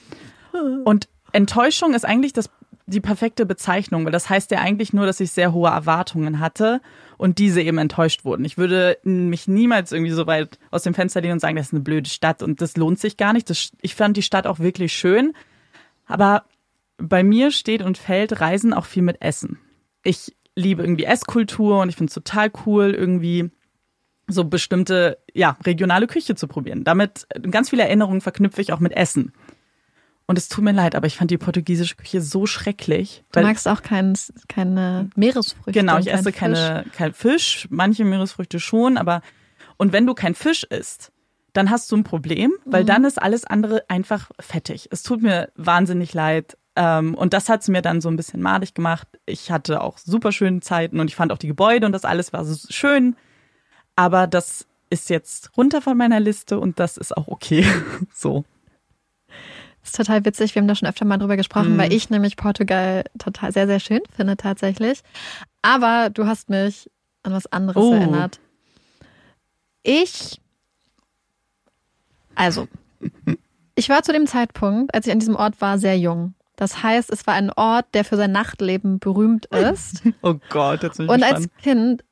Und 0.85 1.09
Enttäuschung 1.33 1.95
ist 1.95 2.05
eigentlich 2.05 2.33
das, 2.33 2.51
die 2.87 3.01
perfekte 3.01 3.47
Bezeichnung, 3.47 4.05
weil 4.05 4.13
das 4.13 4.29
heißt 4.29 4.51
ja 4.51 4.59
eigentlich 4.59 4.93
nur, 4.93 5.07
dass 5.07 5.21
ich 5.21 5.31
sehr 5.31 5.53
hohe 5.53 5.71
Erwartungen 5.71 6.41
hatte 6.41 6.81
und 7.17 7.39
diese 7.39 7.63
eben 7.63 7.79
enttäuscht 7.79 8.25
wurden. 8.25 8.45
Ich 8.45 8.59
würde 8.59 8.99
mich 9.05 9.47
niemals 9.47 9.93
irgendwie 9.93 10.13
so 10.13 10.27
weit 10.27 10.59
aus 10.71 10.83
dem 10.83 10.95
Fenster 10.95 11.21
lehnen 11.21 11.35
und 11.35 11.41
sagen, 11.41 11.57
das 11.57 11.69
ist 11.69 11.73
eine 11.73 11.83
blöde 11.83 12.11
Stadt 12.11 12.43
und 12.43 12.61
das 12.61 12.77
lohnt 12.77 12.99
sich 12.99 13.17
gar 13.17 13.33
nicht. 13.33 13.49
Das, 13.49 13.71
ich 13.81 13.95
fand 13.95 14.17
die 14.17 14.23
Stadt 14.23 14.47
auch 14.47 14.59
wirklich 14.59 14.93
schön, 14.93 15.35
aber 16.07 16.45
bei 16.99 17.23
mir 17.23 17.51
steht 17.51 17.83
und 17.83 17.97
fällt 17.97 18.41
Reisen 18.41 18.75
auch 18.75 18.85
viel 18.85 19.03
mit 19.03 19.23
Essen. 19.23 19.59
Ich 20.03 20.35
liebe 20.57 20.83
irgendwie 20.83 21.05
Esskultur 21.05 21.81
und 21.81 21.89
ich 21.89 21.97
finde 21.97 22.11
es 22.11 22.15
total 22.15 22.51
cool, 22.67 22.93
irgendwie 22.93 23.51
so 24.27 24.45
bestimmte, 24.45 25.19
ja, 25.35 25.57
regionale 25.65 26.07
Küche 26.07 26.35
zu 26.35 26.47
probieren. 26.47 26.85
Damit 26.85 27.27
äh, 27.31 27.41
ganz 27.41 27.71
viele 27.71 27.83
Erinnerungen 27.83 28.21
verknüpfe 28.21 28.61
ich 28.61 28.73
auch 28.73 28.81
mit 28.81 28.93
Essen. 28.93 29.33
Und 30.27 30.39
es 30.39 30.49
tut 30.49 30.63
mir 30.63 30.73
leid, 30.73 30.95
aber 30.95 31.09
ich 31.09 31.17
fand 31.17 31.33
die 31.33 31.39
portugiesische 31.39 31.97
Küche 31.97 32.21
so 32.21 32.47
schrecklich. 32.47 33.25
Du 33.33 33.41
magst 33.41 33.67
auch 33.67 33.83
kein, 33.83 34.17
keine 34.47 35.11
Meeresfrüchte. 35.17 35.73
Genau, 35.73 35.99
ich 35.99 36.07
kein 36.07 36.15
esse 36.15 36.31
Fisch. 36.31 36.37
keine, 36.37 36.85
kein 36.93 37.13
Fisch, 37.13 37.67
manche 37.69 38.05
Meeresfrüchte 38.05 38.61
schon, 38.61 38.97
aber 38.97 39.23
und 39.77 39.93
wenn 39.93 40.07
du 40.07 40.15
kein 40.15 40.37
Fisch 40.37 40.63
isst, 40.63 41.11
dann 41.53 41.71
hast 41.71 41.91
du 41.91 41.97
ein 41.97 42.05
Problem, 42.05 42.53
weil 42.65 42.85
dann 42.85 43.05
ist 43.05 43.21
alles 43.21 43.45
andere 43.45 43.85
einfach 43.89 44.31
fettig. 44.39 44.89
Es 44.93 45.03
tut 45.03 45.21
mir 45.21 45.51
wahnsinnig 45.57 46.15
leid. 46.15 46.57
Ähm, 46.83 47.15
und 47.15 47.35
das 47.35 47.51
hat 47.51 47.61
es 47.61 47.69
mir 47.69 47.83
dann 47.83 48.01
so 48.01 48.09
ein 48.09 48.17
bisschen 48.17 48.41
madig 48.41 48.73
gemacht. 48.73 49.07
Ich 49.27 49.51
hatte 49.51 49.83
auch 49.83 49.99
super 49.99 50.33
schöne 50.33 50.61
Zeiten 50.61 50.99
und 50.99 51.09
ich 51.09 51.15
fand 51.15 51.31
auch 51.31 51.37
die 51.37 51.47
Gebäude 51.47 51.85
und 51.85 51.93
das 51.93 52.07
alles 52.07 52.33
war 52.33 52.43
so 52.47 52.57
schön. 52.71 53.17
Aber 53.97 54.27
das 54.27 54.67
ist 54.89 55.11
jetzt 55.11 55.55
runter 55.59 55.83
von 55.83 55.99
meiner 55.99 56.21
Liste 56.21 56.59
und 56.59 56.81
das 56.81 56.97
ist 56.97 57.15
auch 57.15 57.29
okay. 57.29 57.67
so. 58.15 58.45
Das 59.83 59.91
ist 59.91 59.97
total 59.97 60.25
witzig. 60.25 60.55
Wir 60.55 60.63
haben 60.63 60.69
da 60.69 60.75
schon 60.75 60.89
öfter 60.89 61.05
mal 61.05 61.19
drüber 61.19 61.37
gesprochen, 61.37 61.75
Mhm. 61.75 61.79
weil 61.79 61.93
ich 61.93 62.09
nämlich 62.09 62.37
Portugal 62.39 63.05
total 63.19 63.53
sehr, 63.53 63.67
sehr 63.67 63.81
schön 63.81 64.01
finde 64.17 64.39
tatsächlich. 64.39 65.03
Aber 65.61 66.09
du 66.09 66.27
hast 66.27 66.49
mich 66.49 66.91
an 67.25 67.33
was 67.35 67.47
anderes 67.53 67.83
Oh. 67.83 67.93
erinnert. 67.93 68.41
Ich, 69.83 70.41
also, 72.35 72.69
ich 73.75 73.89
war 73.91 74.03
zu 74.03 74.13
dem 74.13 74.27
Zeitpunkt, 74.27 74.95
als 74.95 75.07
ich 75.07 75.13
an 75.13 75.19
diesem 75.19 75.37
Ort 75.37 75.61
war, 75.61 75.79
sehr 75.79 75.99
jung. 75.99 76.33
Das 76.61 76.83
heißt, 76.83 77.11
es 77.11 77.27
war 77.27 77.35
ein 77.35 77.51
Ort, 77.51 77.87
der 77.95 78.05
für 78.05 78.17
sein 78.17 78.33
Nachtleben 78.33 78.99
berühmt 78.99 79.47
ist. 79.73 80.03
Oh 80.23 80.35
Gott, 80.51 80.83
jetzt 80.83 80.99
bin 80.99 81.07
ich 81.07 81.13
Und 81.13 81.23
als 81.25 81.37
gespannt. 81.49 81.63
Kind 81.63 82.05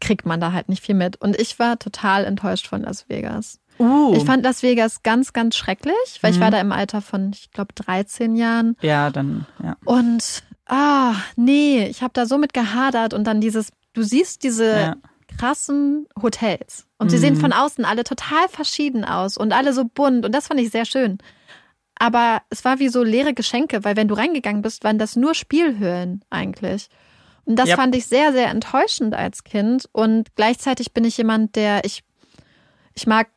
kriegt 0.00 0.24
man 0.26 0.40
da 0.40 0.52
halt 0.52 0.68
nicht 0.68 0.84
viel 0.84 0.94
mit. 0.94 1.20
Und 1.20 1.38
ich 1.40 1.58
war 1.58 1.78
total 1.78 2.24
enttäuscht 2.24 2.66
von 2.68 2.82
Las 2.82 3.08
Vegas. 3.08 3.58
Uh, 3.78 4.14
Ich 4.16 4.24
fand 4.24 4.44
Las 4.44 4.62
Vegas 4.62 5.02
ganz, 5.02 5.32
ganz 5.32 5.56
schrecklich, 5.56 5.94
weil 6.20 6.30
ich 6.32 6.38
Mhm. 6.38 6.42
war 6.42 6.50
da 6.50 6.60
im 6.60 6.70
Alter 6.72 7.02
von, 7.02 7.32
ich 7.34 7.50
glaube, 7.50 7.72
13 7.74 8.36
Jahren. 8.36 8.76
ja, 8.80 9.10
dann, 9.10 9.46
ja. 9.62 9.76
Und, 9.84 10.44
ah, 10.66 11.14
nee, 11.36 11.86
ich 11.86 12.02
habe 12.02 12.12
da 12.14 12.24
so 12.26 12.38
mit 12.38 12.52
gehadert 12.54 13.14
und 13.14 13.24
dann 13.24 13.40
dieses, 13.40 13.70
du 13.94 14.02
siehst 14.02 14.44
diese 14.44 14.70
Ja. 14.70 14.96
krassen 15.38 16.06
Hotels 16.22 16.86
und 16.98 17.10
sie 17.10 17.16
Mhm. 17.16 17.20
sehen 17.20 17.36
von 17.36 17.52
außen 17.52 17.84
alle 17.84 18.04
total 18.04 18.48
verschieden 18.48 19.04
aus 19.04 19.36
und 19.36 19.52
alle 19.52 19.72
so 19.72 19.84
bunt 19.84 20.24
und 20.24 20.32
das 20.32 20.46
fand 20.46 20.60
ich 20.60 20.70
sehr 20.70 20.84
schön. 20.86 21.18
Aber 21.98 22.42
es 22.50 22.64
war 22.64 22.78
wie 22.78 22.88
so 22.88 23.02
leere 23.02 23.32
Geschenke, 23.34 23.84
weil 23.84 23.96
wenn 23.96 24.08
du 24.08 24.14
reingegangen 24.14 24.62
bist, 24.62 24.84
waren 24.84 24.98
das 24.98 25.16
nur 25.16 25.34
Spielhöhlen 25.34 26.22
eigentlich. 26.30 26.88
Und 27.44 27.56
das 27.58 27.68
Yep. 27.70 27.76
fand 27.76 27.94
ich 27.94 28.06
sehr, 28.06 28.32
sehr 28.32 28.48
enttäuschend 28.48 29.14
als 29.14 29.44
Kind. 29.44 29.88
Und 29.92 30.34
gleichzeitig 30.36 30.92
bin 30.92 31.04
ich 31.04 31.16
jemand, 31.16 31.56
der 31.56 31.84
ich, 31.84 32.02
ich 32.94 33.06
mag 33.06 33.28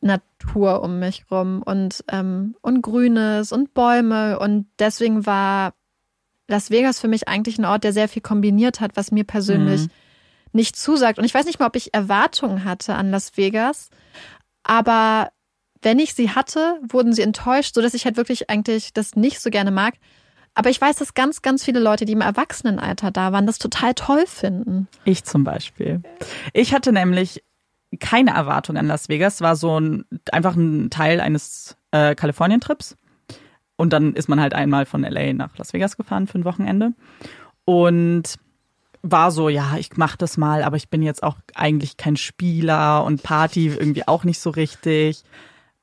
Natur 0.00 0.82
um 0.82 0.98
mich 0.98 1.24
rum 1.30 1.62
und, 1.64 2.04
ähm, 2.08 2.54
und 2.62 2.80
Grünes 2.82 3.52
und 3.52 3.74
Bäume. 3.74 4.38
Und 4.38 4.66
deswegen 4.78 5.26
war 5.26 5.74
Las 6.48 6.70
Vegas 6.70 7.00
für 7.00 7.08
mich 7.08 7.26
eigentlich 7.28 7.58
ein 7.58 7.64
Ort, 7.64 7.82
der 7.84 7.92
sehr 7.92 8.08
viel 8.08 8.22
kombiniert 8.22 8.80
hat, 8.80 8.96
was 8.96 9.10
mir 9.10 9.24
persönlich 9.24 9.82
Mhm. 9.82 9.90
nicht 10.52 10.76
zusagt. 10.76 11.18
Und 11.18 11.24
ich 11.24 11.34
weiß 11.34 11.44
nicht 11.44 11.58
mal, 11.58 11.66
ob 11.66 11.76
ich 11.76 11.92
Erwartungen 11.92 12.64
hatte 12.64 12.94
an 12.94 13.10
Las 13.10 13.36
Vegas, 13.36 13.90
aber 14.62 15.30
wenn 15.82 15.98
ich 15.98 16.14
sie 16.14 16.30
hatte, 16.30 16.80
wurden 16.88 17.12
sie 17.12 17.22
enttäuscht, 17.22 17.74
sodass 17.74 17.94
ich 17.94 18.04
halt 18.04 18.16
wirklich 18.16 18.50
eigentlich 18.50 18.92
das 18.92 19.16
nicht 19.16 19.40
so 19.40 19.50
gerne 19.50 19.70
mag. 19.70 19.94
Aber 20.54 20.70
ich 20.70 20.80
weiß, 20.80 20.96
dass 20.96 21.14
ganz, 21.14 21.42
ganz 21.42 21.64
viele 21.64 21.80
Leute, 21.80 22.06
die 22.06 22.14
im 22.14 22.22
Erwachsenenalter 22.22 23.10
da 23.10 23.30
waren, 23.32 23.46
das 23.46 23.58
total 23.58 23.92
toll 23.92 24.24
finden. 24.26 24.88
Ich 25.04 25.24
zum 25.24 25.44
Beispiel. 25.44 26.02
Ich 26.54 26.72
hatte 26.72 26.92
nämlich 26.92 27.44
keine 28.00 28.30
Erwartung 28.30 28.78
an 28.78 28.86
Las 28.86 29.10
Vegas. 29.10 29.42
War 29.42 29.54
so 29.54 29.78
ein, 29.78 30.06
einfach 30.32 30.56
ein 30.56 30.88
Teil 30.88 31.20
eines 31.20 31.76
äh, 31.90 32.14
Kalifornien-Trips. 32.14 32.96
Und 33.76 33.92
dann 33.92 34.14
ist 34.14 34.28
man 34.28 34.40
halt 34.40 34.54
einmal 34.54 34.86
von 34.86 35.02
LA 35.02 35.34
nach 35.34 35.56
Las 35.58 35.74
Vegas 35.74 35.98
gefahren 35.98 36.26
für 36.26 36.38
ein 36.38 36.46
Wochenende. 36.46 36.92
Und 37.66 38.36
war 39.02 39.30
so, 39.30 39.48
ja, 39.48 39.76
ich 39.78 39.90
mach 39.96 40.16
das 40.16 40.36
mal, 40.36 40.62
aber 40.64 40.76
ich 40.76 40.88
bin 40.88 41.02
jetzt 41.02 41.22
auch 41.22 41.36
eigentlich 41.54 41.96
kein 41.96 42.16
Spieler 42.16 43.04
und 43.04 43.22
Party 43.22 43.68
irgendwie 43.68 44.08
auch 44.08 44.24
nicht 44.24 44.40
so 44.40 44.50
richtig. 44.50 45.22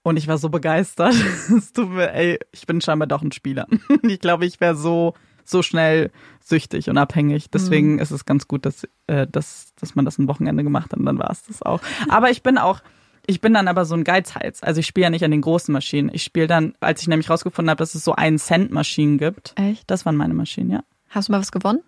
Und 0.04 0.18
ich 0.18 0.28
war 0.28 0.38
so 0.38 0.50
begeistert. 0.50 1.16
Es 1.58 1.74
tut 1.74 1.90
mir, 1.90 2.14
ey, 2.14 2.38
ich 2.52 2.68
bin 2.68 2.82
scheinbar 2.82 3.08
doch 3.08 3.22
ein 3.22 3.32
Spieler. 3.32 3.68
Ich 4.04 4.20
glaube, 4.20 4.46
ich 4.46 4.60
wäre 4.60 4.76
so, 4.76 5.14
so 5.44 5.62
schnell 5.62 6.12
süchtig 6.42 6.90
und 6.90 6.98
abhängig. 6.98 7.50
Deswegen 7.50 8.00
ist 8.00 8.12
es 8.12 8.26
ganz 8.26 8.48
gut, 8.48 8.66
dass, 8.66 8.88
äh, 9.08 9.26
dass, 9.28 9.74
dass 9.80 9.96
man 9.96 10.06
das 10.06 10.18
ein 10.18 10.28
Wochenende 10.28 10.64
gemacht 10.64 10.92
hat 10.92 11.00
und 11.00 11.06
dann 11.06 11.18
war 11.18 11.32
es 11.32 11.44
das 11.44 11.62
auch. 11.62 11.82
Aber 12.10 12.30
ich 12.30 12.44
bin 12.44 12.58
auch, 12.58 12.82
ich 13.26 13.40
bin 13.40 13.54
dann 13.54 13.68
aber 13.68 13.86
so 13.86 13.96
ein 13.96 14.04
Geizhals. 14.04 14.62
Also 14.62 14.80
ich 14.80 14.88
spiele 14.88 15.06
ja 15.06 15.10
nicht 15.10 15.24
an 15.24 15.32
den 15.32 15.42
großen 15.42 15.72
Maschinen. 15.72 16.10
Ich 16.14 16.24
spiele 16.24 16.48
dann, 16.48 16.74
als 16.82 17.02
ich 17.02 17.08
nämlich 17.08 17.30
rausgefunden 17.30 17.70
habe, 17.70 17.80
dass 17.80 17.96
es 17.96 18.04
so 18.04 18.14
einen 18.14 18.38
Cent 18.38 18.72
Maschinen 18.72 19.18
gibt. 19.18 19.54
Echt? 19.56 19.90
Das 19.90 20.06
waren 20.06 20.18
meine 20.18 20.34
Maschinen, 20.34 20.72
ja. 20.72 20.84
Hast 21.10 21.30
du 21.30 21.32
mal 21.32 21.40
was 21.40 21.52
gewonnen? 21.52 21.82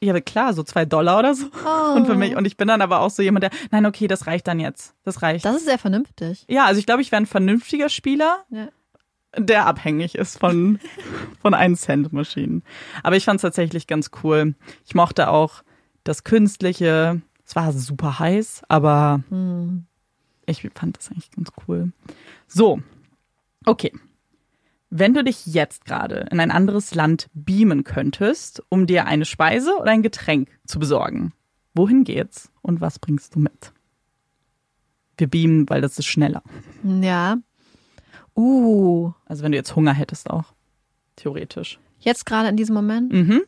Ja, 0.00 0.20
klar, 0.20 0.54
so 0.54 0.62
zwei 0.62 0.84
Dollar 0.84 1.18
oder 1.18 1.34
so. 1.34 1.46
Und 1.96 2.06
für 2.06 2.14
mich, 2.14 2.36
und 2.36 2.44
ich 2.46 2.56
bin 2.56 2.68
dann 2.68 2.82
aber 2.82 3.00
auch 3.00 3.10
so 3.10 3.20
jemand, 3.22 3.42
der, 3.42 3.50
nein, 3.72 3.84
okay, 3.84 4.06
das 4.06 4.26
reicht 4.28 4.46
dann 4.46 4.60
jetzt. 4.60 4.94
Das 5.04 5.22
reicht. 5.22 5.44
Das 5.44 5.56
ist 5.56 5.64
sehr 5.64 5.78
vernünftig. 5.78 6.44
ja, 6.48 6.66
also 6.66 6.78
ich 6.78 6.86
glaube, 6.86 7.02
ich 7.02 7.10
wäre 7.10 7.20
ein 7.22 7.26
vernünftiger 7.26 7.88
Spieler, 7.88 8.44
Ja. 8.50 8.68
der 9.36 9.66
abhängig 9.66 10.14
ist 10.14 10.38
von, 10.38 10.78
von 11.42 11.52
1 11.52 11.80
Cent 11.80 12.12
Maschinen. 12.12 12.62
Aber 13.02 13.16
ich 13.16 13.24
fand 13.24 13.38
es 13.38 13.42
tatsächlich 13.42 13.86
ganz 13.88 14.10
cool. 14.22 14.54
Ich 14.86 14.94
mochte 14.94 15.30
auch 15.30 15.62
das 16.04 16.22
Künstliche. 16.22 17.20
Es 17.44 17.56
war 17.56 17.72
super 17.72 18.18
heiß, 18.20 18.62
aber 18.68 19.22
ich 20.46 20.68
fand 20.74 20.96
das 20.96 21.10
eigentlich 21.10 21.30
ganz 21.32 21.50
cool. 21.66 21.92
So, 22.46 22.80
okay. 23.66 23.92
Wenn 24.90 25.12
du 25.12 25.22
dich 25.22 25.46
jetzt 25.46 25.84
gerade 25.84 26.26
in 26.30 26.40
ein 26.40 26.50
anderes 26.50 26.94
Land 26.94 27.28
beamen 27.34 27.84
könntest, 27.84 28.62
um 28.70 28.86
dir 28.86 29.06
eine 29.06 29.26
Speise 29.26 29.76
oder 29.78 29.90
ein 29.90 30.02
Getränk 30.02 30.48
zu 30.66 30.78
besorgen, 30.78 31.32
wohin 31.74 32.04
geht's 32.04 32.50
und 32.62 32.80
was 32.80 32.98
bringst 32.98 33.34
du 33.34 33.40
mit? 33.40 33.72
Wir 35.18 35.26
beamen, 35.26 35.68
weil 35.68 35.80
das 35.80 35.98
ist 35.98 36.06
schneller. 36.06 36.42
Ja. 36.82 37.36
Uh, 38.34 39.12
Also 39.26 39.42
wenn 39.42 39.52
du 39.52 39.58
jetzt 39.58 39.74
Hunger 39.76 39.92
hättest 39.92 40.30
auch. 40.30 40.54
Theoretisch. 41.16 41.78
jetzt 41.98 42.24
gerade 42.24 42.48
in 42.48 42.56
diesem 42.56 42.74
Moment. 42.74 43.12
Mhm. 43.12 43.42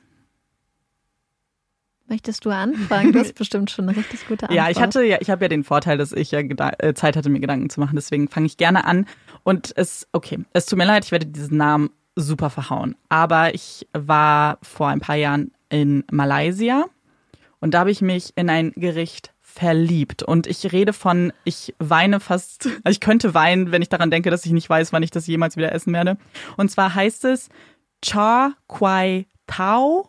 Möchtest 2.08 2.44
du 2.44 2.50
anfangen? 2.50 3.12
Du 3.12 3.20
hast 3.20 3.36
bestimmt 3.36 3.70
schon 3.70 3.88
eine 3.88 3.96
richtig 3.96 4.26
gute 4.26 4.48
Antwort. 4.48 4.56
Ja, 4.56 4.68
ich 4.68 4.80
hatte 4.80 5.04
ja, 5.04 5.18
ich 5.20 5.30
habe 5.30 5.44
ja 5.44 5.48
den 5.48 5.62
Vorteil, 5.62 5.96
dass 5.96 6.10
ich 6.12 6.32
ja 6.32 6.40
äh, 6.40 6.92
Zeit 6.94 7.16
hatte, 7.16 7.30
mir 7.30 7.38
Gedanken 7.38 7.70
zu 7.70 7.78
machen. 7.78 7.94
Deswegen 7.94 8.26
fange 8.26 8.46
ich 8.46 8.56
gerne 8.56 8.84
an. 8.84 9.06
Und 9.42 9.72
es, 9.76 10.06
okay, 10.12 10.40
es 10.52 10.66
tut 10.66 10.78
mir 10.78 10.84
leid, 10.86 11.04
ich 11.04 11.12
werde 11.12 11.26
diesen 11.26 11.56
Namen 11.56 11.90
super 12.16 12.50
verhauen. 12.50 12.96
Aber 13.08 13.54
ich 13.54 13.86
war 13.92 14.58
vor 14.62 14.88
ein 14.88 15.00
paar 15.00 15.16
Jahren 15.16 15.52
in 15.68 16.04
Malaysia 16.10 16.86
und 17.60 17.74
da 17.74 17.80
habe 17.80 17.90
ich 17.90 18.02
mich 18.02 18.32
in 18.36 18.50
ein 18.50 18.72
Gericht 18.72 19.32
verliebt. 19.40 20.22
Und 20.22 20.46
ich 20.46 20.72
rede 20.72 20.92
von, 20.92 21.32
ich 21.44 21.74
weine 21.78 22.20
fast, 22.20 22.68
ich 22.88 23.00
könnte 23.00 23.34
weinen, 23.34 23.72
wenn 23.72 23.82
ich 23.82 23.88
daran 23.88 24.10
denke, 24.10 24.30
dass 24.30 24.46
ich 24.46 24.52
nicht 24.52 24.68
weiß, 24.68 24.92
wann 24.92 25.02
ich 25.02 25.10
das 25.10 25.26
jemals 25.26 25.56
wieder 25.56 25.72
essen 25.72 25.92
werde. 25.92 26.16
Und 26.56 26.70
zwar 26.70 26.94
heißt 26.94 27.24
es 27.26 27.48
Char 28.04 28.54
Kwai 28.68 29.26
Tao. 29.46 30.08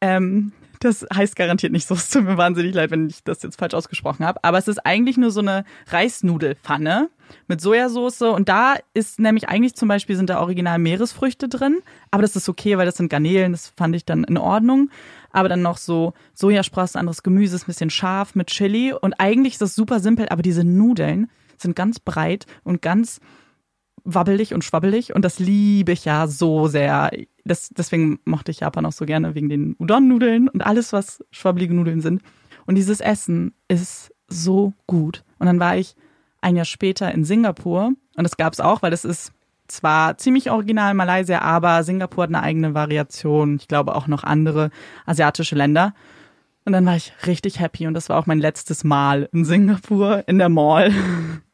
Ähm, 0.00 0.52
das 0.84 1.06
heißt 1.14 1.36
garantiert 1.36 1.72
nicht 1.72 1.86
so. 1.86 1.94
Es 1.94 2.10
tut 2.10 2.24
mir 2.24 2.36
wahnsinnig 2.36 2.74
leid, 2.74 2.90
wenn 2.90 3.08
ich 3.08 3.22
das 3.24 3.42
jetzt 3.42 3.58
falsch 3.58 3.74
ausgesprochen 3.74 4.26
habe. 4.26 4.42
Aber 4.42 4.58
es 4.58 4.68
ist 4.68 4.84
eigentlich 4.84 5.16
nur 5.16 5.30
so 5.30 5.40
eine 5.40 5.64
Reisnudelpfanne 5.88 7.08
mit 7.46 7.60
Sojasauce. 7.60 8.22
Und 8.22 8.48
da 8.48 8.74
ist 8.94 9.20
nämlich 9.20 9.48
eigentlich 9.48 9.74
zum 9.74 9.88
Beispiel 9.88 10.16
sind 10.16 10.30
da 10.30 10.40
original 10.40 10.78
Meeresfrüchte 10.78 11.48
drin. 11.48 11.80
Aber 12.10 12.22
das 12.22 12.36
ist 12.36 12.48
okay, 12.48 12.78
weil 12.78 12.86
das 12.86 12.96
sind 12.96 13.08
Garnelen. 13.08 13.52
Das 13.52 13.72
fand 13.76 13.94
ich 13.94 14.04
dann 14.04 14.24
in 14.24 14.38
Ordnung. 14.38 14.90
Aber 15.30 15.48
dann 15.48 15.62
noch 15.62 15.78
so 15.78 16.14
Sojasprossen, 16.34 16.98
anderes 16.98 17.22
Gemüse, 17.22 17.56
ein 17.56 17.66
bisschen 17.66 17.90
scharf 17.90 18.34
mit 18.34 18.48
Chili. 18.48 18.92
Und 18.92 19.14
eigentlich 19.14 19.54
ist 19.54 19.62
das 19.62 19.74
super 19.74 20.00
simpel. 20.00 20.28
Aber 20.28 20.42
diese 20.42 20.64
Nudeln 20.64 21.30
sind 21.58 21.76
ganz 21.76 22.00
breit 22.00 22.46
und 22.64 22.82
ganz 22.82 23.20
wabbelig 24.04 24.54
und 24.54 24.64
schwabbelig 24.64 25.14
und 25.14 25.24
das 25.24 25.38
liebe 25.38 25.92
ich 25.92 26.04
ja 26.04 26.26
so 26.26 26.68
sehr. 26.68 27.10
Das, 27.44 27.70
deswegen 27.70 28.20
mochte 28.24 28.50
ich 28.50 28.60
Japan 28.60 28.86
auch 28.86 28.92
so 28.92 29.04
gerne 29.04 29.34
wegen 29.34 29.48
den 29.48 29.74
Udon-Nudeln 29.78 30.48
und 30.48 30.64
alles, 30.64 30.92
was 30.92 31.24
schwabbelige 31.30 31.74
Nudeln 31.74 32.00
sind. 32.00 32.22
Und 32.66 32.76
dieses 32.76 33.00
Essen 33.00 33.52
ist 33.68 34.12
so 34.28 34.72
gut. 34.86 35.24
Und 35.38 35.46
dann 35.46 35.60
war 35.60 35.76
ich 35.76 35.96
ein 36.40 36.56
Jahr 36.56 36.64
später 36.64 37.12
in 37.12 37.24
Singapur 37.24 37.92
und 38.16 38.24
das 38.24 38.36
gab 38.36 38.52
es 38.52 38.60
auch, 38.60 38.82
weil 38.82 38.90
das 38.90 39.04
ist 39.04 39.32
zwar 39.68 40.18
ziemlich 40.18 40.50
original 40.50 40.94
Malaysia, 40.94 41.40
aber 41.40 41.82
Singapur 41.82 42.24
hat 42.24 42.30
eine 42.30 42.42
eigene 42.42 42.74
Variation. 42.74 43.56
Ich 43.56 43.68
glaube 43.68 43.94
auch 43.94 44.06
noch 44.06 44.22
andere 44.24 44.70
asiatische 45.06 45.54
Länder. 45.54 45.94
Und 46.64 46.72
dann 46.72 46.86
war 46.86 46.96
ich 46.96 47.12
richtig 47.26 47.58
happy 47.58 47.86
und 47.86 47.94
das 47.94 48.08
war 48.08 48.18
auch 48.18 48.26
mein 48.26 48.38
letztes 48.38 48.84
Mal 48.84 49.28
in 49.32 49.44
Singapur 49.44 50.24
in 50.28 50.38
der 50.38 50.48
Mall. 50.48 50.92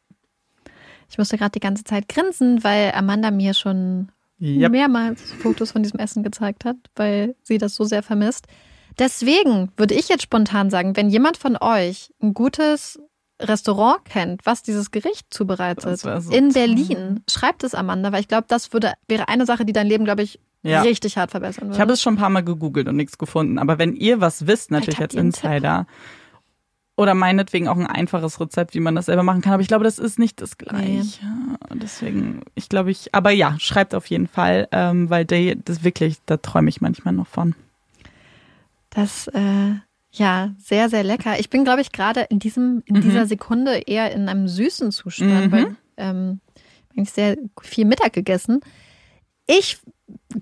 Ich 1.09 1.17
musste 1.17 1.37
gerade 1.37 1.51
die 1.51 1.59
ganze 1.59 1.83
Zeit 1.83 2.07
grinsen, 2.07 2.63
weil 2.63 2.91
Amanda 2.93 3.31
mir 3.31 3.53
schon 3.53 4.11
Yep. 4.41 4.71
mehrmals 4.71 5.33
Fotos 5.41 5.71
von 5.71 5.83
diesem 5.83 5.99
Essen 5.99 6.23
gezeigt 6.23 6.63
hat, 6.63 6.77
weil 6.95 7.35
sie 7.43 7.57
das 7.57 7.75
so 7.75 7.83
sehr 7.83 8.03
vermisst. 8.03 8.45
Deswegen 8.97 9.71
würde 9.75 9.93
ich 9.95 10.07
jetzt 10.07 10.23
spontan 10.23 10.69
sagen, 10.69 10.95
wenn 10.95 11.09
jemand 11.09 11.35
von 11.37 11.57
euch 11.59 12.13
ein 12.21 12.33
gutes 12.33 12.99
Restaurant 13.41 14.03
kennt, 14.05 14.45
was 14.45 14.63
dieses 14.63 14.91
Gericht 14.91 15.27
zubereitet 15.33 15.99
so 15.99 16.31
in. 16.31 16.53
Berlin, 16.53 17.21
schreibt 17.29 17.63
es 17.63 17.73
Amanda, 17.75 18.11
weil 18.11 18.21
ich 18.21 18.27
glaube, 18.27 18.45
das 18.47 18.73
würde 18.73 18.93
wäre 19.07 19.27
eine 19.29 19.45
Sache, 19.45 19.65
die 19.65 19.73
dein 19.73 19.87
Leben, 19.87 20.03
glaube 20.05 20.23
ich, 20.23 20.39
Ja. 20.61 20.81
richtig 20.81 21.17
hart 21.17 21.31
verbessern 21.31 21.65
würde. 21.65 21.75
Ich 21.75 21.81
habe 21.81 21.93
es 21.93 22.01
schon 22.01 22.15
ein 22.15 22.17
paar 22.17 22.29
Mal 22.29 22.43
gegoogelt 22.43 22.87
und 22.89 22.97
nichts 22.97 23.17
gefunden. 23.17 23.57
Aber 23.59 23.77
wenn 23.77 23.93
ihr 23.95 24.19
was 24.19 24.45
wisst, 24.47 24.71
natürlich 24.71 24.99
als. 24.99 25.13
Insider, 25.15 25.87
oder 26.99 27.13
meinetwegen 27.13 27.69
auch 27.69 27.77
ein 27.77 27.87
einfaches 27.87 28.41
Rezept, 28.41 28.75
wie 28.75 28.81
man 28.81 28.93
das 28.93 29.05
selber 29.05 29.23
machen 29.23 29.41
kann. 29.41 29.53
Aber 29.53 29.61
ich 29.61 29.69
glaube, 29.69 29.85
das 29.85 29.99
ist 29.99 30.19
nicht 30.19 30.41
das 30.41 30.57
Gleiche. 30.57 31.21
Deswegen, 31.73 32.41
ich 32.55 32.67
glaube, 32.67 32.91
ich, 32.91 33.15
aber 33.15 33.31
ja, 33.31 33.55
schreibt 33.57 33.95
auf 33.95 34.05
jeden 34.07 34.27
Fall, 34.27 34.67
ähm, 34.73 35.09
weil 35.09 35.23
der, 35.23 35.55
das 35.55 35.83
wirklich, 35.85 36.17
da 36.25 36.35
träume 36.37 36.67
ich 36.69 36.81
manchmal 36.81 37.13
noch 37.13 37.27
von. 37.27 37.55
Das, 38.89 39.27
äh, 39.27 39.75
ja, 40.11 40.51
sehr, 40.57 40.89
sehr 40.89 41.03
lecker. 41.03 41.39
Ich 41.39 41.49
bin, 41.49 41.63
glaube 41.63 41.79
ich, 41.81 41.91
gerade 41.93 42.21
in 42.29 42.39
diesem, 42.39 42.83
in 42.85 42.99
dieser 43.01 43.25
Sekunde 43.27 43.77
eher 43.85 44.11
in 44.11 44.27
einem 44.27 44.47
süßen 44.47 44.91
Zustand, 44.91 45.47
Mhm. 45.47 45.51
weil 45.51 45.75
ähm, 45.97 46.39
eigentlich 46.91 47.11
sehr 47.11 47.37
viel 47.61 47.85
Mittag 47.85 48.11
gegessen. 48.13 48.59
Ich 49.47 49.77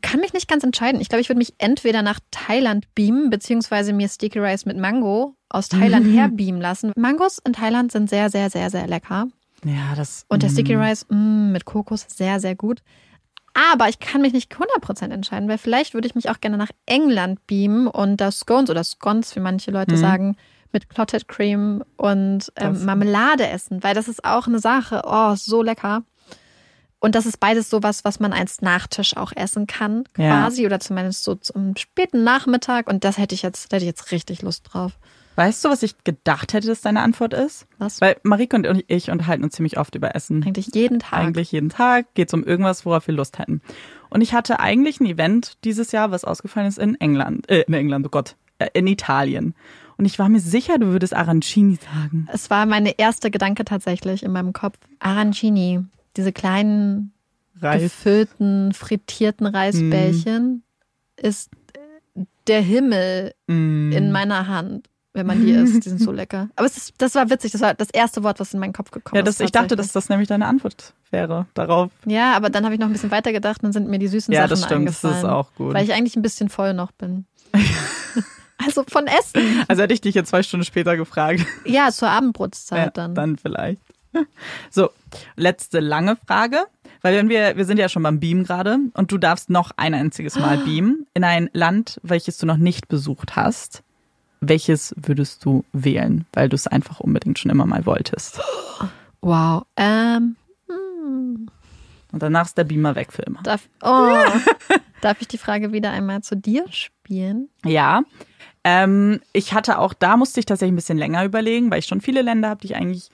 kann 0.01 0.19
mich 0.19 0.33
nicht 0.33 0.47
ganz 0.47 0.63
entscheiden. 0.63 1.01
Ich 1.01 1.09
glaube, 1.09 1.21
ich 1.21 1.29
würde 1.29 1.39
mich 1.39 1.53
entweder 1.57 2.01
nach 2.01 2.19
Thailand 2.31 2.93
beamen, 2.95 3.29
beziehungsweise 3.29 3.93
mir 3.93 4.09
Sticky 4.09 4.39
Rice 4.39 4.65
mit 4.65 4.77
Mango 4.77 5.35
aus 5.49 5.69
Thailand 5.69 6.05
her 6.07 6.29
beamen 6.29 6.61
lassen. 6.61 6.91
Mangos 6.95 7.39
in 7.45 7.53
Thailand 7.53 7.91
sind 7.91 8.09
sehr, 8.09 8.29
sehr, 8.29 8.49
sehr, 8.49 8.69
sehr 8.69 8.87
lecker. 8.87 9.27
Ja, 9.63 9.95
das. 9.95 10.25
Und 10.27 10.43
der 10.43 10.49
Sticky 10.49 10.75
mm. 10.75 10.81
Rice 10.81 11.05
mm, 11.09 11.51
mit 11.51 11.65
Kokos 11.65 12.05
sehr, 12.07 12.39
sehr 12.39 12.55
gut. 12.55 12.81
Aber 13.73 13.89
ich 13.89 13.99
kann 13.99 14.21
mich 14.21 14.33
nicht 14.33 14.53
100% 14.53 15.09
entscheiden, 15.11 15.49
weil 15.49 15.57
vielleicht 15.57 15.95
würde 15.95 16.07
ich 16.07 16.13
mich 16.13 16.29
auch 16.29 16.39
gerne 16.39 16.57
nach 16.57 16.69
England 16.85 17.45
beamen 17.47 17.87
und 17.87 18.17
das 18.17 18.39
Scones 18.39 18.69
oder 18.69 18.83
Scones, 18.83 19.35
wie 19.35 19.39
manche 19.39 19.71
Leute 19.71 19.97
sagen, 19.97 20.37
mit 20.71 20.89
Clotted 20.89 21.27
Cream 21.27 21.83
und 21.95 22.51
ähm, 22.55 22.85
Marmelade 22.85 23.47
essen, 23.47 23.81
weil 23.83 23.95
das 23.95 24.07
ist 24.07 24.23
auch 24.23 24.45
eine 24.45 24.59
Sache. 24.59 25.01
Oh, 25.05 25.33
so 25.35 25.63
lecker. 25.63 26.03
Und 26.99 27.13
das 27.15 27.25
ist 27.27 27.39
beides 27.39 27.69
sowas, 27.69 28.03
was 28.05 28.19
man 28.19 28.33
als 28.33 28.61
Nachtisch 28.61 29.15
auch 29.17 29.31
essen 29.35 29.67
kann, 29.67 30.03
Ja. 30.17 30.41
quasi, 30.41 30.65
oder 30.65 30.79
zumindest 30.79 31.23
so 31.23 31.35
zum 31.35 31.75
späten 31.77 32.23
Nachmittag. 32.23 32.89
Und 32.89 33.03
das 33.03 33.17
hätte 33.17 33.35
ich 33.35 33.43
jetzt, 33.43 33.71
da 33.71 33.75
hätte 33.77 33.85
ich 33.85 33.89
jetzt 33.89 34.11
richtig 34.11 34.41
Lust 34.41 34.67
drauf. 34.71 34.93
Weißt 35.35 35.63
du, 35.63 35.69
was 35.69 35.83
ich 35.83 36.03
gedacht 36.03 36.53
hätte, 36.53 36.65
dass 36.65 36.81
deine 36.81 37.01
Antwort 37.03 37.35
ist? 37.35 37.67
Was? 37.77 38.01
Weil 38.01 38.17
Marike 38.23 38.55
und 38.55 38.83
ich 38.87 39.11
unterhalten 39.11 39.43
uns 39.43 39.53
ziemlich 39.53 39.77
oft 39.77 39.93
über 39.93 40.15
Essen. 40.15 40.41
Eigentlich 40.43 40.69
jeden 40.73 40.97
Tag. 40.97 41.19
Eigentlich 41.19 41.51
jeden 41.51 41.69
Tag 41.69 42.11
geht 42.15 42.29
es 42.29 42.33
um 42.33 42.43
irgendwas, 42.43 42.87
worauf 42.87 43.05
wir 43.05 43.13
Lust 43.13 43.37
hätten. 43.37 43.61
Und 44.09 44.21
ich 44.21 44.33
hatte 44.33 44.59
eigentlich 44.59 44.99
ein 44.99 45.05
Event 45.05 45.57
dieses 45.63 45.91
Jahr, 45.91 46.09
was 46.09 46.23
ausgefallen 46.23 46.67
ist 46.67 46.79
in 46.79 46.95
England, 46.99 47.47
äh, 47.51 47.61
in 47.67 47.75
England, 47.75 48.07
oh 48.07 48.09
Gott, 48.09 48.35
äh, 48.57 48.69
in 48.73 48.87
Italien. 48.87 49.53
Und 49.97 50.05
ich 50.05 50.17
war 50.17 50.27
mir 50.29 50.39
sicher, 50.39 50.79
du 50.79 50.87
würdest 50.87 51.15
Arancini 51.15 51.75
sagen. 51.75 52.27
Es 52.33 52.49
war 52.49 52.65
meine 52.65 52.97
erste 52.97 53.29
Gedanke 53.29 53.63
tatsächlich 53.63 54.23
in 54.23 54.31
meinem 54.31 54.53
Kopf. 54.53 54.77
Arancini, 54.99 55.81
diese 56.17 56.33
kleinen 56.33 57.13
Reis. 57.61 57.81
gefüllten, 57.81 58.73
frittierten 58.73 59.47
Reisbällchen, 59.47 60.63
ist 61.15 61.49
der 62.47 62.61
Himmel 62.61 63.33
Mm. 63.47 63.91
in 63.91 64.11
meiner 64.11 64.47
Hand. 64.47 64.89
wenn 65.13 65.25
man 65.25 65.43
die 65.43 65.51
isst. 65.51 65.83
Die 65.83 65.89
sind 65.89 65.99
so 65.99 66.11
lecker. 66.11 66.47
Aber 66.55 66.67
ist, 66.67 66.93
das 66.99 67.15
war 67.15 67.27
witzig. 67.31 67.51
Das 67.51 67.61
war 67.61 67.73
das 67.73 67.89
erste 67.89 68.21
Wort, 68.23 68.39
was 68.39 68.53
in 68.53 68.59
meinen 68.59 68.73
Kopf 68.73 68.91
gekommen 68.91 69.15
Ja, 69.17 69.23
das, 69.23 69.39
ist. 69.39 69.45
ich 69.47 69.51
dachte, 69.51 69.75
dass 69.75 69.91
das 69.91 70.09
nämlich 70.09 70.27
deine 70.27 70.45
Antwort 70.45 70.93
wäre 71.09 71.47
darauf. 71.55 71.89
Ja, 72.05 72.33
aber 72.35 72.51
dann 72.51 72.65
habe 72.65 72.75
ich 72.75 72.79
noch 72.79 72.85
ein 72.85 72.93
bisschen 72.93 73.09
weiter 73.09 73.31
gedacht 73.31 73.57
und 73.63 73.63
dann 73.63 73.73
sind 73.73 73.87
mir 73.89 73.97
die 73.97 74.09
süßen 74.09 74.31
Ja, 74.31 74.41
Sachen 74.41 74.49
das 74.51 74.63
stimmt, 74.65 74.87
das 74.89 75.03
ist 75.03 75.25
auch 75.25 75.51
gut. 75.55 75.73
Weil 75.73 75.83
ich 75.85 75.93
eigentlich 75.93 76.15
ein 76.17 76.21
bisschen 76.21 76.49
voll 76.49 76.75
noch 76.75 76.91
bin. 76.91 77.25
also 78.63 78.83
von 78.87 79.07
Essen. 79.07 79.41
Also 79.67 79.81
hätte 79.81 79.93
ich 79.95 80.01
dich 80.01 80.13
jetzt 80.13 80.29
zwei 80.29 80.43
Stunden 80.43 80.65
später 80.65 80.95
gefragt. 80.97 81.43
Ja, 81.65 81.89
zur 81.91 82.09
Abendbrotzeit 82.09 82.77
Ja, 82.85 82.89
dann. 82.91 83.15
dann 83.15 83.37
vielleicht. 83.37 83.81
So, 84.71 84.89
letzte 85.35 85.79
lange 85.79 86.17
Frage. 86.27 86.65
Weil 87.01 87.15
wenn 87.15 87.29
wir, 87.29 87.55
wir 87.57 87.65
sind 87.65 87.77
ja 87.77 87.89
schon 87.89 88.03
beim 88.03 88.19
Beam 88.19 88.43
gerade 88.43 88.77
und 88.93 89.11
du 89.11 89.17
darfst 89.17 89.49
noch 89.49 89.71
ein 89.77 89.93
einziges 89.93 90.35
Mal 90.37 90.57
beamen 90.65 91.05
in 91.13 91.23
ein 91.23 91.49
Land, 91.53 91.99
welches 92.03 92.37
du 92.37 92.45
noch 92.45 92.57
nicht 92.57 92.87
besucht 92.87 93.35
hast. 93.35 93.83
Welches 94.41 94.93
würdest 94.97 95.43
du 95.45 95.63
wählen, 95.73 96.25
weil 96.33 96.49
du 96.49 96.55
es 96.55 96.67
einfach 96.67 96.99
unbedingt 96.99 97.39
schon 97.39 97.51
immer 97.51 97.65
mal 97.65 97.85
wolltest? 97.85 98.39
Wow. 99.21 99.65
Ähm, 99.75 100.35
Und 102.11 102.23
danach 102.23 102.45
ist 102.45 102.57
der 102.57 102.63
Beamer 102.63 102.95
weg 102.95 103.11
für 103.11 103.23
immer. 103.23 103.41
darf, 103.43 103.67
oh, 103.81 104.15
darf 105.01 105.21
ich 105.21 105.27
die 105.27 105.37
Frage 105.39 105.71
wieder 105.73 105.91
einmal 105.91 106.21
zu 106.21 106.35
dir 106.37 106.65
spielen? 106.69 107.49
Ja. 107.65 108.03
Ähm, 108.63 109.19
ich 109.33 109.53
hatte 109.53 109.79
auch, 109.79 109.93
da 109.93 110.17
musste 110.17 110.39
ich 110.39 110.45
tatsächlich 110.45 110.73
ein 110.73 110.77
bisschen 110.77 110.97
länger 110.97 111.25
überlegen, 111.25 111.71
weil 111.71 111.79
ich 111.79 111.85
schon 111.87 111.99
viele 112.01 112.21
Länder 112.21 112.49
habe, 112.49 112.61
die 112.61 112.67
ich 112.67 112.75
eigentlich 112.75 113.09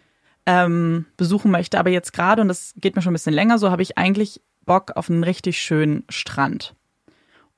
ähm, 0.46 1.06
besuchen 1.18 1.52
möchte. 1.52 1.80
Aber 1.80 1.90
jetzt 1.90 2.14
gerade, 2.14 2.42
und 2.42 2.48
das 2.48 2.74
geht 2.78 2.96
mir 2.96 3.02
schon 3.02 3.12
ein 3.12 3.16
bisschen 3.16 3.34
länger 3.34 3.58
so, 3.58 3.72
habe 3.72 3.82
ich 3.82 3.98
eigentlich 3.98 4.42
Bock 4.66 4.92
auf 4.96 5.10
einen 5.10 5.24
richtig 5.24 5.60
schönen 5.60 6.04
Strand. 6.10 6.76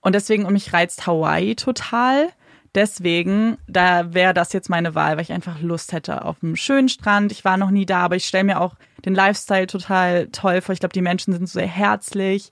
Und 0.02 0.14
deswegen, 0.14 0.46
und 0.46 0.54
mich 0.54 0.72
reizt 0.74 1.08
Hawaii 1.08 1.56
total. 1.56 2.30
Deswegen, 2.76 3.58
da 3.68 4.14
wäre 4.14 4.34
das 4.34 4.52
jetzt 4.54 4.70
meine 4.70 4.96
Wahl, 4.96 5.16
weil 5.16 5.24
ich 5.24 5.32
einfach 5.32 5.62
Lust 5.62 5.94
hätte 5.94 6.26
auf 6.26 6.38
einen 6.44 6.58
schönen 6.58 6.90
Strand. 6.90 7.32
Ich 7.32 7.46
war 7.46 7.58
noch 7.58 7.72
nie 7.72 7.86
da, 7.86 8.00
aber 8.02 8.18
ich 8.18 8.26
stelle 8.26 8.44
mir 8.44 8.60
auch 8.60 8.76
den 9.06 9.16
Lifestyle 9.16 9.68
total 9.68 10.28
toll 10.28 10.62
vor. 10.62 10.74
Ich 10.74 10.80
glaube, 10.80 10.94
die 10.94 11.02
Menschen 11.02 11.34
sind 11.34 11.48
so 11.48 11.60
sehr 11.60 11.68
herzlich. 11.68 12.52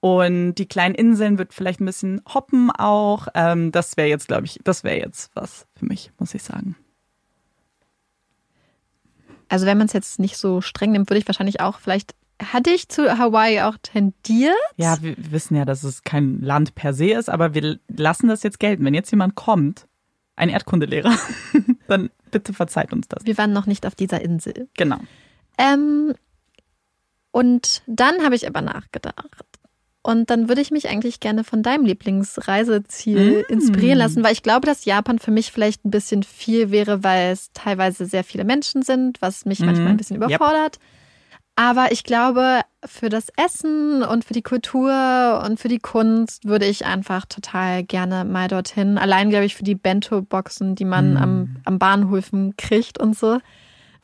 Und 0.00 0.56
die 0.56 0.66
kleinen 0.66 0.96
Inseln 0.96 1.38
wird 1.38 1.54
vielleicht 1.54 1.80
ein 1.80 1.86
bisschen 1.86 2.20
hoppen 2.34 2.70
auch. 2.70 3.28
Ähm, 3.34 3.72
das 3.72 3.96
wäre 3.96 4.08
jetzt, 4.08 4.28
glaube 4.28 4.44
ich, 4.44 4.58
das 4.64 4.84
wäre 4.84 4.98
jetzt 4.98 5.30
was 5.34 5.66
für 5.76 5.86
mich, 5.86 6.10
muss 6.18 6.34
ich 6.34 6.42
sagen. 6.42 6.76
Also 9.52 9.66
wenn 9.66 9.76
man 9.76 9.86
es 9.86 9.92
jetzt 9.92 10.18
nicht 10.18 10.38
so 10.38 10.62
streng 10.62 10.92
nimmt, 10.92 11.10
würde 11.10 11.18
ich 11.18 11.28
wahrscheinlich 11.28 11.60
auch 11.60 11.78
vielleicht, 11.78 12.14
hatte 12.42 12.70
ich 12.70 12.88
zu 12.88 13.18
Hawaii 13.18 13.60
auch 13.60 13.76
tendiert? 13.82 14.56
Ja, 14.78 14.96
wir 15.02 15.14
wissen 15.30 15.54
ja, 15.54 15.66
dass 15.66 15.84
es 15.84 16.04
kein 16.04 16.40
Land 16.40 16.74
per 16.74 16.94
se 16.94 17.10
ist, 17.10 17.28
aber 17.28 17.52
wir 17.52 17.78
lassen 17.86 18.28
das 18.28 18.42
jetzt 18.44 18.58
gelten. 18.58 18.82
Wenn 18.82 18.94
jetzt 18.94 19.10
jemand 19.10 19.34
kommt, 19.34 19.86
ein 20.36 20.48
Erdkundelehrer, 20.48 21.14
dann 21.86 22.08
bitte 22.30 22.54
verzeiht 22.54 22.94
uns 22.94 23.08
das. 23.08 23.26
Wir 23.26 23.36
waren 23.36 23.52
noch 23.52 23.66
nicht 23.66 23.84
auf 23.84 23.94
dieser 23.94 24.22
Insel. 24.22 24.70
Genau. 24.78 25.00
Ähm, 25.58 26.14
und 27.30 27.82
dann 27.86 28.24
habe 28.24 28.34
ich 28.34 28.46
aber 28.46 28.62
nachgedacht. 28.62 29.44
Und 30.04 30.30
dann 30.30 30.48
würde 30.48 30.60
ich 30.60 30.72
mich 30.72 30.88
eigentlich 30.88 31.20
gerne 31.20 31.44
von 31.44 31.62
deinem 31.62 31.84
Lieblingsreiseziel 31.84 33.44
Mm. 33.48 33.52
inspirieren 33.52 33.98
lassen, 33.98 34.24
weil 34.24 34.32
ich 34.32 34.42
glaube, 34.42 34.66
dass 34.66 34.84
Japan 34.84 35.18
für 35.18 35.30
mich 35.30 35.52
vielleicht 35.52 35.84
ein 35.84 35.90
bisschen 35.90 36.22
viel 36.22 36.70
wäre, 36.70 37.04
weil 37.04 37.32
es 37.32 37.52
teilweise 37.52 38.06
sehr 38.06 38.24
viele 38.24 38.44
Menschen 38.44 38.82
sind, 38.82 39.22
was 39.22 39.44
mich 39.44 39.60
manchmal 39.60 39.88
ein 39.88 39.96
bisschen 39.96 40.18
Mm. 40.18 40.22
Yep. 40.22 40.30
überfordert. 40.30 40.78
Aber 41.54 41.92
ich 41.92 42.02
glaube, 42.02 42.62
für 42.84 43.10
das 43.10 43.26
Essen 43.36 44.02
und 44.02 44.24
für 44.24 44.32
die 44.32 44.42
Kultur 44.42 45.42
und 45.44 45.60
für 45.60 45.68
die 45.68 45.78
Kunst 45.78 46.46
würde 46.46 46.64
ich 46.64 46.86
einfach 46.86 47.26
total 47.26 47.84
gerne 47.84 48.24
mal 48.24 48.48
dorthin. 48.48 48.96
Allein, 48.96 49.28
glaube 49.28 49.44
ich, 49.44 49.54
für 49.54 49.62
die 49.62 49.74
Bento-Boxen, 49.74 50.74
die 50.74 50.86
man 50.86 51.12
Mm. 51.14 51.16
am, 51.18 51.56
am 51.64 51.78
Bahnhöfen 51.78 52.56
kriegt 52.56 52.98
und 52.98 53.16
so. 53.16 53.38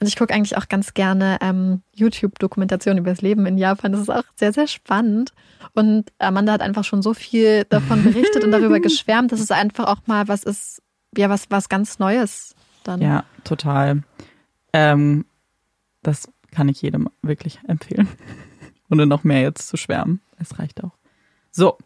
Und 0.01 0.07
ich 0.07 0.17
gucke 0.17 0.33
eigentlich 0.33 0.57
auch 0.57 0.69
ganz 0.69 0.95
gerne 0.95 1.39
ähm, 1.41 1.83
YouTube-Dokumentationen 1.95 2.99
über 2.99 3.11
das 3.11 3.21
Leben 3.21 3.47
in 3.47 3.59
Japan. 3.59 3.93
Das 3.93 4.01
ist 4.01 4.11
auch 4.11 4.23
sehr, 4.37 4.53
sehr 4.53 4.69
spannend. 4.69 5.33
Und 5.75 6.13
Amanda 6.19 6.53
hat 6.53 6.61
einfach 6.61 6.85
schon 6.85 7.03
so 7.03 7.15
viel 7.15 7.65
davon 7.65 8.05
berichtet 8.05 8.45
und 8.45 8.53
darüber 8.53 8.79
geschwärmt, 8.81 9.33
dass 9.33 9.41
es 9.41 9.51
einfach 9.51 9.87
auch 9.87 10.07
mal 10.07 10.29
was 10.29 10.45
ist, 10.45 10.83
ja, 11.17 11.29
was, 11.29 11.51
was 11.51 11.69
ganz 11.69 11.99
Neues 11.99 12.55
dann. 12.85 13.03
Ja, 13.03 13.25
total. 13.43 14.03
Ähm, 14.73 15.25
das 16.03 16.29
kann 16.53 16.69
ich 16.69 16.81
jedem 16.81 17.09
wirklich 17.23 17.59
empfehlen. 17.67 18.09
Ohne 18.91 19.07
noch 19.07 19.25
mehr 19.25 19.43
jetzt 19.43 19.69
zu 19.69 19.77
schwärmen. 19.77 20.21
Es 20.39 20.59
reicht 20.61 20.83
auch. 20.85 20.93
So, 21.51 21.77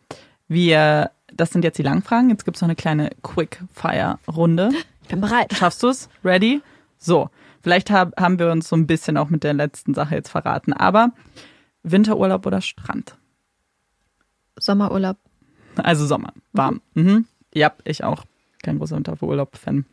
wir, 0.49 1.11
das 1.33 1.51
sind 1.51 1.65
jetzt 1.65 1.79
die 1.79 1.83
Langfragen. 1.83 2.29
Jetzt 2.29 2.45
gibt 2.45 2.57
es 2.57 2.61
noch 2.61 2.69
eine 2.69 2.77
kleine 2.77 3.11
Quick-Fire-Runde. 3.23 4.71
Ich 5.03 5.09
bin 5.09 5.21
bereit. 5.21 5.53
Schaffst 5.55 5.83
du 5.83 5.89
es? 5.89 6.11
Ready? 6.23 6.61
So, 6.99 7.31
vielleicht 7.63 7.91
hab, 7.91 8.21
haben 8.21 8.39
wir 8.39 8.51
uns 8.51 8.69
so 8.69 8.77
ein 8.77 8.87
bisschen 8.87 9.17
auch 9.17 9.31
mit 9.31 9.45
der 9.45 9.55
letzten 9.55 9.95
Sache 9.95 10.15
jetzt 10.15 10.29
verraten. 10.29 10.73
Aber 10.73 11.13
Winterurlaub 11.83 12.47
oder 12.47 12.61
Strand? 12.61 13.17
Sommerurlaub. 14.59 15.17
Also 15.77 16.07
Sommer, 16.07 16.33
warm. 16.53 16.83
Mhm. 16.95 17.27
Ja, 17.55 17.73
ich 17.85 18.05
auch. 18.05 18.25
Kein 18.63 18.79
großer 18.79 18.97
Winterurlaub-Fan. 18.97 19.87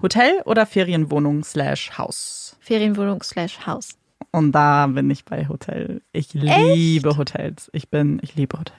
Hotel 0.00 0.42
oder 0.46 0.66
Ferienwohnung 0.66 1.44
slash 1.44 1.96
Haus? 1.96 2.56
Ferienwohnung 2.60 3.22
slash 3.22 3.66
Haus. 3.66 3.90
Und 4.32 4.52
da 4.52 4.86
bin 4.86 5.10
ich 5.10 5.24
bei 5.24 5.46
Hotel. 5.48 6.02
Ich 6.12 6.32
liebe 6.34 7.16
Hotels. 7.16 7.70
Ich 7.72 7.88
bin, 7.88 8.18
ich 8.22 8.34
liebe 8.34 8.58
Hotels. 8.58 8.78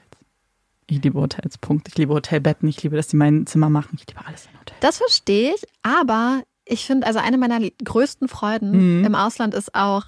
Ich 0.86 1.02
liebe 1.02 1.18
Hotels. 1.18 1.56
Punkt. 1.58 1.88
Ich 1.88 1.96
liebe 1.96 2.12
Hotelbetten. 2.12 2.68
Ich 2.68 2.82
liebe, 2.82 2.96
dass 2.96 3.08
die 3.08 3.16
mein 3.16 3.46
Zimmer 3.46 3.70
machen. 3.70 3.96
Ich 3.98 4.06
liebe 4.06 4.20
alles 4.26 4.46
in 4.52 4.60
Hotels. 4.60 4.80
Das 4.80 4.98
verstehe 4.98 5.54
ich, 5.54 5.62
aber 5.82 6.42
ich 6.64 6.86
finde, 6.86 7.06
also 7.06 7.18
eine 7.18 7.36
meiner 7.38 7.60
größten 7.84 8.28
Freuden 8.28 8.98
Mhm. 9.00 9.04
im 9.04 9.14
Ausland 9.14 9.54
ist 9.54 9.74
auch 9.74 10.04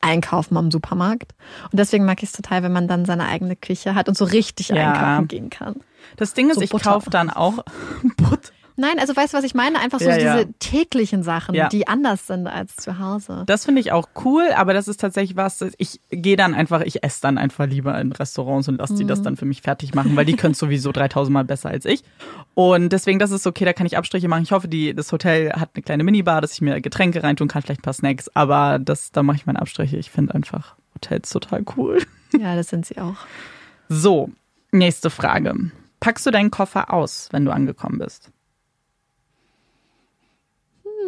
Einkaufen 0.00 0.56
am 0.58 0.70
Supermarkt. 0.70 1.32
Und 1.72 1.78
deswegen 1.78 2.04
mag 2.04 2.22
ich 2.22 2.28
es 2.28 2.32
total, 2.32 2.62
wenn 2.62 2.72
man 2.72 2.88
dann 2.88 3.06
seine 3.06 3.26
eigene 3.26 3.56
Küche 3.56 3.94
hat 3.94 4.08
und 4.08 4.16
so 4.18 4.24
richtig 4.26 4.68
Ja. 4.68 4.92
einkaufen 4.92 5.28
gehen 5.28 5.48
kann. 5.50 5.76
Das 6.18 6.34
Ding 6.34 6.50
ist, 6.50 6.56
So 6.56 6.60
ich 6.62 6.70
kaufe 6.70 7.08
dann 7.10 7.30
auch 7.30 7.64
Butter. 8.18 8.52
Nein, 8.76 8.98
also 8.98 9.14
weißt 9.14 9.32
du, 9.32 9.38
was 9.38 9.44
ich 9.44 9.54
meine? 9.54 9.78
Einfach 9.78 10.00
so 10.00 10.08
Ja, 10.08 10.16
ja. 10.16 10.36
diese 10.38 10.52
täglichen 10.58 11.22
Sachen, 11.22 11.54
Ja. 11.54 11.68
die 11.68 11.86
anders 11.86 12.26
sind 12.26 12.48
als 12.48 12.74
zu 12.74 12.98
Hause. 12.98 13.44
Das 13.46 13.64
finde 13.66 13.80
ich 13.80 13.92
auch 13.92 14.08
cool, 14.24 14.48
aber 14.56 14.74
das 14.74 14.88
ist 14.88 15.00
tatsächlich 15.00 15.36
was, 15.36 15.64
ich 15.78 16.00
gehe 16.10 16.36
dann 16.36 16.54
einfach, 16.54 16.80
ich 16.82 17.04
esse 17.04 17.20
dann 17.22 17.38
einfach 17.38 17.66
lieber 17.66 17.98
in 18.00 18.10
Restaurants 18.10 18.66
und 18.68 18.78
lasse 18.78 18.94
die 18.96 19.04
das 19.06 19.22
dann 19.22 19.36
für 19.36 19.44
mich 19.44 19.62
fertig 19.62 19.94
machen, 19.94 20.16
weil 20.16 20.24
die 20.24 20.34
können 20.34 20.54
sowieso 20.54 20.90
3000 20.90 21.32
Mal 21.32 21.44
besser 21.44 21.68
als 21.70 21.84
ich. 21.84 22.02
Und 22.54 22.88
deswegen, 22.92 23.18
das 23.20 23.30
ist 23.30 23.46
okay, 23.46 23.64
da 23.64 23.72
kann 23.72 23.86
ich 23.86 23.96
Abstriche 23.96 24.26
machen. 24.28 24.42
Ich 24.42 24.50
hoffe, 24.52 24.66
die, 24.66 24.92
das 24.92 25.12
Hotel 25.12 25.52
hat 25.52 25.70
eine 25.74 25.82
kleine 25.82 26.02
Minibar, 26.02 26.40
dass 26.40 26.52
ich 26.52 26.60
mir 26.60 26.80
Getränke 26.80 27.22
reintun 27.22 27.46
kann, 27.48 27.62
vielleicht 27.62 27.80
ein 27.80 27.84
paar 27.84 27.92
Snacks, 27.92 28.28
aber 28.34 28.80
das, 28.80 29.12
da 29.12 29.22
mache 29.22 29.36
ich 29.36 29.46
meine 29.46 29.60
Abstriche. 29.60 29.96
Ich 29.98 30.10
finde 30.10 30.34
einfach 30.34 30.74
Hotels 30.94 31.30
total 31.30 31.64
cool. 31.76 32.02
Ja, 32.36 32.56
das 32.56 32.68
sind 32.70 32.86
sie 32.86 32.98
auch. 32.98 33.14
So, 33.88 34.30
nächste 34.72 35.10
Frage. 35.10 35.54
Packst 36.00 36.26
du 36.26 36.32
deinen 36.32 36.50
Koffer 36.50 36.92
aus, 36.92 37.28
wenn 37.30 37.44
du 37.44 37.52
angekommen 37.52 37.98
bist? 37.98 38.30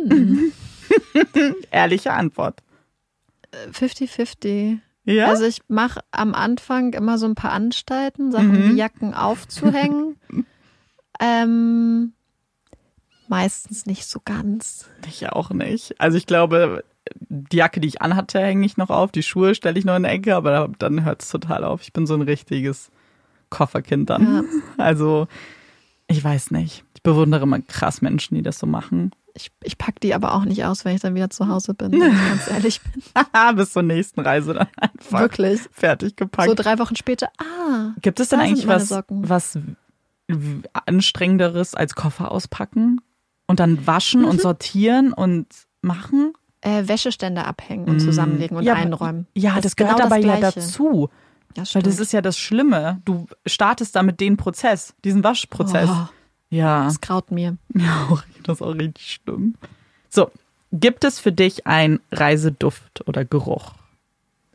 Ehrliche 1.70 2.12
Antwort. 2.12 2.62
50-50. 3.72 4.78
Ja. 5.04 5.28
Also 5.28 5.44
ich 5.44 5.60
mache 5.68 6.00
am 6.10 6.34
Anfang 6.34 6.92
immer 6.92 7.16
so 7.18 7.26
ein 7.26 7.34
paar 7.34 7.52
Anstalten, 7.52 8.32
Sachen 8.32 8.52
Mhm. 8.66 8.70
wie 8.72 8.76
Jacken 8.76 9.14
aufzuhängen. 9.14 10.16
ähm, 11.20 12.12
meistens 13.28 13.86
nicht 13.86 14.04
so 14.06 14.20
ganz. 14.24 14.88
Ich 15.06 15.28
auch 15.30 15.50
nicht. 15.50 16.00
Also 16.00 16.18
ich 16.18 16.26
glaube, 16.26 16.84
die 17.28 17.56
Jacke, 17.56 17.80
die 17.80 17.88
ich 17.88 18.02
anhatte, 18.02 18.40
hänge 18.40 18.66
ich 18.66 18.76
noch 18.76 18.90
auf. 18.90 19.12
Die 19.12 19.22
Schuhe 19.22 19.54
stelle 19.54 19.78
ich 19.78 19.84
noch 19.84 19.96
in 19.96 20.02
die 20.02 20.08
Ecke, 20.08 20.34
aber 20.34 20.68
dann 20.78 21.04
hört 21.04 21.22
es 21.22 21.28
total 21.30 21.64
auf. 21.64 21.82
Ich 21.82 21.92
bin 21.92 22.06
so 22.06 22.14
ein 22.14 22.22
richtiges 22.22 22.90
Kofferkind 23.48 24.10
dann. 24.10 24.44
Also 24.76 25.28
ich 26.08 26.22
weiß 26.22 26.50
nicht. 26.50 26.84
Ich 26.96 27.02
bewundere 27.02 27.44
immer 27.44 27.60
krass 27.60 28.02
Menschen, 28.02 28.34
die 28.34 28.42
das 28.42 28.58
so 28.58 28.66
machen. 28.66 29.12
Ich, 29.36 29.52
ich 29.62 29.76
packe 29.78 30.00
die 30.00 30.14
aber 30.14 30.34
auch 30.34 30.44
nicht 30.44 30.64
aus, 30.64 30.84
wenn 30.84 30.94
ich 30.96 31.02
dann 31.02 31.14
wieder 31.14 31.30
zu 31.30 31.46
Hause 31.46 31.74
bin, 31.74 31.92
wenn 31.92 32.10
ich 32.12 32.28
ganz 32.28 32.48
ehrlich 32.50 32.80
bin. 32.80 33.02
Bis 33.56 33.72
zur 33.72 33.82
nächsten 33.82 34.20
Reise 34.20 34.54
dann 34.54 34.68
einfach 34.76 35.20
Wirklich. 35.20 35.60
fertig 35.70 36.16
gepackt. 36.16 36.48
So 36.48 36.54
drei 36.54 36.78
Wochen 36.78 36.96
später, 36.96 37.28
ah, 37.38 37.90
Gibt 38.00 38.18
es 38.18 38.30
denn 38.30 38.40
eigentlich 38.40 38.66
was, 38.66 38.88
Socken. 38.88 39.28
was 39.28 39.58
anstrengenderes 40.72 41.74
als 41.74 41.94
Koffer 41.94 42.30
auspacken? 42.30 43.00
Und 43.46 43.60
dann 43.60 43.86
waschen 43.86 44.22
Mhm. 44.22 44.28
und 44.28 44.40
sortieren 44.40 45.12
und 45.12 45.46
machen? 45.82 46.32
äh, 46.62 46.88
Wäscheständer 46.88 47.46
abhängen 47.46 47.84
und 47.84 48.00
zusammenlegen 48.00 48.56
und 48.56 48.64
Mm. 48.64 48.66
Ja, 48.66 48.74
einräumen. 48.74 49.26
Ja, 49.36 49.60
das, 49.60 49.76
genau 49.76 49.94
gehört 49.94 50.06
aber 50.10 50.16
ja 50.16 50.40
dazu. 50.40 51.10
Ja, 51.56 51.62
Weil 51.74 51.82
das 51.82 52.00
ist 52.00 52.12
ja 52.12 52.20
das 52.22 52.36
Schlimme. 52.38 53.00
Du 53.04 53.26
startest 53.44 53.94
damit 53.94 54.18
den 54.18 54.36
Prozess, 54.36 54.92
diesen 55.04 55.22
Waschprozess. 55.22 55.88
Oh, 55.92 56.08
Ja. 56.50 56.84
das 56.84 57.00
graut 57.00 57.30
mir. 57.30 57.56
ja, 57.74 58.08
auch- 58.10 58.22
das 58.44 58.58
ist 58.58 58.62
auch 58.62 58.74
richtig 58.74 59.12
schlimm. 59.22 59.54
So, 60.08 60.30
gibt 60.72 61.04
es 61.04 61.18
für 61.20 61.32
dich 61.32 61.66
ein 61.66 62.00
Reiseduft 62.12 63.06
oder 63.08 63.24
Geruch? 63.24 63.72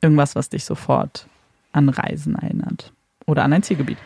Irgendwas, 0.01 0.35
was 0.35 0.49
dich 0.49 0.65
sofort 0.65 1.27
an 1.73 1.89
Reisen 1.89 2.35
erinnert? 2.35 2.91
Oder 3.27 3.43
an 3.43 3.53
ein 3.53 3.63
Zielgebiet? 3.63 3.97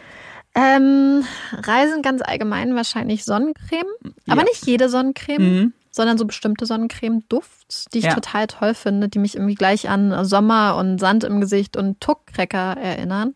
Ähm, 0.55 1.23
Reisen 1.51 2.01
ganz 2.01 2.21
allgemein 2.21 2.75
wahrscheinlich 2.75 3.23
Sonnencreme, 3.25 3.85
aber 4.27 4.41
Ja. 4.41 4.43
nicht 4.43 4.65
jede 4.65 4.87
Sonnencreme, 4.89 5.41
Mhm. 5.61 5.73
sondern 5.91 6.17
so 6.17 6.25
bestimmte 6.25 6.65
Sonnencreme-Dufts, 6.65 7.85
die 7.93 7.99
ich 7.99 8.05
Ja. 8.05 8.13
total 8.13 8.47
toll 8.47 8.73
finde, 8.73 9.07
die 9.09 9.19
mich 9.19 9.35
irgendwie 9.35 9.55
gleich 9.55 9.89
an 9.89 10.25
Sommer 10.25 10.75
und 10.77 10.97
Sand 10.99 11.23
im 11.23 11.41
Gesicht 11.41 11.75
und 11.77 11.99
Tuckcracker 12.01 12.77
erinnern. 12.77 13.33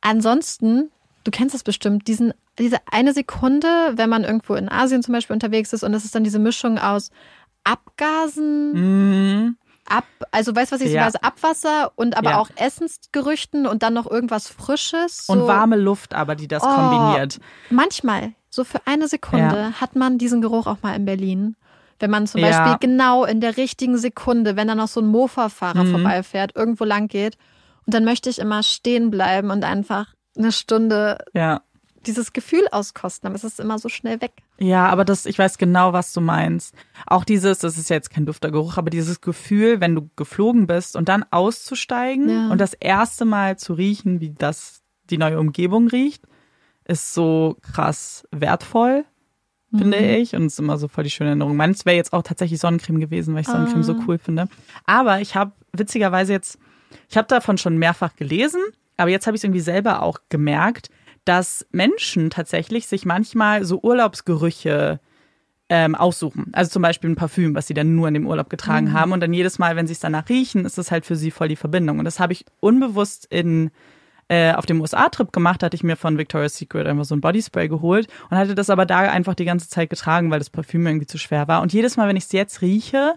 Ansonsten, 0.00 0.90
du 1.26 1.30
kennst 1.32 1.54
das 1.54 1.62
bestimmt, 1.64 2.06
diesen, 2.08 2.32
diese 2.58 2.78
eine 2.90 3.12
Sekunde, 3.12 3.66
wenn 3.96 4.08
man 4.08 4.24
irgendwo 4.24 4.54
in 4.54 4.68
Asien 4.70 5.02
zum 5.02 5.12
Beispiel 5.12 5.34
unterwegs 5.34 5.72
ist 5.72 5.82
und 5.82 5.92
es 5.94 6.04
ist 6.04 6.14
dann 6.14 6.24
diese 6.24 6.38
Mischung 6.38 6.78
aus 6.78 7.10
Abgasen, 7.64 8.72
Mhm. 9.42 9.56
ab, 9.88 10.04
also 10.30 10.54
weißt 10.54 10.72
du, 10.72 10.74
was 10.76 10.80
ich 10.82 10.90
so 10.90 10.96
Ja. 10.96 11.06
weiß, 11.06 11.16
Abwasser 11.16 11.92
und 11.96 12.16
aber 12.16 12.30
Ja. 12.30 12.38
auch 12.38 12.48
Essensgerüchten 12.56 13.66
und 13.66 13.82
dann 13.82 13.94
noch 13.94 14.10
irgendwas 14.10 14.48
Frisches. 14.48 15.28
Und 15.28 15.40
so. 15.40 15.46
warme 15.48 15.76
Luft 15.76 16.14
aber, 16.14 16.34
die 16.34 16.48
das 16.48 16.62
Oh. 16.62 16.68
kombiniert. 16.74 17.38
Manchmal, 17.70 18.32
so 18.50 18.64
für 18.64 18.80
eine 18.86 19.08
Sekunde, 19.08 19.80
hat 19.80 19.96
man 19.96 20.18
diesen 20.18 20.40
Geruch 20.40 20.66
auch 20.66 20.82
mal 20.82 20.94
in 20.94 21.04
Berlin. 21.04 21.56
Wenn 21.98 22.10
man 22.10 22.26
zum 22.26 22.40
Ja. 22.40 22.48
Beispiel 22.48 22.76
genau 22.88 23.24
in 23.24 23.40
der 23.40 23.56
richtigen 23.56 23.96
Sekunde, 23.98 24.54
wenn 24.56 24.68
da 24.68 24.74
noch 24.74 24.88
so 24.88 25.00
ein 25.00 25.06
Mofa-Fahrer 25.06 25.84
Mhm. 25.84 25.90
vorbeifährt, 25.92 26.52
irgendwo 26.54 26.84
lang 26.84 27.08
geht. 27.08 27.36
Und 27.86 27.94
dann 27.94 28.04
möchte 28.04 28.28
ich 28.28 28.38
immer 28.38 28.62
stehen 28.62 29.10
bleiben 29.10 29.50
und 29.50 29.64
einfach 29.64 30.12
eine 30.36 30.52
Stunde 30.52 31.18
Ja. 31.34 31.62
dieses 32.06 32.32
Gefühl 32.32 32.66
auskosten. 32.70 33.26
Aber 33.26 33.34
es 33.36 33.44
ist 33.44 33.58
immer 33.60 33.78
so 33.78 33.88
schnell 33.88 34.20
weg. 34.20 34.32
Ja, 34.58 34.88
aber 34.88 35.04
das, 35.04 35.26
ich 35.26 35.38
weiß 35.38 35.58
genau, 35.58 35.92
was 35.92 36.12
du 36.12 36.20
meinst. 36.20 36.74
Auch 37.06 37.24
dieses, 37.24 37.58
das 37.58 37.76
ist 37.76 37.90
ja 37.90 37.96
jetzt 37.96 38.10
kein 38.10 38.26
Duftergeruch, 38.26 38.76
aber 38.78 38.90
dieses 38.90 39.20
Gefühl, 39.20 39.80
wenn 39.80 39.94
du 39.94 40.08
geflogen 40.16 40.66
bist 40.66 40.96
und 40.96 41.08
dann 41.08 41.24
auszusteigen 41.30 42.28
Ja. 42.28 42.48
und 42.50 42.60
das 42.60 42.74
erste 42.74 43.24
Mal 43.24 43.58
zu 43.58 43.74
riechen, 43.74 44.20
wie 44.20 44.30
das 44.30 44.82
die 45.10 45.18
neue 45.18 45.38
Umgebung 45.38 45.88
riecht, 45.88 46.24
ist 46.84 47.12
so 47.14 47.56
krass 47.62 48.26
wertvoll, 48.30 49.04
finde 49.76 49.98
ich. 49.98 50.34
Und 50.36 50.46
es 50.46 50.54
ist 50.54 50.58
immer 50.60 50.78
so 50.78 50.86
voll 50.88 51.04
die 51.04 51.10
schöne 51.10 51.30
Erinnerung. 51.30 51.56
Meins 51.56 51.84
wäre 51.84 51.96
jetzt 51.96 52.12
auch 52.12 52.22
tatsächlich 52.22 52.60
Sonnencreme 52.60 53.00
gewesen, 53.00 53.34
weil 53.34 53.40
ich 53.42 53.48
Sonnencreme 53.48 53.82
so 53.82 53.96
cool 54.06 54.18
finde. 54.18 54.46
Aber 54.86 55.20
ich 55.20 55.34
habe 55.34 55.52
witzigerweise 55.72 56.32
jetzt, 56.32 56.58
ich 57.08 57.16
habe 57.16 57.26
davon 57.28 57.58
schon 57.58 57.76
mehrfach 57.76 58.14
gelesen, 58.16 58.60
aber 58.96 59.10
jetzt 59.10 59.26
habe 59.26 59.36
ich 59.36 59.40
es 59.40 59.44
irgendwie 59.44 59.60
selber 59.60 60.02
auch 60.02 60.18
gemerkt, 60.28 60.90
dass 61.24 61.66
Menschen 61.72 62.30
tatsächlich 62.30 62.86
sich 62.86 63.04
manchmal 63.04 63.64
so 63.64 63.80
Urlaubsgerüche 63.82 65.00
ähm, 65.68 65.94
aussuchen. 65.94 66.50
Also 66.52 66.70
zum 66.70 66.82
Beispiel 66.82 67.10
ein 67.10 67.16
Parfüm, 67.16 67.54
was 67.54 67.66
sie 67.66 67.74
dann 67.74 67.96
nur 67.96 68.08
in 68.08 68.14
dem 68.14 68.26
Urlaub 68.26 68.48
getragen 68.48 68.92
haben. 68.92 69.12
Und 69.12 69.20
dann 69.20 69.32
jedes 69.32 69.58
Mal, 69.58 69.74
wenn 69.74 69.86
sie 69.86 69.94
es 69.94 70.00
danach 70.00 70.28
riechen, 70.28 70.64
ist 70.64 70.78
es 70.78 70.90
halt 70.90 71.04
für 71.04 71.16
sie 71.16 71.32
voll 71.32 71.48
die 71.48 71.56
Verbindung. 71.56 71.98
Und 71.98 72.04
das 72.04 72.20
habe 72.20 72.32
ich 72.32 72.44
unbewusst 72.60 73.26
in 73.28 73.70
äh, 74.28 74.52
auf 74.52 74.66
dem 74.66 74.80
USA-Trip 74.80 75.32
gemacht, 75.32 75.62
hatte 75.62 75.76
ich 75.76 75.84
mir 75.84 75.96
von 75.96 76.18
Victoria's 76.18 76.56
Secret 76.56 76.86
einfach 76.86 77.04
so 77.04 77.14
ein 77.14 77.20
Bodyspray 77.20 77.68
geholt 77.68 78.08
und 78.30 78.36
hatte 78.36 78.54
das 78.54 78.70
aber 78.70 78.86
da 78.86 79.00
einfach 79.00 79.34
die 79.34 79.44
ganze 79.44 79.68
Zeit 79.68 79.90
getragen, 79.90 80.30
weil 80.30 80.38
das 80.40 80.50
Parfüm 80.50 80.86
irgendwie 80.86 81.06
zu 81.06 81.18
schwer 81.18 81.48
war. 81.48 81.62
Und 81.62 81.72
jedes 81.72 81.96
Mal, 81.96 82.08
wenn 82.08 82.16
ich 82.16 82.24
es 82.24 82.32
jetzt 82.32 82.60
rieche, 82.60 83.14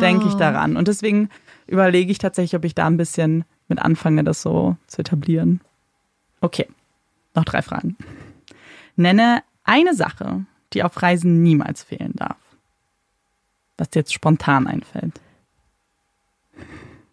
denke 0.00 0.26
ich 0.28 0.34
daran. 0.34 0.76
Und 0.76 0.88
deswegen 0.88 1.28
überlege 1.66 2.10
ich 2.10 2.18
tatsächlich, 2.18 2.56
ob 2.56 2.64
ich 2.64 2.74
da 2.74 2.86
ein 2.86 2.96
bisschen 2.96 3.44
mit 3.68 3.78
anfange, 3.80 4.24
das 4.24 4.42
so 4.42 4.76
zu 4.86 5.00
etablieren. 5.00 5.60
Okay, 6.40 6.68
noch 7.34 7.44
drei 7.44 7.62
Fragen. 7.62 7.96
Nenne 8.96 9.42
eine 9.64 9.94
Sache, 9.94 10.44
die 10.72 10.82
auf 10.82 11.00
Reisen 11.02 11.42
niemals 11.42 11.82
fehlen 11.82 12.12
darf. 12.14 12.36
Was 13.76 13.90
dir 13.90 14.00
jetzt 14.00 14.12
spontan 14.12 14.66
einfällt. 14.66 15.20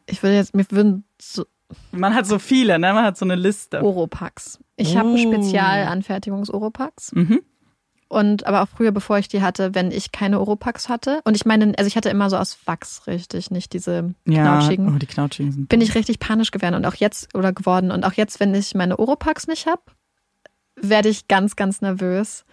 Ich 0.05 0.21
würde 0.21 0.35
jetzt, 0.35 0.53
mir 0.53 0.65
würden 0.69 1.03
so 1.19 1.45
Man 1.91 2.13
hat 2.13 2.27
so 2.27 2.37
viele, 2.37 2.77
ne? 2.77 2.93
Man 2.93 3.05
hat 3.05 3.17
so 3.17 3.25
eine 3.25 3.35
Liste. 3.35 3.81
Oropax. 3.83 4.59
Ich 4.75 4.97
habe 4.97 5.09
Oh. 5.09 5.17
Spezialanfertigungs-Oropax. 5.17 7.15
Mhm. 7.15 7.41
Und 8.11 8.45
aber 8.45 8.61
auch 8.61 8.67
früher, 8.67 8.91
bevor 8.91 9.17
ich 9.19 9.29
die 9.29 9.41
hatte, 9.41 9.73
wenn 9.73 9.89
ich 9.89 10.11
keine 10.11 10.41
Oropax 10.41 10.89
hatte. 10.89 11.21
Und 11.23 11.35
ich 11.35 11.45
meine, 11.45 11.71
also 11.77 11.87
ich 11.87 11.95
hatte 11.95 12.09
immer 12.09 12.29
so 12.29 12.35
aus 12.35 12.57
Wachs, 12.65 13.07
richtig, 13.07 13.51
nicht 13.51 13.71
diese 13.71 14.13
Ja, 14.27 14.41
knautschigen. 14.43 14.93
oh, 14.93 14.97
die 14.99 15.05
knautschigen 15.05 15.53
sind. 15.53 15.69
bin 15.69 15.79
ich 15.79 15.95
richtig 15.95 16.19
panisch 16.19 16.51
geworden 16.51 16.75
und 16.75 16.85
auch 16.85 16.95
jetzt 16.95 17.33
oder 17.35 17.53
geworden. 17.53 17.89
Und 17.89 18.03
auch 18.03 18.11
jetzt, 18.11 18.41
wenn 18.41 18.53
ich 18.53 18.75
meine 18.75 18.99
Oropax 18.99 19.47
nicht 19.47 19.65
habe, 19.65 19.81
werde 20.75 21.07
ich 21.07 21.29
ganz, 21.29 21.55
ganz 21.55 21.79
nervös. 21.79 22.43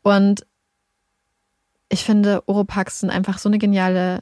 Und 0.00 0.46
ich 1.90 2.04
finde, 2.04 2.42
Oropax 2.46 3.00
sind 3.00 3.10
einfach 3.10 3.36
so 3.36 3.50
eine 3.50 3.58
geniale 3.58 4.20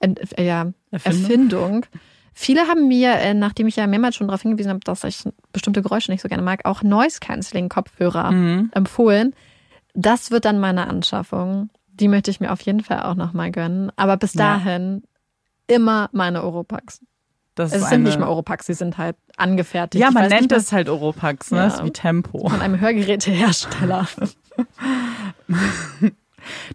Ent 0.00 0.36
äh, 0.36 0.44
ja, 0.44 0.72
Erfindung? 0.90 1.22
Erfindung. 1.22 1.86
Viele 2.32 2.62
haben 2.62 2.88
mir, 2.88 3.12
äh, 3.14 3.32
nachdem 3.34 3.68
ich 3.68 3.76
ja 3.76 3.86
mehrmals 3.86 4.16
schon 4.16 4.26
darauf 4.26 4.42
hingewiesen 4.42 4.70
habe, 4.70 4.80
dass 4.80 5.04
ich 5.04 5.22
bestimmte 5.52 5.82
Geräusche 5.82 6.10
nicht 6.10 6.22
so 6.22 6.28
gerne 6.28 6.42
mag, 6.42 6.64
auch 6.64 6.82
Noise-Canceling-Kopfhörer 6.82 8.32
Mhm. 8.32 8.70
empfohlen. 8.74 9.34
Das 9.94 10.30
wird 10.30 10.44
dann 10.44 10.60
meine 10.60 10.86
Anschaffung. 10.88 11.70
Die 11.88 12.08
möchte 12.08 12.30
ich 12.30 12.40
mir 12.40 12.52
auf 12.52 12.60
jeden 12.62 12.82
Fall 12.82 13.02
auch 13.02 13.14
nochmal 13.14 13.50
gönnen. 13.50 13.92
Aber 13.96 14.16
bis 14.16 14.34
Ja. 14.34 14.54
dahin 14.54 15.02
immer 15.66 16.08
meine 16.12 16.42
Oropax. 16.44 17.00
Das 17.54 17.72
Es 17.72 17.82
ist 17.82 17.88
sind 17.90 18.04
nicht 18.04 18.18
mal 18.18 18.28
Oropax, 18.28 18.66
sie 18.66 18.74
sind 18.74 18.96
halt 18.96 19.16
angefertigt. 19.36 20.00
Ja, 20.02 20.10
man 20.10 20.28
nennt 20.28 20.50
es 20.52 20.72
halt 20.72 20.88
Oropax, 20.88 21.50
ne? 21.50 21.58
Ja. 21.58 21.64
Das 21.64 21.74
ist 21.74 21.84
wie 21.84 21.90
Tempo. 21.90 22.48
von 22.48 22.60
einem 22.60 22.80
Hörgerätehersteller. 22.80 24.08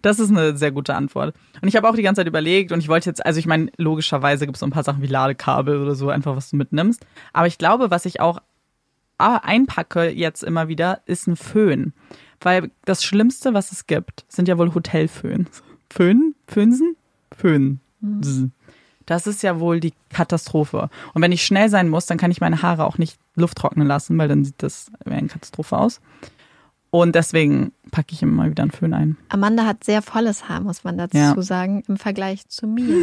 Das 0.00 0.20
ist 0.20 0.30
eine 0.30 0.56
sehr 0.56 0.70
gute 0.70 0.94
Antwort. 0.94 1.34
Und 1.60 1.68
ich 1.68 1.74
habe 1.76 1.88
auch 1.88 1.96
die 1.96 2.02
ganze 2.02 2.20
Zeit 2.20 2.28
überlegt 2.28 2.70
und 2.70 2.78
ich 2.78 2.88
wollte 2.88 3.10
jetzt, 3.10 3.26
also 3.26 3.38
ich 3.40 3.46
meine, 3.46 3.70
logischerweise 3.76 4.46
gibt 4.46 4.56
es 4.56 4.60
so 4.60 4.66
ein 4.66 4.70
paar 4.70 4.84
Sachen 4.84 5.02
wie 5.02 5.08
Ladekabel 5.08 5.82
oder 5.82 5.94
so, 5.96 6.08
einfach 6.08 6.36
was 6.36 6.50
du 6.50 6.56
mitnimmst. 6.56 7.04
Aber 7.32 7.48
ich 7.48 7.58
glaube, 7.58 7.90
was 7.90 8.04
ich 8.06 8.20
auch 8.20 8.38
ah, 9.18 9.38
einpacke 9.38 10.08
jetzt 10.10 10.44
immer 10.44 10.68
wieder, 10.68 11.00
ist 11.06 11.26
ein 11.26 11.34
Föhn. 11.36 11.94
Weil 12.40 12.70
das 12.84 13.02
Schlimmste, 13.04 13.54
was 13.54 13.72
es 13.72 13.86
gibt, 13.86 14.24
sind 14.28 14.48
ja 14.48 14.58
wohl 14.58 14.74
Hotelföhns. 14.74 15.62
Föhn? 15.90 16.34
Föhnsen? 16.46 16.96
Föhn. 17.36 17.80
Das 19.06 19.26
ist 19.26 19.42
ja 19.42 19.58
wohl 19.60 19.80
die 19.80 19.94
Katastrophe. 20.10 20.90
Und 21.14 21.22
wenn 21.22 21.32
ich 21.32 21.44
schnell 21.44 21.68
sein 21.68 21.88
muss, 21.88 22.06
dann 22.06 22.18
kann 22.18 22.30
ich 22.30 22.40
meine 22.40 22.62
Haare 22.62 22.84
auch 22.84 22.98
nicht 22.98 23.18
Luft 23.36 23.58
trocknen 23.58 23.86
lassen, 23.86 24.18
weil 24.18 24.28
dann 24.28 24.44
sieht 24.44 24.62
das 24.62 24.90
wie 25.04 25.12
eine 25.12 25.28
Katastrophe 25.28 25.76
aus. 25.78 26.00
Und 26.90 27.14
deswegen 27.14 27.72
packe 27.90 28.12
ich 28.14 28.22
immer 28.22 28.32
mal 28.32 28.50
wieder 28.50 28.62
einen 28.62 28.70
Föhn 28.72 28.94
ein. 28.94 29.16
Amanda 29.28 29.64
hat 29.66 29.84
sehr 29.84 30.02
volles 30.02 30.48
Haar, 30.48 30.60
muss 30.60 30.84
man 30.84 30.96
dazu 30.98 31.16
Ja. 31.16 31.40
sagen, 31.42 31.82
im 31.88 31.96
Vergleich 31.96 32.48
zu 32.48 32.66
mir. 32.66 32.94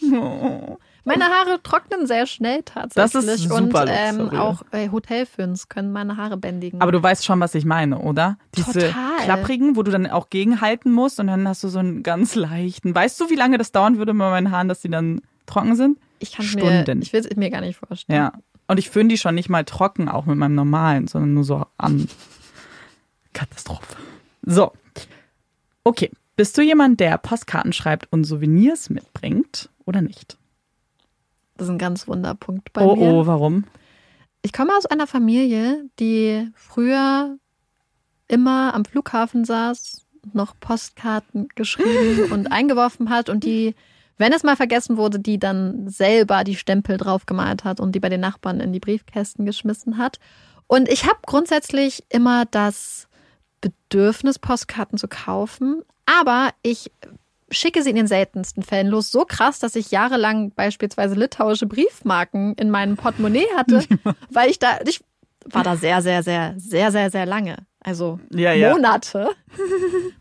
Meine 1.18 1.32
Haare 1.32 1.62
trocknen 1.62 2.06
sehr 2.06 2.26
schnell 2.26 2.62
tatsächlich. 2.62 3.12
Das 3.12 3.24
ist 3.24 3.50
und 3.50 3.72
super 3.72 3.86
ähm, 3.88 4.18
luxuriös. 4.18 4.40
auch 4.40 4.62
äh, 4.72 4.90
Hotelföhns 4.90 5.68
können 5.68 5.92
meine 5.92 6.16
Haare 6.16 6.36
bändigen. 6.36 6.80
Aber 6.80 6.92
du 6.92 7.02
weißt 7.02 7.24
schon, 7.24 7.40
was 7.40 7.54
ich 7.54 7.64
meine, 7.64 7.98
oder? 7.98 8.38
Diese 8.56 8.72
Total. 8.72 9.24
klapprigen, 9.24 9.76
wo 9.76 9.82
du 9.82 9.90
dann 9.90 10.06
auch 10.06 10.30
gegenhalten 10.30 10.92
musst 10.92 11.20
und 11.20 11.26
dann 11.26 11.46
hast 11.48 11.62
du 11.64 11.68
so 11.68 11.78
einen 11.78 12.02
ganz 12.02 12.34
leichten. 12.34 12.94
Weißt 12.94 13.20
du, 13.20 13.30
wie 13.30 13.36
lange 13.36 13.58
das 13.58 13.72
dauern 13.72 13.98
würde 13.98 14.14
bei 14.14 14.30
meinen 14.30 14.50
Haaren, 14.50 14.68
dass 14.68 14.80
die 14.80 14.90
dann 14.90 15.20
trocken 15.46 15.76
sind? 15.76 15.98
ich 16.20 16.32
kann 16.32 16.46
mir, 16.46 16.82
Stunden. 16.82 17.02
ich 17.02 17.12
will 17.12 17.20
es 17.20 17.36
mir 17.36 17.50
gar 17.50 17.62
nicht 17.62 17.76
vorstellen. 17.76 18.16
Ja. 18.16 18.32
Und 18.68 18.78
ich 18.78 18.90
föhne 18.90 19.08
die 19.08 19.18
schon 19.18 19.34
nicht 19.34 19.48
mal 19.48 19.64
trocken, 19.64 20.08
auch 20.08 20.26
mit 20.26 20.36
meinem 20.36 20.54
normalen, 20.54 21.08
sondern 21.08 21.34
nur 21.34 21.44
so 21.44 21.66
an. 21.76 22.08
Katastrophe. 23.32 23.96
So. 24.42 24.72
Okay. 25.82 26.10
Bist 26.36 26.56
du 26.56 26.62
jemand, 26.62 27.00
der 27.00 27.18
Postkarten 27.18 27.72
schreibt 27.72 28.06
und 28.12 28.24
Souvenirs 28.24 28.90
mitbringt 28.90 29.68
oder 29.84 30.02
nicht? 30.02 30.38
Das 31.60 31.68
ist 31.68 31.74
ein 31.74 31.78
ganz 31.78 32.08
Wunderpunkt 32.08 32.72
bei 32.72 32.80
oh, 32.80 32.96
mir. 32.96 33.12
oh, 33.12 33.26
warum? 33.26 33.64
Ich 34.40 34.54
komme 34.54 34.74
aus 34.78 34.86
einer 34.86 35.06
Familie, 35.06 35.84
die 35.98 36.48
früher 36.54 37.36
immer 38.28 38.72
am 38.72 38.86
Flughafen 38.86 39.44
saß, 39.44 40.06
noch 40.32 40.58
Postkarten 40.58 41.48
geschrieben 41.56 42.32
und 42.32 42.50
eingeworfen 42.50 43.10
hat 43.10 43.28
und 43.28 43.44
die, 43.44 43.74
wenn 44.16 44.32
es 44.32 44.42
mal 44.42 44.56
vergessen 44.56 44.96
wurde, 44.96 45.20
die 45.20 45.38
dann 45.38 45.86
selber 45.86 46.44
die 46.44 46.56
Stempel 46.56 46.96
draufgemalt 46.96 47.64
hat 47.64 47.78
und 47.78 47.94
die 47.94 48.00
bei 48.00 48.08
den 48.08 48.22
Nachbarn 48.22 48.60
in 48.60 48.72
die 48.72 48.80
Briefkästen 48.80 49.44
geschmissen 49.44 49.98
hat. 49.98 50.18
Und 50.66 50.88
ich 50.88 51.04
habe 51.04 51.18
grundsätzlich 51.26 52.04
immer 52.08 52.46
das 52.46 53.06
Bedürfnis, 53.60 54.38
Postkarten 54.38 54.96
zu 54.96 55.08
kaufen, 55.08 55.82
aber 56.06 56.52
ich 56.62 56.90
schicke 57.50 57.82
sie 57.82 57.90
in 57.90 57.96
den 57.96 58.06
seltensten 58.06 58.62
Fällen 58.62 58.86
los. 58.86 59.10
So 59.10 59.24
krass, 59.24 59.58
dass 59.58 59.76
ich 59.76 59.90
jahrelang 59.90 60.52
beispielsweise 60.52 61.14
litauische 61.14 61.66
Briefmarken 61.66 62.54
in 62.54 62.70
meinem 62.70 62.96
Portemonnaie 62.96 63.46
hatte, 63.56 63.84
weil 64.30 64.50
ich 64.50 64.58
da, 64.58 64.78
ich 64.86 65.02
war 65.46 65.64
da 65.64 65.76
sehr, 65.76 66.02
sehr, 66.02 66.22
sehr, 66.22 66.54
sehr, 66.58 66.92
sehr, 66.92 67.10
sehr 67.10 67.26
lange. 67.26 67.56
Also 67.80 68.20
Ja, 68.30 68.52
ja. 68.52 68.72
Monate. 68.72 69.30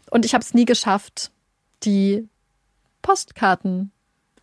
Und 0.09 0.25
ich 0.25 0.34
habe 0.34 0.43
es 0.43 0.53
nie 0.53 0.65
geschafft, 0.65 1.32
die 1.84 2.27
Postkarten 3.01 3.91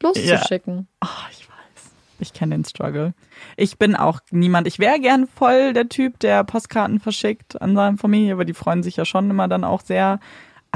loszuschicken. 0.03 0.87
Oh, 1.03 1.09
ich 1.33 1.49
weiß. 1.49 1.91
Ich 2.19 2.33
kenne 2.33 2.55
den 2.55 2.65
Struggle. 2.65 3.15
Ich 3.57 3.79
bin 3.79 3.97
auch 3.97 4.21
niemand. 4.31 4.67
Ich 4.67 4.79
wäre 4.79 5.01
gern 5.01 5.27
voll 5.27 5.73
der 5.73 5.89
Typ, 5.89 6.19
der 6.21 6.45
Postkarten 6.45 7.01
verschickt 7.01 7.61
an 7.61 7.75
seine 7.75 7.97
Familie, 7.97 8.35
aber 8.35 8.45
die 8.45 8.55
freuen 8.55 8.83
sich 8.83 8.97
ja 8.97 9.05
schon 9.05 9.31
immer 9.31 9.49
dann 9.49 9.65
auch 9.65 9.81
sehr. 9.81 10.21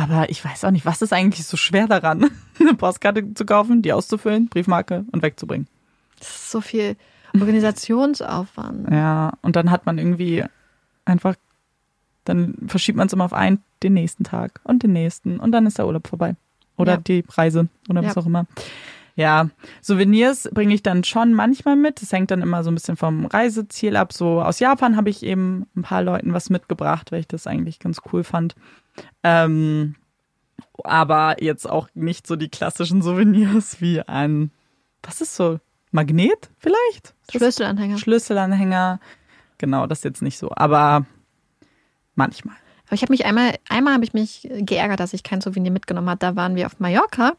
Aber 0.01 0.31
ich 0.31 0.43
weiß 0.43 0.65
auch 0.65 0.71
nicht, 0.71 0.87
was 0.87 1.03
ist 1.03 1.13
eigentlich 1.13 1.45
so 1.47 1.57
schwer 1.59 1.87
daran, 1.87 2.31
eine 2.61 2.75
Postkarte 2.75 3.35
zu 3.35 3.45
kaufen, 3.45 3.83
die 3.83 3.93
auszufüllen, 3.93 4.49
Briefmarke 4.49 5.05
und 5.13 5.23
wegzubringen. 5.23 5.67
Das 6.19 6.29
ist 6.29 6.51
so 6.51 6.61
viel 6.61 6.97
Organisationsaufwand. 7.39 8.91
Ja, 8.91 9.33
und 9.43 9.57
dann 9.57 9.71
hat 9.71 9.87
man 9.87 9.99
irgendwie 9.99 10.45
einfach, 11.05 11.35
dann 12.25 12.55
verschiebt 12.67 12.97
man 12.97 13.07
es 13.07 13.13
immer 13.13 13.25
auf 13.25 13.33
einen, 13.33 13.63
den 13.83 13.95
nächsten 13.95 14.25
Tag 14.25 14.61
und 14.65 14.83
den 14.83 14.93
nächsten 14.93 15.39
und 15.41 15.53
dann 15.53 15.67
ist 15.67 15.79
der 15.79 15.87
Urlaub 15.87 16.07
vorbei. 16.09 16.37
Oder 16.77 16.93
Ja. 16.95 16.99
die 16.99 17.25
Reise 17.29 17.69
oder 17.89 18.03
was 18.03 18.15
Ja. 18.15 18.23
auch 18.23 18.27
immer. 18.27 18.47
Ja, 19.17 19.51
Souvenirs 19.83 20.49
bringe 20.55 20.73
ich 20.75 20.83
dann 20.83 21.05
schon 21.05 21.35
manchmal 21.35 21.77
mit. 21.77 22.01
Das 22.01 22.13
hängt 22.13 22.31
dann 22.31 22.41
immer 22.41 22.63
so 22.65 22.71
ein 22.71 22.75
bisschen 22.75 22.97
vom 22.97 23.27
Reiseziel 23.27 23.97
ab. 23.97 24.13
So 24.15 24.41
aus 24.41 24.61
Japan 24.61 24.97
habe 24.97 25.11
ich 25.11 25.23
eben 25.23 25.67
ein 25.77 25.83
paar 25.83 26.03
Leuten 26.03 26.33
was 26.33 26.49
mitgebracht, 26.49 27.13
weil 27.13 27.21
ich 27.21 27.29
das 27.29 27.47
eigentlich 27.47 27.81
ganz 27.81 28.01
cool 28.13 28.25
fand. 28.25 28.55
Ähm, 29.23 29.97
aber 30.85 31.43
jetzt 31.43 31.69
auch 31.69 31.89
nicht 31.95 32.27
so 32.27 32.37
die 32.37 32.49
klassischen 32.49 33.03
Souvenirs 33.03 33.81
wie 33.81 34.01
ein, 34.01 34.51
was 35.03 35.21
ist 35.21 35.37
so, 35.37 35.59
Magnet 35.93 36.51
vielleicht? 36.59 37.15
Schlüsselanhänger. 37.31 37.99
Schlüsselanhänger. 37.99 39.01
Genau, 39.59 39.87
das 39.87 40.05
jetzt 40.05 40.23
nicht 40.23 40.39
so, 40.39 40.51
aber 40.55 41.05
manchmal. 42.15 42.57
Aber 42.87 42.95
ich 42.95 43.03
habe 43.03 43.13
mich 43.13 43.25
einmal, 43.25 43.55
einmal 43.69 43.95
habe 43.95 44.05
ich 44.05 44.15
mich 44.15 44.49
geärgert, 44.51 44.99
dass 44.99 45.13
ich 45.13 45.23
kein 45.23 45.41
Souvenir 45.41 45.71
mitgenommen 45.71 46.09
habe. 46.09 46.19
Da 46.19 46.35
waren 46.35 46.57
wir 46.57 46.67
auf 46.67 46.81
Mallorca 46.81 47.35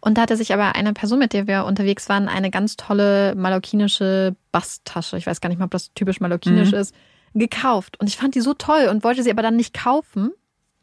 und 0.00 0.16
da 0.16 0.22
hatte 0.22 0.36
sich 0.36 0.52
aber 0.52 0.76
eine 0.76 0.92
Person, 0.92 1.18
mit 1.18 1.32
der 1.32 1.48
wir 1.48 1.64
unterwegs 1.64 2.08
waren, 2.08 2.28
eine 2.28 2.50
ganz 2.50 2.76
tolle 2.76 3.34
mallorquinische 3.34 4.36
Basttasche, 4.52 5.16
ich 5.16 5.26
weiß 5.26 5.40
gar 5.40 5.48
nicht 5.48 5.58
mal, 5.58 5.64
ob 5.64 5.72
das 5.72 5.92
typisch 5.94 6.20
mallorquinisch 6.20 6.72
ist, 6.72 6.94
gekauft. 7.34 7.98
Und 8.00 8.08
ich 8.08 8.16
fand 8.16 8.36
die 8.36 8.40
so 8.40 8.54
toll 8.54 8.86
und 8.88 9.02
wollte 9.02 9.24
sie 9.24 9.32
aber 9.32 9.42
dann 9.42 9.56
nicht 9.56 9.74
kaufen, 9.74 10.30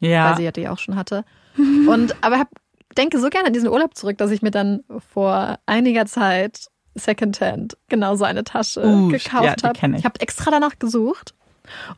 Ja, 0.02 0.30
weil 0.30 0.36
sie 0.36 0.44
ja 0.44 0.52
die 0.52 0.68
auch 0.68 0.78
schon 0.78 0.96
hatte. 0.96 1.24
Und 1.56 2.14
aber 2.22 2.38
hab, 2.38 2.48
denke 2.96 3.18
so 3.18 3.28
gerne 3.30 3.46
an 3.48 3.52
diesen 3.52 3.68
Urlaub 3.68 3.94
zurück, 3.96 4.18
dass 4.18 4.30
ich 4.30 4.42
mir 4.42 4.50
dann 4.50 4.84
vor 5.12 5.58
einiger 5.66 6.06
Zeit 6.06 6.66
Secondhand 6.94 7.76
genau 7.88 8.16
so 8.16 8.24
eine 8.24 8.44
Tasche 8.44 8.82
Uh, 8.84 9.10
ja, 9.10 9.16
gekauft 9.18 9.62
die 9.62 9.66
habe. 9.66 9.78
ich. 9.94 9.98
Ich 10.00 10.04
habe 10.04 10.20
extra 10.20 10.50
danach 10.50 10.78
gesucht 10.78 11.34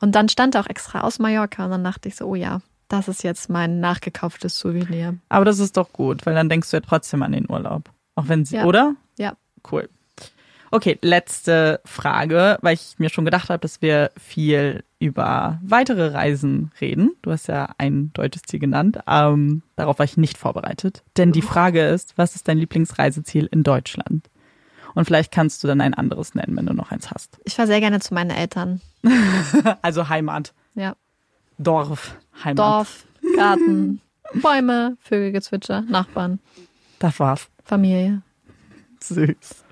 und 0.01 0.15
dann 0.15 0.29
stand 0.29 0.57
auch 0.57 0.67
extra 0.67 1.01
aus 1.01 1.19
Mallorca 1.19 1.65
und 1.65 1.71
dann 1.73 1.85
dachte 1.85 2.09
ich 2.09 2.15
so, 2.17 2.27
oh 2.27 2.35
ja, 2.37 2.61
das 2.89 3.09
ist 3.09 3.25
jetzt 3.25 3.49
mein 3.51 3.81
nachgekauftes 3.81 4.57
Souvenir. 4.59 5.15
aber 5.29 5.45
das 5.45 5.59
ist 5.59 5.77
doch 5.77 5.93
gut, 5.93 6.27
weil 6.27 6.35
dann 6.35 6.49
denkst 6.49 6.71
du 6.71 6.77
ja 6.77 6.81
trotzdem 6.81 7.23
an 7.23 7.33
den 7.33 7.51
Urlaub. 7.51 7.91
Auch 8.15 8.29
wenn 8.29 8.45
sie, 8.45 8.57
Ja. 8.57 8.65
oder? 8.67 8.95
Ja. 9.19 9.33
Cool. 9.71 9.89
Okay, 10.71 10.99
letzte 11.03 11.81
Frage, 11.85 12.59
weil 12.61 12.75
ich 12.75 12.95
mir 12.99 13.09
schon 13.09 13.25
gedacht 13.25 13.49
habe, 13.49 13.61
dass 13.61 13.81
wir 13.81 14.11
viel 14.17 14.85
über 15.05 15.59
weitere 15.63 16.09
Reisen 16.09 16.71
reden. 16.81 17.13
Du 17.23 17.31
hast 17.31 17.47
ja 17.49 17.69
ein 17.79 18.11
deutsches 18.15 18.43
Ziel 18.43 18.59
genannt. 18.61 18.99
Ähm, 19.07 19.63
darauf 19.77 19.99
war 19.99 20.05
ich 20.05 20.17
nicht 20.17 20.39
vorbereitet. 20.39 21.03
Denn 21.17 21.33
die 21.33 21.43
Frage 21.43 21.83
ist, 21.87 22.17
was 22.17 22.35
ist 22.35 22.49
dein 22.49 22.59
Lieblingsreiseziel 22.59 23.47
in 23.51 23.63
Deutschland? 23.63 24.29
Und 24.95 25.05
vielleicht 25.07 25.33
kannst 25.33 25.63
du 25.63 25.67
dann 25.69 25.81
ein 25.81 25.93
anderes 25.95 26.35
nennen, 26.35 26.57
wenn 26.57 26.67
du 26.67 26.73
noch 26.73 26.91
eins 26.93 27.11
hast. 27.11 27.39
Ich 27.45 27.55
fahre 27.55 27.67
sehr 27.67 27.81
gerne 27.81 28.01
zu 28.01 28.15
meinen 28.15 28.31
Eltern. 28.31 28.81
Also 29.83 30.09
Heimat, 30.09 30.55
Ja. 30.75 30.95
Dorf, 31.59 32.17
Heimat. 32.43 32.59
Dorf, 32.59 33.07
Garten, 33.37 34.01
Bäume, 34.35 34.97
Vögelgezwitscher, 35.01 35.83
Nachbarn, 35.83 36.39
Das 36.99 37.19
war's. 37.21 37.49
Familie. 37.65 38.23
Süß. 39.01 39.65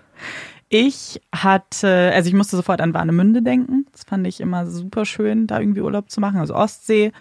Ich 0.74 1.20
hatte, 1.34 2.12
also 2.14 2.28
ich 2.28 2.34
musste 2.34 2.56
sofort 2.56 2.80
an 2.80 2.94
Warnemünde 2.94 3.42
denken. 3.42 3.84
Das 3.92 4.04
fand 4.04 4.26
ich 4.26 4.40
immer 4.40 4.66
super 4.66 5.04
schön, 5.04 5.46
da 5.46 5.60
irgendwie 5.60 5.82
Urlaub 5.82 6.10
zu 6.10 6.18
machen, 6.18 6.40
also 6.40 6.54
Ostsee. 6.54 7.12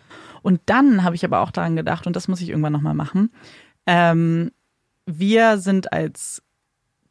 Und 0.41 0.61
dann 0.67 1.03
habe 1.03 1.15
ich 1.15 1.25
aber 1.25 1.41
auch 1.41 1.51
daran 1.51 1.75
gedacht, 1.75 2.07
und 2.07 2.15
das 2.15 2.29
muss 2.29 2.39
ich 2.39 2.47
irgendwann 2.47 2.71
nochmal 2.71 2.93
machen. 2.93 3.29
Ähm, 3.85 4.51
wir 5.05 5.57
sind 5.57 5.91
als 5.91 6.41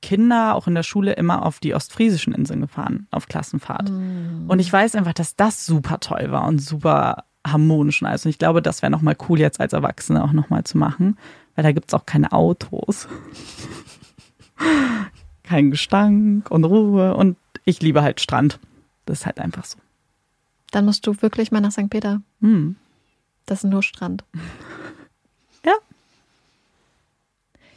Kinder 0.00 0.54
auch 0.54 0.66
in 0.66 0.74
der 0.74 0.82
Schule 0.82 1.12
immer 1.12 1.44
auf 1.44 1.60
die 1.60 1.74
ostfriesischen 1.74 2.32
Inseln 2.32 2.62
gefahren, 2.62 3.06
auf 3.10 3.26
Klassenfahrt. 3.28 3.90
Und 4.48 4.60
ich 4.60 4.72
weiß 4.72 4.94
einfach, 4.94 5.12
dass 5.12 5.36
das 5.36 5.66
super 5.66 6.00
toll 6.00 6.30
war 6.30 6.48
und 6.48 6.58
super 6.58 7.24
harmonisch 7.46 8.00
und 8.00 8.08
alles. 8.08 8.24
Und 8.24 8.30
ich 8.30 8.38
glaube, 8.38 8.62
das 8.62 8.80
wäre 8.80 8.90
nochmal 8.90 9.16
cool, 9.28 9.38
jetzt 9.38 9.60
als 9.60 9.74
Erwachsene 9.74 10.24
auch 10.24 10.32
nochmal 10.32 10.64
zu 10.64 10.78
machen, 10.78 11.18
weil 11.54 11.64
da 11.64 11.72
gibt's 11.72 11.92
auch 11.92 12.06
keine 12.06 12.32
Autos. 12.32 13.08
Kein 15.50 15.72
Gestank 15.72 16.48
und 16.50 16.64
Ruhe. 16.64 17.16
Und 17.16 17.36
ich 17.64 17.82
liebe 17.82 18.02
halt 18.02 18.20
Strand. 18.20 18.60
Das 19.06 19.20
ist 19.20 19.26
halt 19.26 19.40
einfach 19.40 19.64
so. 19.64 19.78
Dann 20.70 20.84
musst 20.84 21.04
du 21.08 21.20
wirklich 21.22 21.50
mal 21.50 21.60
nach 21.60 21.72
St. 21.72 21.90
Peter. 21.90 22.22
Hm. 22.40 22.76
Das 23.46 23.64
ist 23.64 23.70
nur 23.70 23.82
Strand. 23.82 24.22
Ja. 25.66 25.72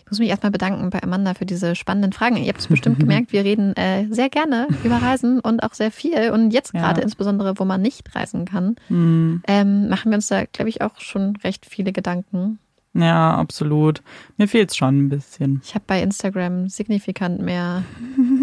Ich 0.06 0.10
muss 0.12 0.20
mich 0.20 0.30
erstmal 0.30 0.52
bedanken 0.52 0.90
bei 0.92 1.02
Amanda 1.02 1.34
für 1.34 1.46
diese 1.46 1.76
spannenden 1.76 2.14
Fragen. 2.14 2.38
Ihr 2.38 2.48
habt 2.50 2.60
es 2.60 2.68
bestimmt 2.68 3.00
gemerkt, 3.02 3.34
wir 3.34 3.44
reden 3.44 3.76
äh, 3.76 4.06
sehr 4.12 4.30
gerne 4.30 4.68
über 4.84 5.02
Reisen 5.02 5.40
und 5.40 5.64
auch 5.64 5.74
sehr 5.74 5.92
viel. 5.92 6.30
Und 6.32 6.52
jetzt 6.52 6.74
Ja. 6.74 6.82
gerade 6.82 7.02
insbesondere, 7.02 7.58
wo 7.60 7.66
man 7.66 7.82
nicht 7.82 8.16
reisen 8.16 8.46
kann, 8.46 8.76
Hm. 8.88 9.42
ähm, 9.48 9.90
machen 9.90 10.12
wir 10.12 10.16
uns 10.18 10.28
da, 10.28 10.46
glaube 10.46 10.70
ich, 10.70 10.82
auch 10.82 11.00
schon 11.02 11.36
recht 11.38 11.66
viele 11.66 11.92
Gedanken. 11.92 12.60
Ja, 12.94 13.36
absolut. 13.36 14.04
Mir 14.38 14.48
fehlt's 14.48 14.76
schon 14.76 15.06
ein 15.06 15.10
bisschen. 15.10 15.62
Ich 15.64 15.74
habe 15.74 15.86
bei 15.88 16.02
Instagram 16.02 16.70
signifikant 16.70 17.42
mehr 17.42 17.84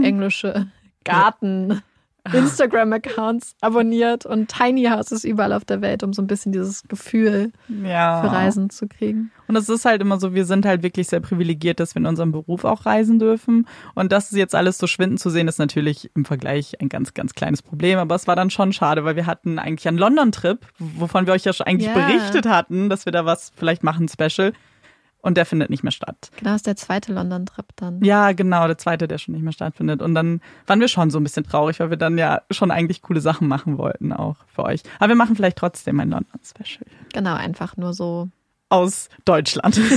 englische 0.03 0.67
Garten. 1.05 1.83
Instagram-Accounts 2.33 3.55
abonniert 3.61 4.27
und 4.27 4.49
Tiny 4.49 4.85
Houses 4.85 5.25
überall 5.25 5.53
auf 5.53 5.65
der 5.65 5.81
Welt, 5.83 6.03
um 6.03 6.13
so 6.13 6.23
ein 6.23 6.27
bisschen 6.27 6.53
dieses 6.53 6.83
Gefühl 6.85 7.53
Ja. 7.69 8.23
für 8.23 8.33
Reisen 8.33 8.71
zu 8.71 8.87
kriegen. 8.89 9.31
Und 9.49 9.57
es 9.57 9.69
ist 9.69 9.85
halt 9.85 10.01
immer 10.01 10.19
so, 10.21 10.33
wir 10.35 10.45
sind 10.45 10.65
halt 10.65 10.83
wirklich 10.83 11.09
sehr 11.09 11.21
privilegiert, 11.21 11.81
dass 11.81 11.95
wir 11.95 12.01
in 12.01 12.07
unserem 12.07 12.31
Beruf 12.33 12.65
auch 12.65 12.87
reisen 12.87 13.19
dürfen. 13.19 13.67
Und 13.95 14.13
das 14.13 14.31
jetzt 14.31 14.55
alles 14.55 14.79
so 14.79 14.87
schwinden 14.87 15.19
zu 15.19 15.29
sehen, 15.31 15.49
ist 15.49 15.59
natürlich 15.59 16.11
im 16.15 16.25
Vergleich 16.25 16.81
ein 16.81 16.89
ganz, 16.89 17.15
ganz 17.15 17.35
kleines 17.35 17.61
Problem. 17.63 17.99
Aber 17.99 18.15
es 18.15 18.27
war 18.29 18.37
dann 18.37 18.51
schon 18.51 18.73
schade, 18.73 19.05
weil 19.05 19.17
wir 19.17 19.27
hatten 19.27 19.59
eigentlich 19.59 19.89
einen 19.89 19.99
London-Trip, 19.99 20.65
wovon 20.79 21.27
wir 21.27 21.33
euch 21.33 21.45
ja 21.45 21.53
schon 21.53 21.67
eigentlich 21.67 21.89
Ja. 21.89 21.95
berichtet 21.95 22.47
hatten, 22.47 22.89
dass 22.89 23.07
wir 23.07 23.13
da 23.13 23.25
was 23.25 23.51
vielleicht 23.57 23.83
machen, 23.83 24.09
Special. 24.09 24.53
Und 25.23 25.37
der 25.37 25.45
findet 25.45 25.69
nicht 25.71 25.83
mehr 25.83 25.93
statt. 25.93 26.31
Genau, 26.39 26.55
ist 26.55 26.67
der 26.67 26.77
zweite 26.77 27.13
London-Trip 27.13 27.67
dann. 27.77 28.03
Ja, 28.03 28.33
genau, 28.33 28.67
der 28.67 28.79
zweite, 28.79 29.07
der 29.07 29.19
schon 29.19 29.35
nicht 29.35 29.43
mehr 29.43 29.53
stattfindet. 29.53 30.01
Und 30.01 30.15
dann 30.15 30.41
waren 30.67 30.81
wir 30.81 30.89
schon 30.89 31.11
so 31.11 31.19
ein 31.21 31.23
bisschen 31.25 31.45
traurig, 31.45 31.79
weil 31.81 31.91
wir 31.91 31.99
dann 31.99 32.17
ja 32.17 32.41
schon 32.51 32.71
eigentlich 32.71 33.03
coole 33.03 33.21
Sachen 33.21 33.47
machen 33.47 33.77
wollten, 33.77 34.13
auch 34.13 34.37
für 34.55 34.65
euch. 34.65 34.83
Aber 34.99 35.09
wir 35.11 35.17
machen 35.17 35.37
vielleicht 35.37 35.59
trotzdem 35.59 36.01
ein 36.01 36.11
London-Special 36.11 36.87
Genau, 37.13 37.35
einfach 37.35 37.77
nur 37.77 37.93
so. 37.93 38.29
aus 38.71 39.09
Deutschland. 39.25 39.79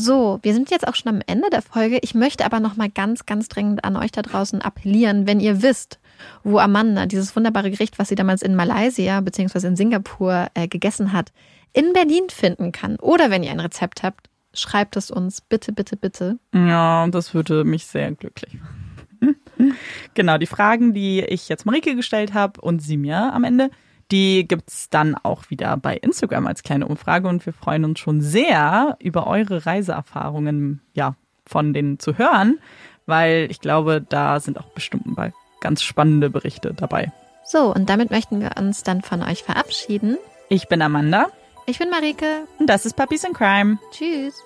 So, 0.00 0.38
wir 0.42 0.54
sind 0.54 0.70
jetzt 0.70 0.86
auch 0.86 0.94
schon 0.94 1.12
am 1.12 1.22
Ende 1.26 1.50
der 1.50 1.60
Folge. 1.60 1.98
Ich 2.02 2.14
möchte 2.14 2.44
aber 2.44 2.60
noch 2.60 2.76
mal 2.76 2.88
ganz, 2.88 3.26
ganz 3.26 3.48
dringend 3.48 3.82
an 3.84 3.96
euch 3.96 4.12
da 4.12 4.22
draußen 4.22 4.62
appellieren, 4.62 5.26
wenn 5.26 5.40
ihr 5.40 5.60
wisst, 5.60 5.98
wo 6.44 6.60
Amanda 6.60 7.06
dieses 7.06 7.34
wunderbare 7.34 7.68
Gericht, 7.72 7.98
was 7.98 8.08
sie 8.08 8.14
damals 8.14 8.42
in 8.42 8.54
Malaysia 8.54 9.20
bzw. 9.20 9.66
in 9.66 9.74
Singapur 9.74 10.46
äh, 10.54 10.68
gegessen 10.68 11.12
hat, 11.12 11.32
in 11.72 11.92
Berlin 11.92 12.28
finden 12.30 12.72
kann. 12.72 12.96
Oder 12.96 13.30
wenn 13.30 13.42
ihr 13.42 13.50
ein 13.50 13.60
Rezept 13.60 14.02
habt, 14.02 14.28
schreibt 14.54 14.96
es 14.96 15.10
uns 15.10 15.40
bitte, 15.40 15.72
bitte, 15.72 15.96
bitte. 15.96 16.38
Ja, 16.54 17.06
das 17.08 17.34
würde 17.34 17.64
mich 17.64 17.86
sehr 17.86 18.12
glücklich 18.12 18.54
machen. 18.54 18.88
genau, 20.14 20.38
die 20.38 20.46
Fragen, 20.46 20.94
die 20.94 21.20
ich 21.20 21.48
jetzt 21.48 21.66
Marike 21.66 21.94
gestellt 21.96 22.34
habe 22.34 22.60
und 22.60 22.80
sie 22.80 22.96
mir 22.96 23.32
am 23.32 23.44
Ende, 23.44 23.70
die 24.10 24.46
gibt's 24.46 24.88
dann 24.88 25.14
auch 25.16 25.50
wieder 25.50 25.76
bei 25.76 25.96
Instagram 25.96 26.46
als 26.46 26.62
kleine 26.62 26.86
Umfrage 26.86 27.28
und 27.28 27.44
wir 27.44 27.52
freuen 27.52 27.84
uns 27.84 27.98
schon 27.98 28.20
sehr 28.20 28.96
über 29.00 29.26
eure 29.26 29.66
Reiseerfahrungen, 29.66 30.80
ja, 30.94 31.14
von 31.44 31.72
denen 31.72 31.98
zu 31.98 32.16
hören, 32.16 32.58
weil 33.06 33.48
ich 33.50 33.60
glaube, 33.60 34.04
da 34.06 34.40
sind 34.40 34.58
auch 34.58 34.70
bestimmt 34.70 35.16
mal 35.16 35.32
ganz 35.60 35.82
spannende 35.82 36.30
Berichte 36.30 36.72
dabei. 36.74 37.12
So, 37.44 37.74
und 37.74 37.88
damit 37.88 38.10
möchten 38.10 38.40
wir 38.40 38.52
uns 38.58 38.82
dann 38.82 39.02
von 39.02 39.22
euch 39.22 39.42
verabschieden. 39.42 40.18
Ich 40.48 40.68
bin 40.68 40.80
Amanda 40.82 41.28
Ich 41.68 41.78
bin 41.78 41.90
Marike. 41.90 42.48
und 42.58 42.66
das 42.66 42.86
ist 42.86 42.96
Puppies 42.96 43.24
in 43.24 43.34
Crime. 43.34 43.76
Tschüss. 43.90 44.42